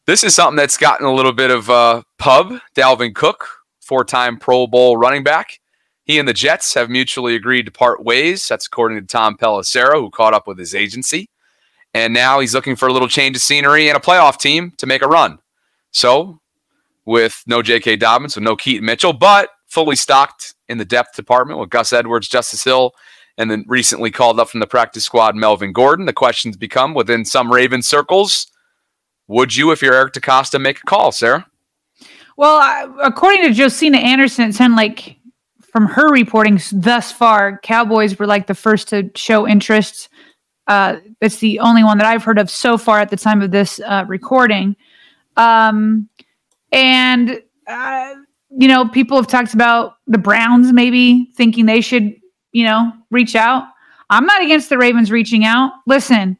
this 0.05 0.23
is 0.25 0.35
something 0.35 0.57
that's 0.57 0.75
gotten 0.75 1.05
a 1.05 1.13
little 1.13 1.31
bit 1.31 1.51
of 1.51 1.69
uh, 1.69 2.01
pub. 2.17 2.59
Dalvin 2.75 3.15
Cook, 3.15 3.47
four-time 3.81 4.37
Pro 4.37 4.67
Bowl 4.67 4.97
running 4.97 5.23
back. 5.23 5.59
He 6.03 6.19
and 6.19 6.27
the 6.27 6.33
Jets 6.33 6.73
have 6.73 6.89
mutually 6.89 7.33
agreed 7.35 7.65
to 7.67 7.71
part 7.71 8.03
ways. 8.03 8.45
That's 8.49 8.67
according 8.67 8.99
to 8.99 9.05
Tom 9.07 9.37
Pelissero, 9.37 10.01
who 10.01 10.09
caught 10.09 10.33
up 10.33 10.47
with 10.47 10.59
his 10.59 10.75
agency. 10.75 11.29
And 11.93 12.13
now 12.13 12.39
he's 12.39 12.53
looking 12.53 12.75
for 12.75 12.87
a 12.87 12.93
little 12.93 13.07
change 13.07 13.35
of 13.35 13.41
scenery 13.41 13.87
and 13.87 13.97
a 13.97 14.01
playoff 14.01 14.39
team 14.39 14.73
to 14.77 14.85
make 14.85 15.01
a 15.01 15.07
run. 15.07 15.39
So, 15.91 16.39
with 17.05 17.43
no 17.45 17.61
J.K. 17.61 17.97
Dobbins, 17.97 18.35
with 18.35 18.43
no 18.43 18.55
Keaton 18.55 18.85
Mitchell, 18.85 19.13
but 19.13 19.49
fully 19.67 19.95
stocked 19.95 20.55
in 20.69 20.77
the 20.77 20.85
depth 20.85 21.15
department 21.15 21.59
with 21.59 21.69
Gus 21.69 21.93
Edwards, 21.93 22.27
Justice 22.27 22.63
Hill, 22.63 22.93
and 23.37 23.51
then 23.51 23.65
recently 23.67 24.09
called 24.09 24.39
up 24.39 24.49
from 24.49 24.59
the 24.59 24.67
practice 24.67 25.03
squad, 25.03 25.35
Melvin 25.35 25.73
Gordon. 25.73 26.05
The 26.05 26.13
questions 26.13 26.57
become 26.57 26.93
within 26.93 27.25
some 27.25 27.51
Raven 27.51 27.81
circles 27.81 28.47
would 29.27 29.55
you, 29.55 29.71
if 29.71 29.81
you're 29.81 29.93
Eric 29.93 30.13
DeCosta, 30.13 30.59
make 30.59 30.79
a 30.79 30.83
call, 30.83 31.11
Sarah? 31.11 31.45
Well, 32.35 32.95
according 33.01 33.43
to 33.43 33.53
Josina 33.53 33.97
Anderson, 33.97 34.49
it 34.49 34.55
sounded 34.55 34.75
like 34.75 35.17
from 35.61 35.87
her 35.87 36.11
reporting 36.11 36.59
thus 36.71 37.11
far, 37.11 37.59
Cowboys 37.59 38.19
were 38.19 38.27
like 38.27 38.47
the 38.47 38.55
first 38.55 38.89
to 38.89 39.09
show 39.15 39.47
interest. 39.47 40.09
Uh, 40.67 40.97
that's 41.19 41.37
the 41.37 41.59
only 41.59 41.83
one 41.83 41.97
that 41.97 42.07
I've 42.07 42.23
heard 42.23 42.39
of 42.39 42.49
so 42.49 42.77
far 42.77 42.99
at 42.99 43.09
the 43.09 43.17
time 43.17 43.41
of 43.41 43.51
this 43.51 43.79
uh, 43.85 44.05
recording. 44.07 44.75
Um, 45.35 46.09
and, 46.71 47.41
uh, 47.67 48.13
you 48.49 48.67
know, 48.67 48.87
people 48.87 49.17
have 49.17 49.27
talked 49.27 49.53
about 49.53 49.95
the 50.07 50.17
Browns 50.17 50.71
maybe 50.71 51.29
thinking 51.35 51.65
they 51.65 51.81
should, 51.81 52.15
you 52.51 52.65
know, 52.65 52.93
reach 53.11 53.35
out. 53.35 53.65
I'm 54.09 54.25
not 54.25 54.41
against 54.41 54.69
the 54.69 54.77
Ravens 54.77 55.11
reaching 55.11 55.43
out. 55.43 55.71
Listen, 55.87 56.37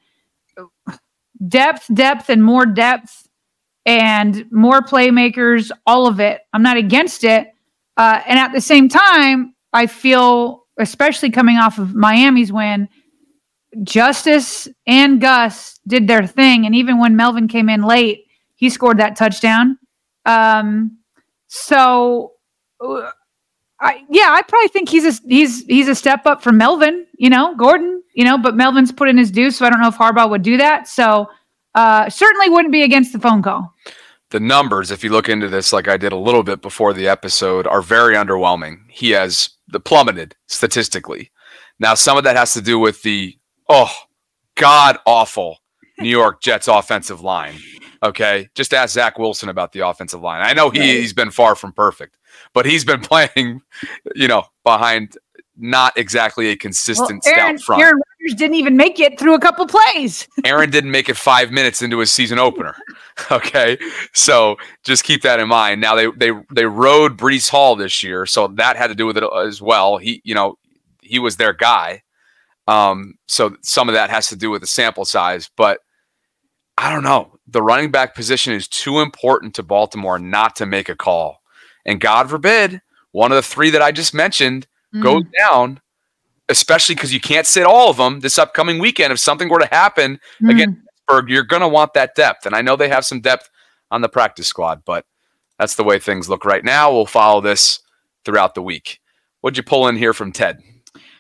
depth, 1.47 1.88
depth, 1.93 2.30
and 2.30 2.43
more 2.43 2.65
depth 2.65 3.28
and 3.86 4.49
more 4.51 4.82
playmakers, 4.82 5.71
all 5.86 6.07
of 6.07 6.19
it. 6.19 6.41
I'm 6.53 6.63
not 6.63 6.78
against 6.78 7.24
it. 7.24 7.47
Uh, 7.97 8.21
and 8.28 8.39
at 8.39 8.53
the 8.53 8.61
same 8.61 8.89
time, 8.89 9.53
I 9.74 9.88
feel, 9.88 10.65
especially 10.80 11.32
coming 11.32 11.57
off 11.57 11.80
of 11.80 11.93
Miami's 11.93 12.51
win, 12.51 12.88
Justice 13.82 14.67
and 14.86 15.19
Gus 15.19 15.80
did 15.88 16.07
their 16.07 16.28
thing. 16.28 16.65
And 16.65 16.76
even 16.76 16.99
when 16.99 17.15
Melvin 17.15 17.47
came 17.47 17.69
in 17.69 17.82
late, 17.82 18.26
he 18.55 18.69
scored 18.69 18.99
that 18.99 19.15
touchdown. 19.15 19.80
Um, 20.26 20.99
so, 21.47 22.34
uh, 22.80 23.09
I, 23.80 24.03
yeah, 24.09 24.30
I 24.30 24.41
probably 24.43 24.69
think 24.69 24.89
he's 24.89 25.05
a 25.05 25.21
he's 25.28 25.65
he's 25.65 25.88
a 25.88 25.95
step 25.95 26.26
up 26.26 26.41
from 26.41 26.57
Melvin. 26.57 27.05
You 27.17 27.30
know, 27.30 27.55
Gordon. 27.55 28.01
You 28.13 28.26
know, 28.26 28.38
but 28.38 28.55
Melvin's 28.55 28.91
put 28.91 29.09
in 29.09 29.17
his 29.17 29.32
due, 29.32 29.49
so 29.49 29.65
I 29.65 29.69
don't 29.71 29.82
know 29.82 29.88
if 29.88 29.97
Harbaugh 29.97 30.30
would 30.30 30.43
do 30.43 30.55
that. 30.57 30.88
So, 30.88 31.28
uh, 31.74 32.09
certainly 32.09 32.47
wouldn't 32.49 32.71
be 32.71 32.84
against 32.84 33.11
the 33.11 33.19
phone 33.19 33.41
call. 33.41 33.74
the 34.34 34.39
numbers, 34.39 34.89
if 34.91 35.03
you 35.03 35.11
look 35.11 35.30
into 35.30 35.47
this, 35.47 35.71
like 35.71 35.88
I 35.88 35.95
did 35.95 36.11
a 36.11 36.17
little 36.17 36.43
bit 36.43 36.61
before 36.61 36.91
the 36.91 37.07
episode, 37.07 37.67
are 37.67 37.82
very 37.84 38.15
underwhelming. 38.15 38.80
He 38.89 39.11
has 39.11 39.49
the 39.67 39.80
plummeted 39.80 40.36
statistically. 40.47 41.32
Now, 41.80 41.93
some 41.93 42.17
of 42.17 42.24
that 42.24 42.36
has 42.36 42.53
to 42.53 42.61
do 42.61 42.80
with 42.80 43.03
the 43.03 43.38
oh 43.74 43.91
god 44.55 44.97
awful 45.05 45.59
New 45.99 46.09
York 46.09 46.41
Jets 46.41 46.67
offensive 46.67 47.21
line. 47.21 47.55
Okay, 48.01 48.49
just 48.55 48.74
ask 48.74 48.93
Zach 48.93 49.17
Wilson 49.17 49.47
about 49.49 49.71
the 49.71 49.80
offensive 49.88 50.21
line. 50.21 50.41
I 50.41 50.53
know 50.53 50.69
he, 50.69 50.80
Right. 50.80 50.89
he's 50.89 51.13
been 51.13 51.32
far 51.32 51.55
from 51.55 51.71
perfect, 51.71 52.17
but 52.53 52.65
he's 52.65 52.84
been 52.84 52.99
playing, 53.11 53.61
you 54.15 54.28
know, 54.28 54.43
behind 54.65 55.17
not 55.55 55.97
exactly 55.97 56.47
a 56.47 56.49
Well, 56.49 56.57
consistent 56.57 57.26
Aaron, 57.26 57.57
stout 57.57 57.65
front. 57.65 57.82
Aaron 57.84 57.95
Rodgers 57.95 58.38
didn't 58.38 58.55
even 58.55 58.76
make 58.76 58.99
it 58.99 59.17
through 59.19 59.36
a 59.36 59.39
couple 59.39 59.65
plays. 59.67 60.28
Aaron 60.45 60.69
didn't 60.69 60.91
make 60.91 61.07
it 61.09 61.15
five 61.15 61.51
minutes 61.51 61.82
into 61.82 61.99
his 61.99 62.11
season 62.11 62.39
opener. 62.39 62.76
Okay, 63.32 63.78
so 64.11 64.57
just 64.84 65.03
keep 65.03 65.21
that 65.21 65.39
in 65.39 65.47
mind. 65.47 65.80
Now 65.80 65.93
they 65.95 66.07
they 66.17 66.32
they 66.51 66.65
rode 66.65 67.15
Breece 67.15 67.47
Hall 67.49 67.76
this 67.76 68.01
year, 68.01 68.26
so 68.26 68.47
that 68.47 68.76
had 68.76 68.88
to 68.88 68.95
do 68.95 69.05
with 69.05 69.17
it 69.17 69.24
as 69.45 69.61
well. 69.61 69.97
He 69.97 70.19
you 70.26 70.34
know 70.34 70.57
he 71.03 71.19
was 71.19 71.38
their 71.38 71.53
guy, 71.53 72.01
um, 72.68 73.16
so 73.28 73.55
some 73.61 73.89
of 73.89 73.95
that 73.95 74.09
has 74.09 74.28
to 74.28 74.36
do 74.36 74.49
with 74.49 74.61
the 74.61 74.68
sample 74.68 75.05
size. 75.05 75.49
But 75.55 75.80
I 76.78 76.91
don't 76.91 77.03
know. 77.03 77.36
The 77.47 77.61
running 77.61 77.91
back 77.91 78.16
position 78.16 78.53
is 78.53 78.68
too 78.68 78.99
important 78.99 79.55
to 79.55 79.64
Baltimore 79.64 80.20
not 80.20 80.55
to 80.57 80.66
make 80.66 80.89
a 80.89 80.95
call, 80.95 81.41
and 81.86 81.99
God 82.01 82.30
forbid 82.30 82.82
one 83.11 83.32
of 83.32 83.36
the 83.36 83.41
three 83.43 83.70
that 83.72 83.82
I 83.82 83.91
just 83.91 84.14
mentioned 84.14 84.68
goes 85.01 85.24
down. 85.39 85.80
Especially 86.49 86.93
because 86.93 87.14
you 87.14 87.22
can't 87.22 87.47
sit 87.47 87.64
all 87.66 87.89
of 87.89 87.95
them 87.95 88.20
this 88.20 88.38
upcoming 88.38 88.78
weekend. 88.78 89.14
If 89.14 89.20
something 89.20 89.47
were 89.47 89.59
to 89.61 89.68
happen 89.72 90.20
against 90.49 90.76
Pittsburgh, 91.07 91.30
you're 91.30 91.43
going 91.43 91.61
to 91.61 91.70
want 91.70 91.93
that 91.93 92.16
depth. 92.16 92.45
And 92.45 92.53
I 92.53 92.61
know 92.61 92.76
they 92.76 92.89
have 92.89 93.05
some 93.05 93.22
depth 93.22 93.49
on 93.89 94.01
the 94.01 94.09
practice 94.09 94.45
squad, 94.47 94.84
but 94.86 95.05
That's 95.59 95.76
the 95.76 95.84
way 95.84 95.99
things 95.99 96.30
look 96.30 96.45
right 96.45 96.64
now. 96.64 96.91
We'll 96.91 97.05
follow 97.05 97.39
this 97.41 97.80
throughout 98.26 98.55
the 98.55 98.61
week. 98.61 98.99
What'd 99.41 99.57
you 99.57 99.64
pull 99.64 99.88
in 99.88 99.95
here 99.95 100.14
from 100.14 100.32
Ted? 100.32 100.59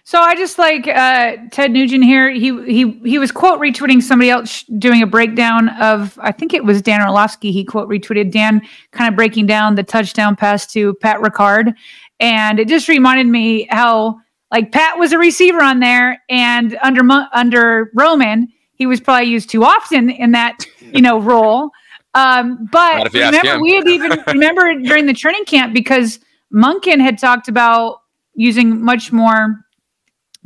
So 0.05 0.19
I 0.19 0.35
just 0.35 0.57
like 0.57 0.85
uh, 0.87 1.37
Ted 1.51 1.71
Nguyen 1.71 2.03
here. 2.03 2.29
He 2.29 2.63
he 2.65 2.91
he 3.05 3.17
was 3.17 3.31
quote 3.31 3.59
retweeting 3.59 4.01
somebody 4.01 4.29
else 4.29 4.63
doing 4.77 5.01
a 5.01 5.07
breakdown 5.07 5.69
of 5.69 6.19
I 6.21 6.33
think 6.33 6.53
it 6.53 6.65
was 6.65 6.81
Dan 6.81 7.01
Orlovsky. 7.01 7.53
He 7.53 7.63
quote 7.63 7.87
retweeted 7.87 8.29
Dan 8.29 8.61
kind 8.91 9.07
of 9.07 9.15
breaking 9.15 9.45
down 9.45 9.75
the 9.75 9.83
touchdown 9.83 10.35
pass 10.35 10.67
to 10.73 10.93
Pat 10.95 11.17
Ricard, 11.21 11.73
and 12.19 12.59
it 12.59 12.67
just 12.67 12.89
reminded 12.89 13.27
me 13.27 13.65
how 13.69 14.19
like 14.51 14.73
Pat 14.73 14.99
was 14.99 15.13
a 15.13 15.17
receiver 15.17 15.63
on 15.63 15.79
there, 15.79 16.21
and 16.29 16.77
under 16.83 17.01
under 17.33 17.89
Roman 17.95 18.49
he 18.73 18.85
was 18.85 18.99
probably 18.99 19.29
used 19.29 19.49
too 19.49 19.63
often 19.63 20.09
in 20.09 20.31
that 20.31 20.65
you 20.81 21.01
know 21.01 21.19
role. 21.21 21.69
Um, 22.13 22.67
but 22.71 23.11
remember, 23.13 23.61
we 23.61 23.75
had 23.75 23.87
even 23.87 24.21
remember 24.27 24.73
during 24.79 25.05
the 25.05 25.13
training 25.13 25.45
camp 25.45 25.73
because 25.73 26.19
Monken 26.53 26.99
had 26.99 27.17
talked 27.17 27.47
about 27.47 28.01
using 28.35 28.83
much 28.83 29.13
more 29.13 29.63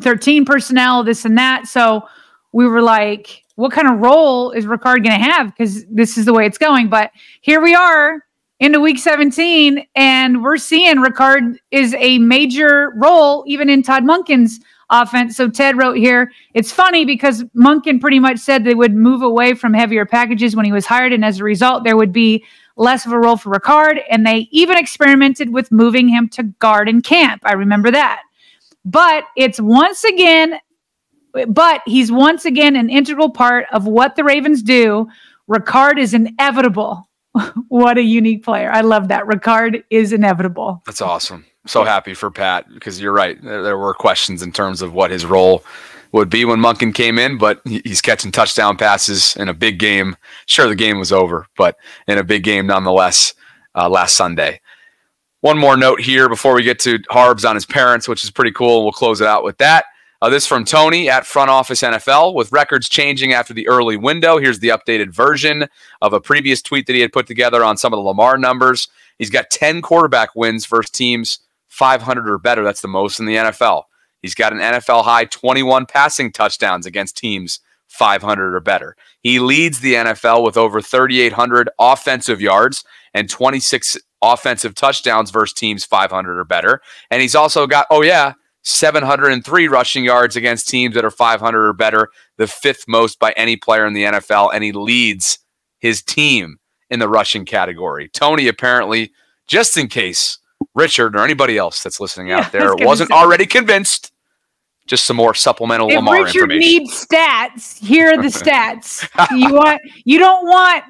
13 0.01 0.45
personnel, 0.45 1.03
this 1.03 1.25
and 1.25 1.37
that. 1.37 1.67
So 1.67 2.07
we 2.51 2.67
were 2.67 2.81
like, 2.81 3.43
what 3.55 3.71
kind 3.71 3.87
of 3.87 3.99
role 3.99 4.51
is 4.51 4.65
Ricard 4.65 5.03
going 5.03 5.19
to 5.19 5.23
have? 5.23 5.47
Because 5.47 5.85
this 5.87 6.17
is 6.17 6.25
the 6.25 6.33
way 6.33 6.45
it's 6.45 6.57
going. 6.57 6.89
But 6.89 7.11
here 7.41 7.61
we 7.61 7.73
are 7.73 8.23
into 8.59 8.79
week 8.79 8.97
17, 8.97 9.85
and 9.95 10.43
we're 10.43 10.57
seeing 10.57 10.97
Ricard 10.97 11.57
is 11.71 11.93
a 11.95 12.17
major 12.19 12.93
role 12.95 13.43
even 13.47 13.69
in 13.69 13.83
Todd 13.83 14.03
Monken's 14.03 14.59
offense. 14.89 15.35
So 15.35 15.49
Ted 15.49 15.77
wrote 15.77 15.97
here, 15.97 16.31
it's 16.53 16.71
funny 16.71 17.05
because 17.05 17.43
Monken 17.55 17.99
pretty 17.99 18.19
much 18.19 18.39
said 18.39 18.63
they 18.63 18.73
would 18.73 18.95
move 18.95 19.21
away 19.21 19.53
from 19.53 19.73
heavier 19.73 20.05
packages 20.05 20.55
when 20.55 20.65
he 20.65 20.71
was 20.71 20.85
hired. 20.85 21.13
And 21.13 21.25
as 21.25 21.39
a 21.39 21.43
result, 21.43 21.83
there 21.83 21.97
would 21.97 22.13
be 22.13 22.43
less 22.77 23.05
of 23.05 23.11
a 23.11 23.19
role 23.19 23.37
for 23.37 23.51
Ricard. 23.51 24.01
And 24.09 24.25
they 24.25 24.47
even 24.51 24.77
experimented 24.77 25.51
with 25.51 25.71
moving 25.71 26.07
him 26.07 26.29
to 26.29 26.43
guard 26.43 26.87
in 26.87 27.01
camp. 27.01 27.41
I 27.45 27.53
remember 27.53 27.91
that. 27.91 28.21
But 28.87 29.25
it's 29.35 29.59
once 29.59 30.05
again, 30.05 30.59
but 31.49 31.81
he's 31.85 32.09
once 32.09 32.45
again 32.45 32.77
an 32.77 32.89
integral 32.89 33.29
part 33.29 33.65
of 33.73 33.85
what 33.85 34.15
the 34.15 34.23
Ravens 34.23 34.63
do. 34.63 35.09
Ricard 35.49 35.99
is 35.99 36.13
inevitable. 36.13 37.09
what 37.67 37.97
a 37.97 38.01
unique 38.01 38.45
player. 38.45 38.71
I 38.71 38.81
love 38.81 39.09
that. 39.09 39.25
Ricard 39.25 39.83
is 39.89 40.13
inevitable. 40.13 40.81
That's 40.85 41.01
awesome. 41.01 41.45
So 41.65 41.83
happy 41.83 42.13
for 42.13 42.31
Pat 42.31 42.65
because 42.73 43.01
you're 43.01 43.11
right. 43.11 43.41
There, 43.43 43.61
there 43.61 43.77
were 43.77 43.93
questions 43.93 44.41
in 44.41 44.53
terms 44.53 44.81
of 44.81 44.93
what 44.93 45.11
his 45.11 45.25
role 45.25 45.65
would 46.13 46.29
be 46.29 46.45
when 46.45 46.59
Monken 46.59 46.95
came 46.95 47.19
in, 47.19 47.37
but 47.37 47.59
he's 47.65 47.99
catching 47.99 48.31
touchdown 48.31 48.77
passes 48.77 49.35
in 49.35 49.49
a 49.49 49.53
big 49.53 49.79
game. 49.79 50.15
Sure, 50.45 50.69
the 50.69 50.75
game 50.75 50.97
was 50.97 51.11
over, 51.11 51.45
but 51.57 51.75
in 52.07 52.17
a 52.17 52.23
big 52.23 52.43
game 52.43 52.67
nonetheless 52.67 53.33
uh, 53.75 53.89
last 53.89 54.15
Sunday. 54.15 54.61
One 55.41 55.57
more 55.57 55.77
note 55.77 56.01
here 56.01 56.27
before 56.29 56.55
we 56.55 56.63
get 56.63 56.79
to 56.79 56.99
Harbs 57.09 57.45
on 57.45 57.55
his 57.55 57.65
parents, 57.65 58.07
which 58.07 58.23
is 58.23 58.31
pretty 58.31 58.51
cool. 58.51 58.83
We'll 58.83 58.91
close 58.91 59.21
it 59.21 59.27
out 59.27 59.43
with 59.43 59.57
that. 59.59 59.85
Uh, 60.19 60.29
this 60.29 60.47
from 60.47 60.65
Tony 60.65 61.09
at 61.09 61.27
Front 61.27 61.51
Office 61.51 61.83
NFL. 61.83 62.33
With 62.33 62.51
records 62.51 62.89
changing 62.89 63.33
after 63.33 63.53
the 63.53 63.67
early 63.67 63.97
window, 63.97 64.39
here's 64.39 64.59
the 64.59 64.69
updated 64.69 65.11
version 65.11 65.67
of 66.01 66.13
a 66.13 66.19
previous 66.19 66.61
tweet 66.63 66.87
that 66.87 66.93
he 66.93 67.01
had 67.01 67.13
put 67.13 67.27
together 67.27 67.63
on 67.63 67.77
some 67.77 67.93
of 67.93 67.97
the 67.97 68.03
Lamar 68.03 68.37
numbers. 68.37 68.87
He's 69.19 69.29
got 69.29 69.51
10 69.51 69.83
quarterback 69.83 70.35
wins 70.35 70.65
versus 70.65 70.89
teams 70.89 71.39
500 71.67 72.27
or 72.27 72.39
better. 72.39 72.63
That's 72.63 72.81
the 72.81 72.87
most 72.87 73.19
in 73.19 73.27
the 73.27 73.35
NFL. 73.35 73.83
He's 74.23 74.33
got 74.33 74.53
an 74.53 74.59
NFL 74.59 75.03
high 75.03 75.25
21 75.25 75.85
passing 75.85 76.31
touchdowns 76.31 76.87
against 76.87 77.15
teams 77.15 77.59
500 77.87 78.55
or 78.55 78.59
better. 78.59 78.95
He 79.27 79.39
leads 79.39 79.81
the 79.81 79.95
NFL 79.95 80.41
with 80.41 80.55
over 80.55 80.81
3,800 80.81 81.69
offensive 81.79 82.39
yards 82.39 82.85
and 83.13 83.29
26 83.29 83.97
offensive 84.21 84.73
touchdowns 84.73 85.31
versus 85.31 85.51
teams 85.51 85.83
500 85.83 86.39
or 86.39 86.45
better. 86.45 86.79
And 87.11 87.21
he's 87.21 87.35
also 87.35 87.67
got, 87.67 87.87
oh, 87.89 88.03
yeah, 88.03 88.35
703 88.63 89.67
rushing 89.67 90.05
yards 90.05 90.37
against 90.37 90.69
teams 90.69 90.95
that 90.95 91.03
are 91.03 91.11
500 91.11 91.67
or 91.67 91.73
better, 91.73 92.07
the 92.37 92.47
fifth 92.47 92.85
most 92.87 93.19
by 93.19 93.33
any 93.33 93.57
player 93.57 93.85
in 93.85 93.91
the 93.91 94.03
NFL. 94.03 94.51
And 94.53 94.63
he 94.63 94.71
leads 94.71 95.39
his 95.79 96.01
team 96.01 96.55
in 96.89 96.99
the 96.99 97.09
rushing 97.09 97.43
category. 97.43 98.07
Tony, 98.13 98.47
apparently, 98.47 99.11
just 99.45 99.75
in 99.75 99.89
case 99.89 100.39
Richard 100.73 101.17
or 101.17 101.25
anybody 101.25 101.57
else 101.57 101.83
that's 101.83 101.99
listening 101.99 102.31
out 102.31 102.53
there 102.53 102.73
wasn't 102.77 103.09
say. 103.09 103.15
already 103.15 103.45
convinced, 103.45 104.13
just 104.87 105.05
some 105.05 105.17
more 105.17 105.33
supplemental 105.33 105.87
Lamar 105.87 106.17
information. 106.17 106.27
if 106.27 106.35
Lamar 106.35 106.55
Richard 106.55 106.59
needs 106.59 107.05
stats, 107.05 107.77
here 107.77 108.13
are 108.13 108.21
the 108.21 108.29
stats. 108.29 109.07
you 109.37 109.53
want 109.53 109.81
you 110.05 110.19
don't 110.19 110.45
want, 110.45 110.83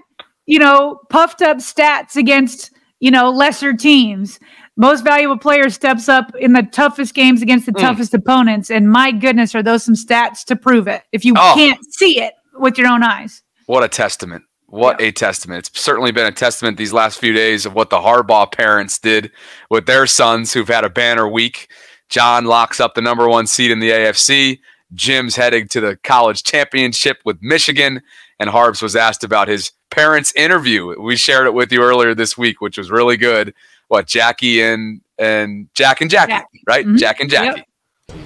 you 0.46 0.60
know, 0.60 1.00
puffed 1.10 1.42
up 1.42 1.58
stats 1.58 2.16
against 2.16 2.72
you 3.00 3.12
know, 3.12 3.30
lesser 3.30 3.74
teams. 3.74 4.40
Most 4.76 5.04
valuable 5.04 5.38
player 5.38 5.70
steps 5.70 6.08
up 6.08 6.36
in 6.36 6.54
the 6.54 6.64
toughest 6.64 7.14
games 7.14 7.42
against 7.42 7.66
the 7.66 7.72
mm. 7.72 7.80
toughest 7.80 8.14
opponents. 8.14 8.70
And 8.70 8.92
my 8.92 9.12
goodness, 9.12 9.56
are 9.56 9.64
those 9.64 9.84
some 9.84 9.96
stats 9.96 10.44
to 10.46 10.56
prove 10.56 10.88
it 10.88 11.04
if 11.12 11.26
you 11.26 11.34
oh. 11.36 11.54
can't 11.56 11.80
see 11.94 12.22
it 12.22 12.34
with 12.54 12.78
your 12.78 12.88
own 12.88 13.04
eyes? 13.04 13.42
What 13.66 13.84
a 13.84 13.88
testament. 13.88 14.44
What 14.68 15.02
a 15.02 15.12
testament. 15.12 15.70
It's 15.70 15.82
certainly 15.82 16.12
been 16.12 16.28
a 16.28 16.32
testament 16.32 16.78
these 16.78 16.94
last 16.94 17.20
few 17.20 17.34
days 17.34 17.66
of 17.66 17.74
what 17.74 17.90
the 17.90 17.98
Harbaugh 17.98 18.52
parents 18.52 19.00
did 19.00 19.32
with 19.70 19.86
their 19.86 20.06
sons 20.06 20.54
who've 20.54 20.68
had 20.68 20.84
a 20.84 20.90
banner 20.90 21.28
week. 21.28 21.70
John 22.10 22.46
locks 22.46 22.80
up 22.80 22.96
the 22.96 23.02
number 23.02 23.28
one 23.28 23.48
seed 23.48 23.72
in 23.72 23.80
the 23.80 23.92
AFC. 23.92 24.60
Jim's 24.94 25.36
heading 25.36 25.68
to 25.70 25.82
the 25.82 25.98
college 25.98 26.44
championship 26.44 27.20
with 27.26 27.38
Michigan. 27.42 28.02
And 28.40 28.50
Harbs 28.50 28.82
was 28.82 28.96
asked 28.96 29.24
about 29.24 29.48
his 29.48 29.72
parents 29.90 30.34
interview. 30.36 31.00
We 31.02 31.16
shared 31.16 31.48
it 31.48 31.54
with 31.54 31.72
you 31.72 31.82
earlier 31.82 32.14
this 32.14 32.38
week, 32.38 32.62
which 32.62 32.78
was 32.78 32.92
really 32.92 33.18
good. 33.18 33.54
What 33.88 34.08
Jackie 34.08 34.62
and 34.62 35.02
and 35.18 35.70
Jack 35.74 36.02
and 36.02 36.10
Jackie, 36.10 36.34
Jack. 36.34 36.48
right? 36.68 36.86
Mm-hmm. 36.86 36.98
Jack 36.98 37.20
and 37.20 37.30
Jackie. 37.30 37.64
Yep. 38.08 38.18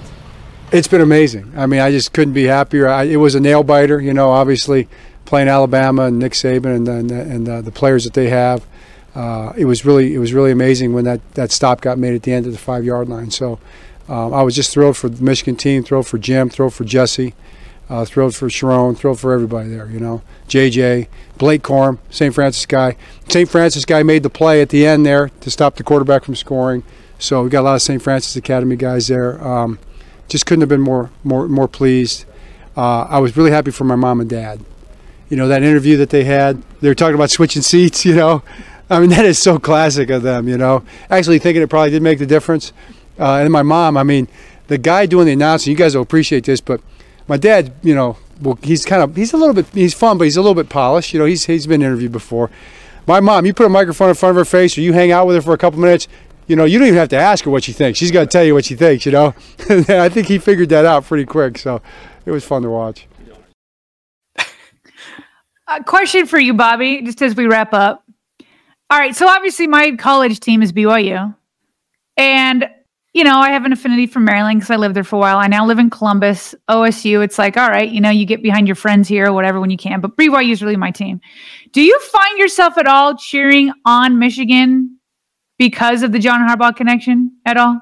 It's 0.72 0.88
been 0.88 1.00
amazing. 1.00 1.52
I 1.56 1.66
mean, 1.66 1.80
I 1.80 1.90
just 1.90 2.12
couldn't 2.12 2.34
be 2.34 2.44
happier. 2.44 2.88
I, 2.88 3.04
it 3.04 3.16
was 3.16 3.34
a 3.34 3.40
nail 3.40 3.62
biter, 3.62 4.00
you 4.00 4.12
know. 4.12 4.30
Obviously, 4.30 4.88
playing 5.24 5.48
Alabama 5.48 6.04
and 6.04 6.18
Nick 6.18 6.32
Saban 6.32 6.76
and 6.76 6.88
and, 6.88 7.10
and 7.10 7.48
uh, 7.48 7.60
the 7.62 7.72
players 7.72 8.04
that 8.04 8.14
they 8.14 8.28
have. 8.28 8.66
Uh, 9.14 9.52
it 9.56 9.66
was 9.66 9.84
really 9.84 10.14
it 10.14 10.18
was 10.18 10.32
really 10.32 10.50
amazing 10.50 10.94
when 10.94 11.04
that, 11.04 11.34
that 11.34 11.50
stop 11.50 11.80
got 11.80 11.98
made 11.98 12.14
at 12.14 12.22
the 12.22 12.32
end 12.32 12.46
of 12.46 12.52
the 12.52 12.58
five 12.58 12.84
yard 12.84 13.08
line. 13.08 13.30
So 13.30 13.58
um, 14.08 14.32
I 14.32 14.42
was 14.42 14.54
just 14.54 14.72
thrilled 14.72 14.96
for 14.96 15.08
the 15.08 15.22
Michigan 15.22 15.56
team, 15.56 15.82
thrilled 15.82 16.06
for 16.06 16.18
Jim, 16.18 16.48
thrilled 16.48 16.74
for 16.74 16.84
Jesse, 16.84 17.34
uh, 17.90 18.04
thrilled 18.04 18.34
for 18.34 18.48
Sharon, 18.48 18.94
thrilled 18.94 19.20
for 19.20 19.32
everybody 19.32 19.68
there. 19.68 19.86
You 19.86 20.00
know, 20.00 20.22
JJ, 20.48 21.08
Blake 21.38 21.62
Corum, 21.62 21.98
St. 22.10 22.34
Frances 22.34 22.66
guy. 22.66 22.96
St. 23.28 23.48
Frances 23.48 23.84
guy 23.84 24.02
made 24.02 24.22
the 24.22 24.30
play 24.30 24.62
at 24.62 24.70
the 24.70 24.86
end 24.86 25.04
there 25.04 25.28
to 25.40 25.50
stop 25.50 25.76
the 25.76 25.82
quarterback 25.82 26.24
from 26.24 26.34
scoring. 26.34 26.82
So 27.18 27.44
we 27.44 27.50
got 27.50 27.60
a 27.60 27.62
lot 27.62 27.74
of 27.74 27.82
St. 27.82 28.02
Frances 28.02 28.34
Academy 28.34 28.76
guys 28.76 29.08
there. 29.08 29.46
Um, 29.46 29.78
just 30.28 30.46
couldn't 30.46 30.62
have 30.62 30.68
been 30.68 30.80
more 30.80 31.10
more 31.22 31.46
more 31.48 31.68
pleased. 31.68 32.24
Uh, 32.76 33.02
I 33.02 33.18
was 33.18 33.36
really 33.36 33.50
happy 33.50 33.70
for 33.70 33.84
my 33.84 33.96
mom 33.96 34.20
and 34.20 34.30
dad. 34.30 34.64
You 35.28 35.36
know 35.36 35.48
that 35.48 35.62
interview 35.62 35.96
that 35.98 36.10
they 36.10 36.24
had. 36.24 36.62
They 36.80 36.88
were 36.88 36.94
talking 36.94 37.14
about 37.14 37.30
switching 37.30 37.62
seats. 37.62 38.04
You 38.12 38.14
know, 38.14 38.42
I 38.92 39.00
mean 39.00 39.10
that 39.16 39.24
is 39.24 39.38
so 39.38 39.58
classic 39.58 40.10
of 40.10 40.22
them. 40.22 40.48
You 40.48 40.58
know, 40.58 40.84
actually 41.10 41.38
thinking 41.38 41.62
it 41.62 41.70
probably 41.70 41.90
did 41.90 42.02
make 42.02 42.18
the 42.18 42.26
difference. 42.26 42.72
Uh, 43.18 43.36
and 43.36 43.52
my 43.52 43.62
mom, 43.62 43.96
I 43.96 44.02
mean, 44.02 44.28
the 44.68 44.78
guy 44.78 45.06
doing 45.06 45.26
the 45.26 45.32
announcing. 45.32 45.70
You 45.70 45.76
guys 45.76 45.94
will 45.94 46.02
appreciate 46.02 46.44
this, 46.44 46.60
but 46.60 46.80
my 47.28 47.36
dad, 47.36 47.72
you 47.82 47.94
know, 47.94 48.16
well, 48.40 48.58
he's 48.62 48.84
kind 48.84 49.02
of 49.02 49.16
he's 49.16 49.32
a 49.32 49.36
little 49.36 49.54
bit 49.54 49.66
he's 49.72 49.94
fun, 49.94 50.18
but 50.18 50.24
he's 50.24 50.36
a 50.36 50.42
little 50.42 50.54
bit 50.54 50.68
polished. 50.68 51.12
You 51.12 51.20
know, 51.20 51.24
he's 51.24 51.44
he's 51.46 51.66
been 51.66 51.82
interviewed 51.82 52.12
before. 52.12 52.50
My 53.06 53.20
mom, 53.20 53.46
you 53.46 53.54
put 53.54 53.66
a 53.66 53.68
microphone 53.68 54.10
in 54.10 54.14
front 54.14 54.30
of 54.30 54.36
her 54.36 54.44
face, 54.44 54.78
or 54.78 54.80
you 54.80 54.92
hang 54.92 55.10
out 55.10 55.26
with 55.26 55.36
her 55.36 55.42
for 55.42 55.52
a 55.52 55.58
couple 55.58 55.80
minutes. 55.80 56.08
You 56.46 56.56
know, 56.56 56.64
you 56.64 56.78
don't 56.78 56.88
even 56.88 56.98
have 56.98 57.08
to 57.10 57.16
ask 57.16 57.44
her 57.44 57.50
what 57.50 57.64
she 57.64 57.72
thinks. 57.72 57.98
She's 57.98 58.10
going 58.10 58.26
to 58.26 58.30
tell 58.30 58.44
you 58.44 58.54
what 58.54 58.64
she 58.64 58.74
thinks. 58.74 59.06
You 59.06 59.12
know, 59.12 59.34
I 59.68 60.08
think 60.08 60.26
he 60.28 60.38
figured 60.38 60.68
that 60.70 60.84
out 60.84 61.04
pretty 61.04 61.24
quick. 61.24 61.58
So 61.58 61.80
it 62.26 62.30
was 62.30 62.44
fun 62.44 62.62
to 62.62 62.70
watch. 62.70 63.06
A 65.68 65.82
question 65.84 66.26
for 66.26 66.38
you, 66.38 66.54
Bobby, 66.54 67.02
just 67.02 67.22
as 67.22 67.34
we 67.34 67.46
wrap 67.46 67.72
up. 67.72 68.01
All 68.92 68.98
right, 68.98 69.16
so 69.16 69.26
obviously 69.26 69.66
my 69.66 69.92
college 69.92 70.38
team 70.38 70.60
is 70.60 70.70
BYU, 70.70 71.34
and 72.18 72.68
you 73.14 73.24
know, 73.24 73.38
I 73.38 73.48
have 73.48 73.64
an 73.64 73.72
affinity 73.72 74.06
for 74.06 74.20
Maryland 74.20 74.60
because 74.60 74.70
I 74.70 74.76
lived 74.76 74.94
there 74.94 75.02
for 75.02 75.16
a 75.16 75.18
while. 75.18 75.38
I 75.38 75.46
now 75.46 75.64
live 75.64 75.78
in 75.78 75.88
Columbus, 75.88 76.54
OSU. 76.68 77.24
It's 77.24 77.38
like, 77.38 77.56
all 77.56 77.70
right, 77.70 77.88
you 77.88 78.02
know, 78.02 78.10
you 78.10 78.26
get 78.26 78.42
behind 78.42 78.68
your 78.68 78.74
friends 78.74 79.08
here 79.08 79.28
or 79.28 79.32
whatever 79.32 79.60
when 79.60 79.70
you 79.70 79.78
can. 79.78 80.02
But 80.02 80.18
BYU 80.18 80.52
is 80.52 80.62
really 80.62 80.76
my 80.76 80.90
team. 80.90 81.22
Do 81.72 81.80
you 81.80 81.98
find 82.00 82.38
yourself 82.38 82.76
at 82.76 82.86
all 82.86 83.16
cheering 83.16 83.72
on 83.86 84.18
Michigan 84.18 84.98
because 85.58 86.02
of 86.02 86.12
the 86.12 86.18
John 86.18 86.46
Harbaugh 86.46 86.76
connection 86.76 87.34
at 87.46 87.56
all? 87.56 87.80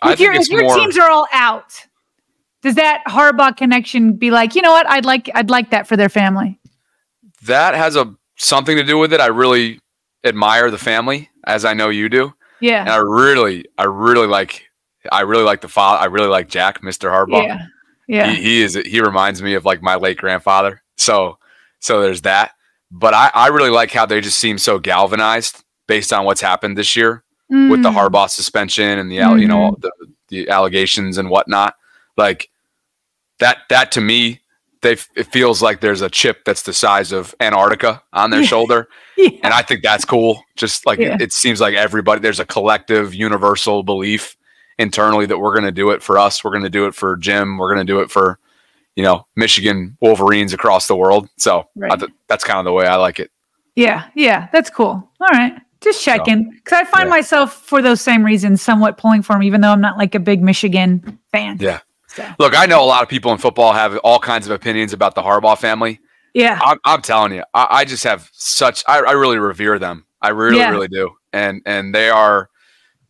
I 0.00 0.14
if 0.14 0.20
your, 0.20 0.32
if 0.32 0.48
your 0.48 0.62
more... 0.62 0.74
teams 0.74 0.96
are 0.96 1.10
all 1.10 1.26
out, 1.34 1.86
does 2.62 2.76
that 2.76 3.02
Harbaugh 3.06 3.54
connection 3.54 4.14
be 4.14 4.30
like, 4.30 4.54
you 4.54 4.62
know 4.62 4.72
what, 4.72 4.88
I'd 4.88 5.04
like 5.04 5.28
I'd 5.34 5.50
like 5.50 5.68
that 5.68 5.86
for 5.86 5.98
their 5.98 6.08
family? 6.08 6.58
That 7.42 7.74
has 7.74 7.94
a 7.94 8.16
something 8.44 8.76
to 8.76 8.82
do 8.84 8.98
with 8.98 9.12
it. 9.12 9.20
I 9.20 9.26
really 9.26 9.80
admire 10.24 10.70
the 10.70 10.78
family, 10.78 11.30
as 11.46 11.64
I 11.64 11.74
know 11.74 11.88
you 11.88 12.08
do. 12.08 12.32
Yeah. 12.60 12.80
And 12.82 12.90
I 12.90 12.96
really, 12.96 13.64
I 13.78 13.84
really 13.84 14.26
like, 14.26 14.64
I 15.10 15.22
really 15.22 15.44
like 15.44 15.60
the 15.62 15.68
father. 15.68 16.00
I 16.00 16.06
really 16.06 16.28
like 16.28 16.48
Jack, 16.48 16.82
Mr. 16.82 17.10
Harbaugh. 17.10 17.46
Yeah. 17.46 17.66
Yeah. 18.08 18.30
He, 18.32 18.42
he 18.42 18.62
is, 18.62 18.74
he 18.74 19.00
reminds 19.00 19.42
me 19.42 19.54
of 19.54 19.64
like 19.64 19.82
my 19.82 19.96
late 19.96 20.18
grandfather. 20.18 20.82
So, 20.96 21.38
so 21.80 22.00
there's 22.02 22.22
that. 22.22 22.52
but 22.90 23.14
I, 23.14 23.30
I 23.34 23.48
really 23.48 23.70
like 23.70 23.90
how 23.90 24.04
they 24.06 24.20
just 24.20 24.38
seem 24.38 24.58
so 24.58 24.78
galvanized 24.78 25.64
based 25.88 26.12
on 26.12 26.24
what's 26.24 26.40
happened 26.42 26.76
this 26.78 26.94
year 26.94 27.24
with 27.48 27.82
the 27.82 27.90
Mm. 27.90 27.94
Harbaugh 28.10 28.28
suspension 28.30 28.98
and 28.98 29.10
the 29.10 29.20
al- 29.20 29.38
you 29.38 29.48
know 29.48 29.72
Mhm. 29.72 29.80
the, 29.80 29.92
the 30.28 30.48
allegations 30.50 31.18
and 31.18 31.28
whatnot. 31.30 31.74
Like 32.16 32.48
that 33.40 33.58
that 33.70 33.92
to 33.92 34.00
me, 34.00 34.40
they 34.82 34.92
it 35.16 35.26
feels 35.32 35.62
like 35.62 35.80
there's 35.80 36.02
a 36.02 36.10
chip 36.10 36.44
that's 36.44 36.62
the 36.62 36.72
size 36.72 37.12
of 37.12 37.34
Antarctica 37.40 38.02
on 38.12 38.30
their 38.30 38.40
Yeah. 38.40 38.46
shoulder, 38.46 38.88
and 39.18 39.52
I 39.54 39.62
think 39.62 39.82
that's 39.82 40.04
cool. 40.04 40.42
Just 40.56 40.84
like 40.86 40.98
Yeah. 40.98 41.14
it, 41.14 41.22
it 41.22 41.32
seems 41.32 41.60
like 41.60 41.74
everybody 41.74 42.20
there's 42.20 42.40
a 42.40 42.44
collective 42.46 43.14
universal 43.14 43.82
belief 43.82 44.36
internally 44.78 45.26
that 45.26 45.38
we're 45.38 45.52
going 45.54 45.64
to 45.64 45.72
do 45.72 45.90
it 45.90 46.02
for 46.02 46.18
us. 46.18 46.42
We're 46.44 46.50
going 46.50 46.64
to 46.64 46.70
do 46.70 46.86
it 46.86 46.94
for 46.94 47.16
Jim. 47.16 47.58
We're 47.58 47.72
going 47.74 47.86
to 47.86 47.92
do 47.92 48.00
it 48.00 48.10
for 48.10 48.38
you 48.96 49.02
know 49.02 49.26
Michigan 49.36 49.96
Wolverines 50.00 50.52
across 50.52 50.86
the 50.88 50.96
world. 50.96 51.28
So 51.38 51.60
I 51.60 51.64
Right. 51.76 51.98
th- 52.00 52.12
that's 52.28 52.44
kind 52.44 52.58
of 52.58 52.64
the 52.64 52.72
way 52.72 52.86
I 52.86 52.96
like 52.96 53.18
it. 53.20 53.30
Yeah, 53.76 54.04
yeah, 54.14 54.48
that's 54.52 54.68
cool. 54.68 55.08
All 55.20 55.28
right. 55.32 55.54
Just 55.80 56.04
checking. 56.04 56.50
Because 56.50 56.78
I 56.80 56.84
find 56.84 57.08
myself, 57.10 57.54
for 57.54 57.82
those 57.82 58.00
same 58.00 58.22
reasons, 58.24 58.62
somewhat 58.62 58.98
pulling 58.98 59.22
for 59.22 59.34
him, 59.34 59.42
even 59.42 59.62
though 59.62 59.70
I'm 59.72 59.80
not 59.80 59.96
like 59.98 60.14
a 60.14 60.20
big 60.20 60.40
Michigan 60.42 61.18
fan. 61.32 61.56
Yeah. 61.58 61.80
Look, 62.38 62.58
I 62.58 62.66
know 62.66 62.82
a 62.82 62.86
lot 62.86 63.02
of 63.02 63.08
people 63.08 63.32
in 63.32 63.38
football 63.38 63.72
have 63.72 63.96
all 63.98 64.18
kinds 64.18 64.46
of 64.46 64.52
opinions 64.52 64.92
about 64.92 65.14
the 65.14 65.22
Harbaugh 65.22 65.58
family. 65.58 66.00
Yeah. 66.34 66.58
I'm, 66.62 66.78
I'm 66.84 67.02
telling 67.02 67.32
you, 67.32 67.44
I, 67.54 67.66
I 67.70 67.84
just 67.84 68.04
have 68.04 68.28
such. 68.32 68.82
I, 68.88 68.98
I 69.00 69.12
really 69.12 69.38
revere 69.38 69.78
them. 69.78 70.06
I 70.20 70.30
really, 70.30 70.58
Yeah. 70.58 70.70
really 70.70 70.88
do. 70.88 71.10
And 71.32 71.62
and 71.66 71.94
they 71.94 72.10
are, 72.10 72.48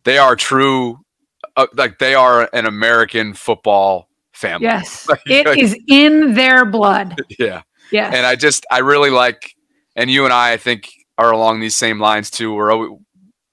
they 0.03 0.17
are 0.17 0.35
true. 0.35 0.99
Uh, 1.55 1.67
like 1.75 1.99
they 1.99 2.15
are 2.15 2.49
an 2.53 2.65
American 2.65 3.33
football 3.33 4.09
family. 4.33 4.65
Yes. 4.67 5.07
Like, 5.09 5.21
It 5.27 5.45
like, 5.45 5.59
is 5.59 5.77
in 5.87 6.33
their 6.33 6.65
blood. 6.65 7.19
Yeah. 7.39 7.61
Yes. 7.91 8.13
And 8.15 8.25
I 8.25 8.35
just, 8.35 8.65
I 8.71 8.79
really 8.79 9.11
like, 9.11 9.53
and 9.95 10.09
you 10.09 10.23
and 10.25 10.33
I, 10.33 10.53
I 10.53 10.57
think, 10.57 10.89
are 11.19 11.29
along 11.31 11.59
these 11.59 11.75
same 11.75 11.99
lines 11.99 12.31
too. 12.31 12.53
Where 12.55 12.75
we 12.75 12.97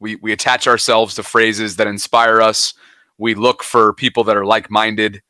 we, 0.00 0.16
we 0.16 0.32
attach 0.32 0.66
ourselves 0.66 1.14
to 1.16 1.22
phrases 1.22 1.76
that 1.76 1.86
inspire 1.86 2.40
us. 2.40 2.72
We 3.18 3.34
look 3.34 3.62
for 3.62 3.92
people 3.92 4.24
that 4.24 4.36
are 4.36 4.46
like 4.46 4.70
minded, 4.70 5.20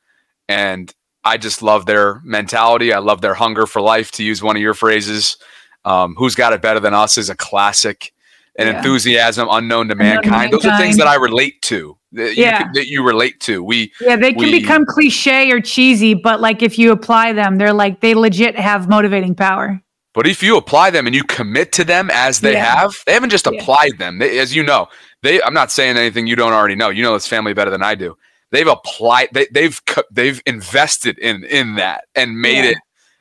and 0.50 0.92
I 1.24 1.36
just 1.36 1.62
love 1.62 1.86
their 1.86 2.20
mentality. 2.24 2.92
I 2.92 2.98
love 2.98 3.20
their 3.20 3.34
hunger 3.34 3.66
for 3.66 3.80
life. 3.80 4.10
To 4.12 4.24
use 4.24 4.42
one 4.42 4.56
of 4.56 4.62
your 4.62 4.74
phrases, 4.74 5.36
um, 5.84 6.14
"Who's 6.18 6.34
got 6.34 6.52
it 6.52 6.60
better 6.62 6.80
than 6.80 6.94
us?" 6.94 7.18
is 7.18 7.30
a 7.30 7.36
classic. 7.36 8.12
An 8.58 8.66
Yeah. 8.66 8.78
enthusiasm 8.78 9.46
unknown 9.50 9.88
to 9.88 9.94
to 9.94 9.98
mankind. 9.98 10.52
Those 10.52 10.66
are 10.66 10.76
things 10.76 10.96
that 10.96 11.06
I 11.06 11.14
relate 11.14 11.62
to. 11.62 11.96
That 12.12 12.36
you, 12.36 12.42
Yeah. 12.44 12.58
can- 12.64 12.72
that 12.74 12.88
you 12.88 13.04
relate 13.06 13.38
to. 13.42 13.62
We 13.62 13.92
Yeah, 14.00 14.16
they 14.16 14.32
can 14.32 14.42
we- 14.42 14.60
become 14.60 14.84
cliche 14.84 15.52
or 15.52 15.60
cheesy, 15.60 16.14
but 16.14 16.40
like 16.40 16.60
if 16.60 16.76
you 16.76 16.90
apply 16.90 17.32
them, 17.32 17.58
they're 17.58 17.72
like 17.72 18.00
they 18.00 18.14
legit 18.14 18.58
have 18.58 18.88
motivating 18.88 19.36
power. 19.36 19.80
But 20.12 20.26
if 20.26 20.42
you 20.42 20.56
apply 20.56 20.90
them 20.90 21.06
and 21.06 21.14
you 21.14 21.22
commit 21.22 21.70
to 21.78 21.84
them 21.84 22.10
as 22.12 22.40
they 22.40 22.54
Yeah. 22.54 22.64
have, 22.80 22.96
they 23.06 23.12
haven't 23.12 23.30
just 23.30 23.46
applied 23.46 23.98
them. 23.98 24.18
They, 24.18 24.40
as 24.40 24.54
you 24.56 24.64
know, 24.64 24.88
they. 25.22 25.40
I'm 25.40 25.54
not 25.54 25.70
saying 25.70 25.96
anything 25.96 26.26
you 26.26 26.34
don't 26.34 26.52
already 26.52 26.74
know. 26.74 26.88
You 26.90 27.04
know 27.04 27.14
this 27.14 27.28
family 27.28 27.54
better 27.54 27.70
than 27.70 27.84
I 27.84 27.94
do. 27.94 28.16
They've 28.50 28.66
applied. 28.66 29.28
They, 29.32 29.46
they've 29.52 29.80
they've 30.10 30.42
invested 30.46 31.18
in 31.18 31.44
in 31.44 31.76
that 31.76 32.04
and 32.14 32.40
made 32.40 32.64
Yeah. 32.64 32.70
it 32.72 32.78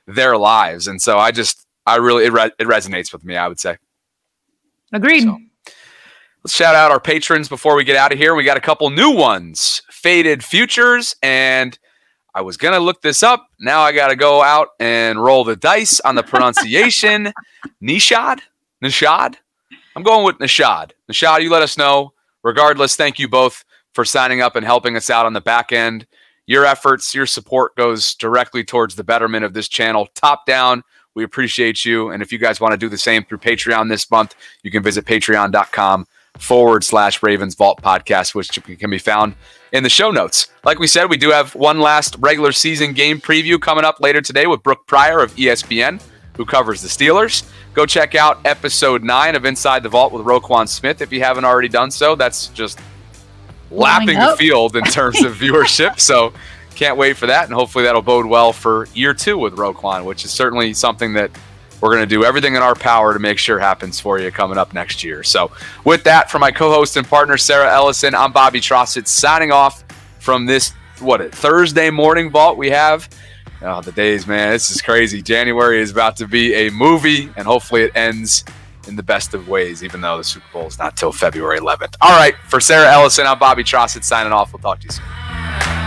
their 0.07 0.37
lives. 0.37 0.87
And 0.87 1.01
so 1.01 1.19
I 1.19 1.31
just 1.31 1.65
I 1.85 1.97
really 1.97 2.25
it, 2.25 2.31
re- 2.33 2.51
it 2.57 2.67
resonates 2.67 3.13
with 3.13 3.23
me. 3.23 3.35
I 3.37 3.47
would 3.47 3.59
say. 3.59 3.77
Agreed. 4.91 5.27
Let's 6.43 6.55
shout 6.55 6.73
out 6.73 6.89
our 6.91 6.99
patrons 7.01 7.49
before 7.49 7.75
we 7.75 7.83
get 7.83 7.95
out 7.95 8.11
of 8.13 8.17
here. 8.17 8.33
We 8.33 8.43
got 8.43 8.57
a 8.57 8.61
couple 8.61 8.89
new 8.89 9.11
ones, 9.11 9.81
Faded 9.91 10.43
Futures, 10.43 11.15
and 11.21 11.77
I 12.33 12.41
was 12.41 12.57
gonna 12.57 12.79
look 12.79 13.01
this 13.01 13.21
up. 13.23 13.47
Now 13.59 13.81
I 13.81 13.91
gotta 13.91 14.15
go 14.15 14.41
out 14.41 14.69
and 14.79 15.21
roll 15.21 15.43
the 15.43 15.55
dice 15.57 15.99
on 15.99 16.15
the 16.15 16.23
pronunciation. 16.23 17.33
Nishad? 17.83 18.39
Nishad? 18.83 19.35
I'm 19.95 20.03
going 20.03 20.25
with 20.25 20.37
Nishad. 20.37 20.91
Nishad, 21.11 21.41
you 21.41 21.49
let 21.51 21.61
us 21.61 21.77
know. 21.77 22.13
Regardless, 22.43 22.95
thank 22.95 23.19
you 23.19 23.27
both 23.27 23.65
for 23.99 24.05
signing 24.05 24.39
up 24.39 24.55
and 24.55 24.65
helping 24.65 24.95
us 24.95 25.09
out 25.09 25.25
on 25.25 25.33
the 25.33 25.41
back 25.41 25.73
end. 25.73 26.07
Your 26.45 26.65
efforts, 26.65 27.13
your 27.13 27.25
support 27.25 27.75
goes 27.75 28.15
directly 28.15 28.63
towards 28.63 28.95
the 28.95 29.03
betterment 29.03 29.43
of 29.43 29.53
this 29.53 29.67
channel, 29.67 30.07
top 30.15 30.45
down. 30.45 30.83
We 31.15 31.25
appreciate 31.25 31.83
you. 31.83 32.11
And 32.11 32.23
if 32.23 32.31
you 32.31 32.37
guys 32.37 32.61
want 32.61 32.71
to 32.71 32.77
do 32.77 32.87
the 32.87 32.97
same 32.97 33.25
through 33.25 33.39
Patreon 33.39 33.89
this 33.89 34.09
month, 34.09 34.35
you 34.63 34.71
can 34.71 34.81
visit 34.81 35.03
patreon.com 35.03 36.07
forward 36.37 36.85
slash 36.85 37.21
Ravens 37.21 37.55
Vault 37.55 37.81
podcast, 37.81 38.33
which 38.33 38.57
can 38.79 38.89
be 38.89 38.99
found 38.99 39.35
in 39.73 39.83
the 39.83 39.89
show 39.89 40.11
notes. 40.11 40.47
Like 40.63 40.79
we 40.79 40.87
said, 40.87 41.09
we 41.09 41.17
do 41.17 41.31
have 41.31 41.53
one 41.53 41.81
last 41.81 42.15
regular 42.19 42.53
season 42.53 42.93
game 42.93 43.19
preview 43.19 43.59
coming 43.59 43.83
up 43.83 43.99
later 43.99 44.21
today 44.21 44.47
with 44.47 44.63
Brooke 44.63 44.87
Pryor 44.87 45.19
of 45.19 45.35
ESPN, 45.35 46.01
who 46.37 46.45
covers 46.45 46.81
the 46.81 46.87
Steelers. 46.87 47.51
Go 47.73 47.85
check 47.85 48.15
out 48.15 48.39
episode 48.45 49.03
nine 49.03 49.35
of 49.35 49.43
Inside 49.43 49.83
the 49.83 49.89
Vault 49.89 50.13
with 50.13 50.25
Roquan 50.25 50.69
Smith 50.69 51.01
if 51.01 51.11
you 51.11 51.19
haven't 51.19 51.43
already 51.43 51.67
done 51.67 51.91
so. 51.91 52.15
That's 52.15 52.47
just 52.47 52.79
lapping 53.71 54.17
the 54.17 54.35
field 54.37 54.75
in 54.75 54.83
terms 54.83 55.23
of 55.23 55.35
viewership. 55.37 55.99
So 55.99 56.33
can't 56.75 56.97
wait 56.97 57.17
for 57.17 57.27
that. 57.27 57.45
And 57.45 57.53
hopefully 57.53 57.83
that'll 57.83 58.01
bode 58.01 58.25
well 58.25 58.53
for 58.53 58.87
year 58.93 59.13
two 59.13 59.37
with 59.37 59.55
Roquan, 59.55 60.05
which 60.05 60.25
is 60.25 60.31
certainly 60.31 60.73
something 60.73 61.13
that 61.13 61.31
we're 61.81 61.89
going 61.89 62.01
to 62.01 62.15
do 62.15 62.25
everything 62.25 62.55
in 62.55 62.61
our 62.61 62.75
power 62.75 63.13
to 63.13 63.19
make 63.19 63.37
sure 63.37 63.57
happens 63.57 63.99
for 63.99 64.19
you 64.19 64.31
coming 64.31 64.57
up 64.57 64.73
next 64.73 65.03
year. 65.03 65.23
So 65.23 65.51
with 65.85 66.03
that, 66.03 66.29
for 66.29 66.39
my 66.39 66.51
co-host 66.51 66.97
and 66.97 67.07
partner, 67.07 67.37
Sarah 67.37 67.73
Ellison, 67.73 68.13
I'm 68.13 68.31
Bobby 68.31 68.59
Trosset 68.59 69.07
signing 69.07 69.51
off 69.51 69.83
from 70.19 70.45
this, 70.45 70.73
what, 70.99 71.33
Thursday 71.33 71.89
morning 71.89 72.31
vault 72.31 72.57
we 72.57 72.69
have. 72.69 73.09
Oh, 73.61 73.81
the 73.81 73.91
days, 73.91 74.25
man. 74.25 74.51
This 74.51 74.71
is 74.71 74.81
crazy. 74.81 75.21
January 75.21 75.81
is 75.81 75.91
about 75.91 76.15
to 76.17 76.27
be 76.27 76.53
a 76.53 76.69
movie, 76.71 77.29
and 77.35 77.45
hopefully 77.45 77.83
it 77.83 77.91
ends 77.95 78.45
in 78.89 78.97
the 78.97 79.03
best 79.03 79.33
of 79.33 79.47
ways, 79.47 79.83
even 79.83 80.01
though 80.01 80.17
the 80.17 80.23
Super 80.23 80.45
Bowl 80.51 80.67
is 80.67 80.77
not 80.77 80.97
till 80.97 81.13
February 81.13 81.59
11th. 81.59 81.95
All 82.01 82.17
right, 82.17 82.35
for 82.47 82.59
Sarah 82.59 82.91
Ellison, 82.91 83.25
I'm 83.25 83.39
Bobby 83.39 83.63
Trosset 83.63 84.03
signing 84.03 84.33
off. 84.33 84.51
We'll 84.51 84.59
talk 84.59 84.79
to 84.79 84.85
you 84.85 84.91
soon. 84.91 85.78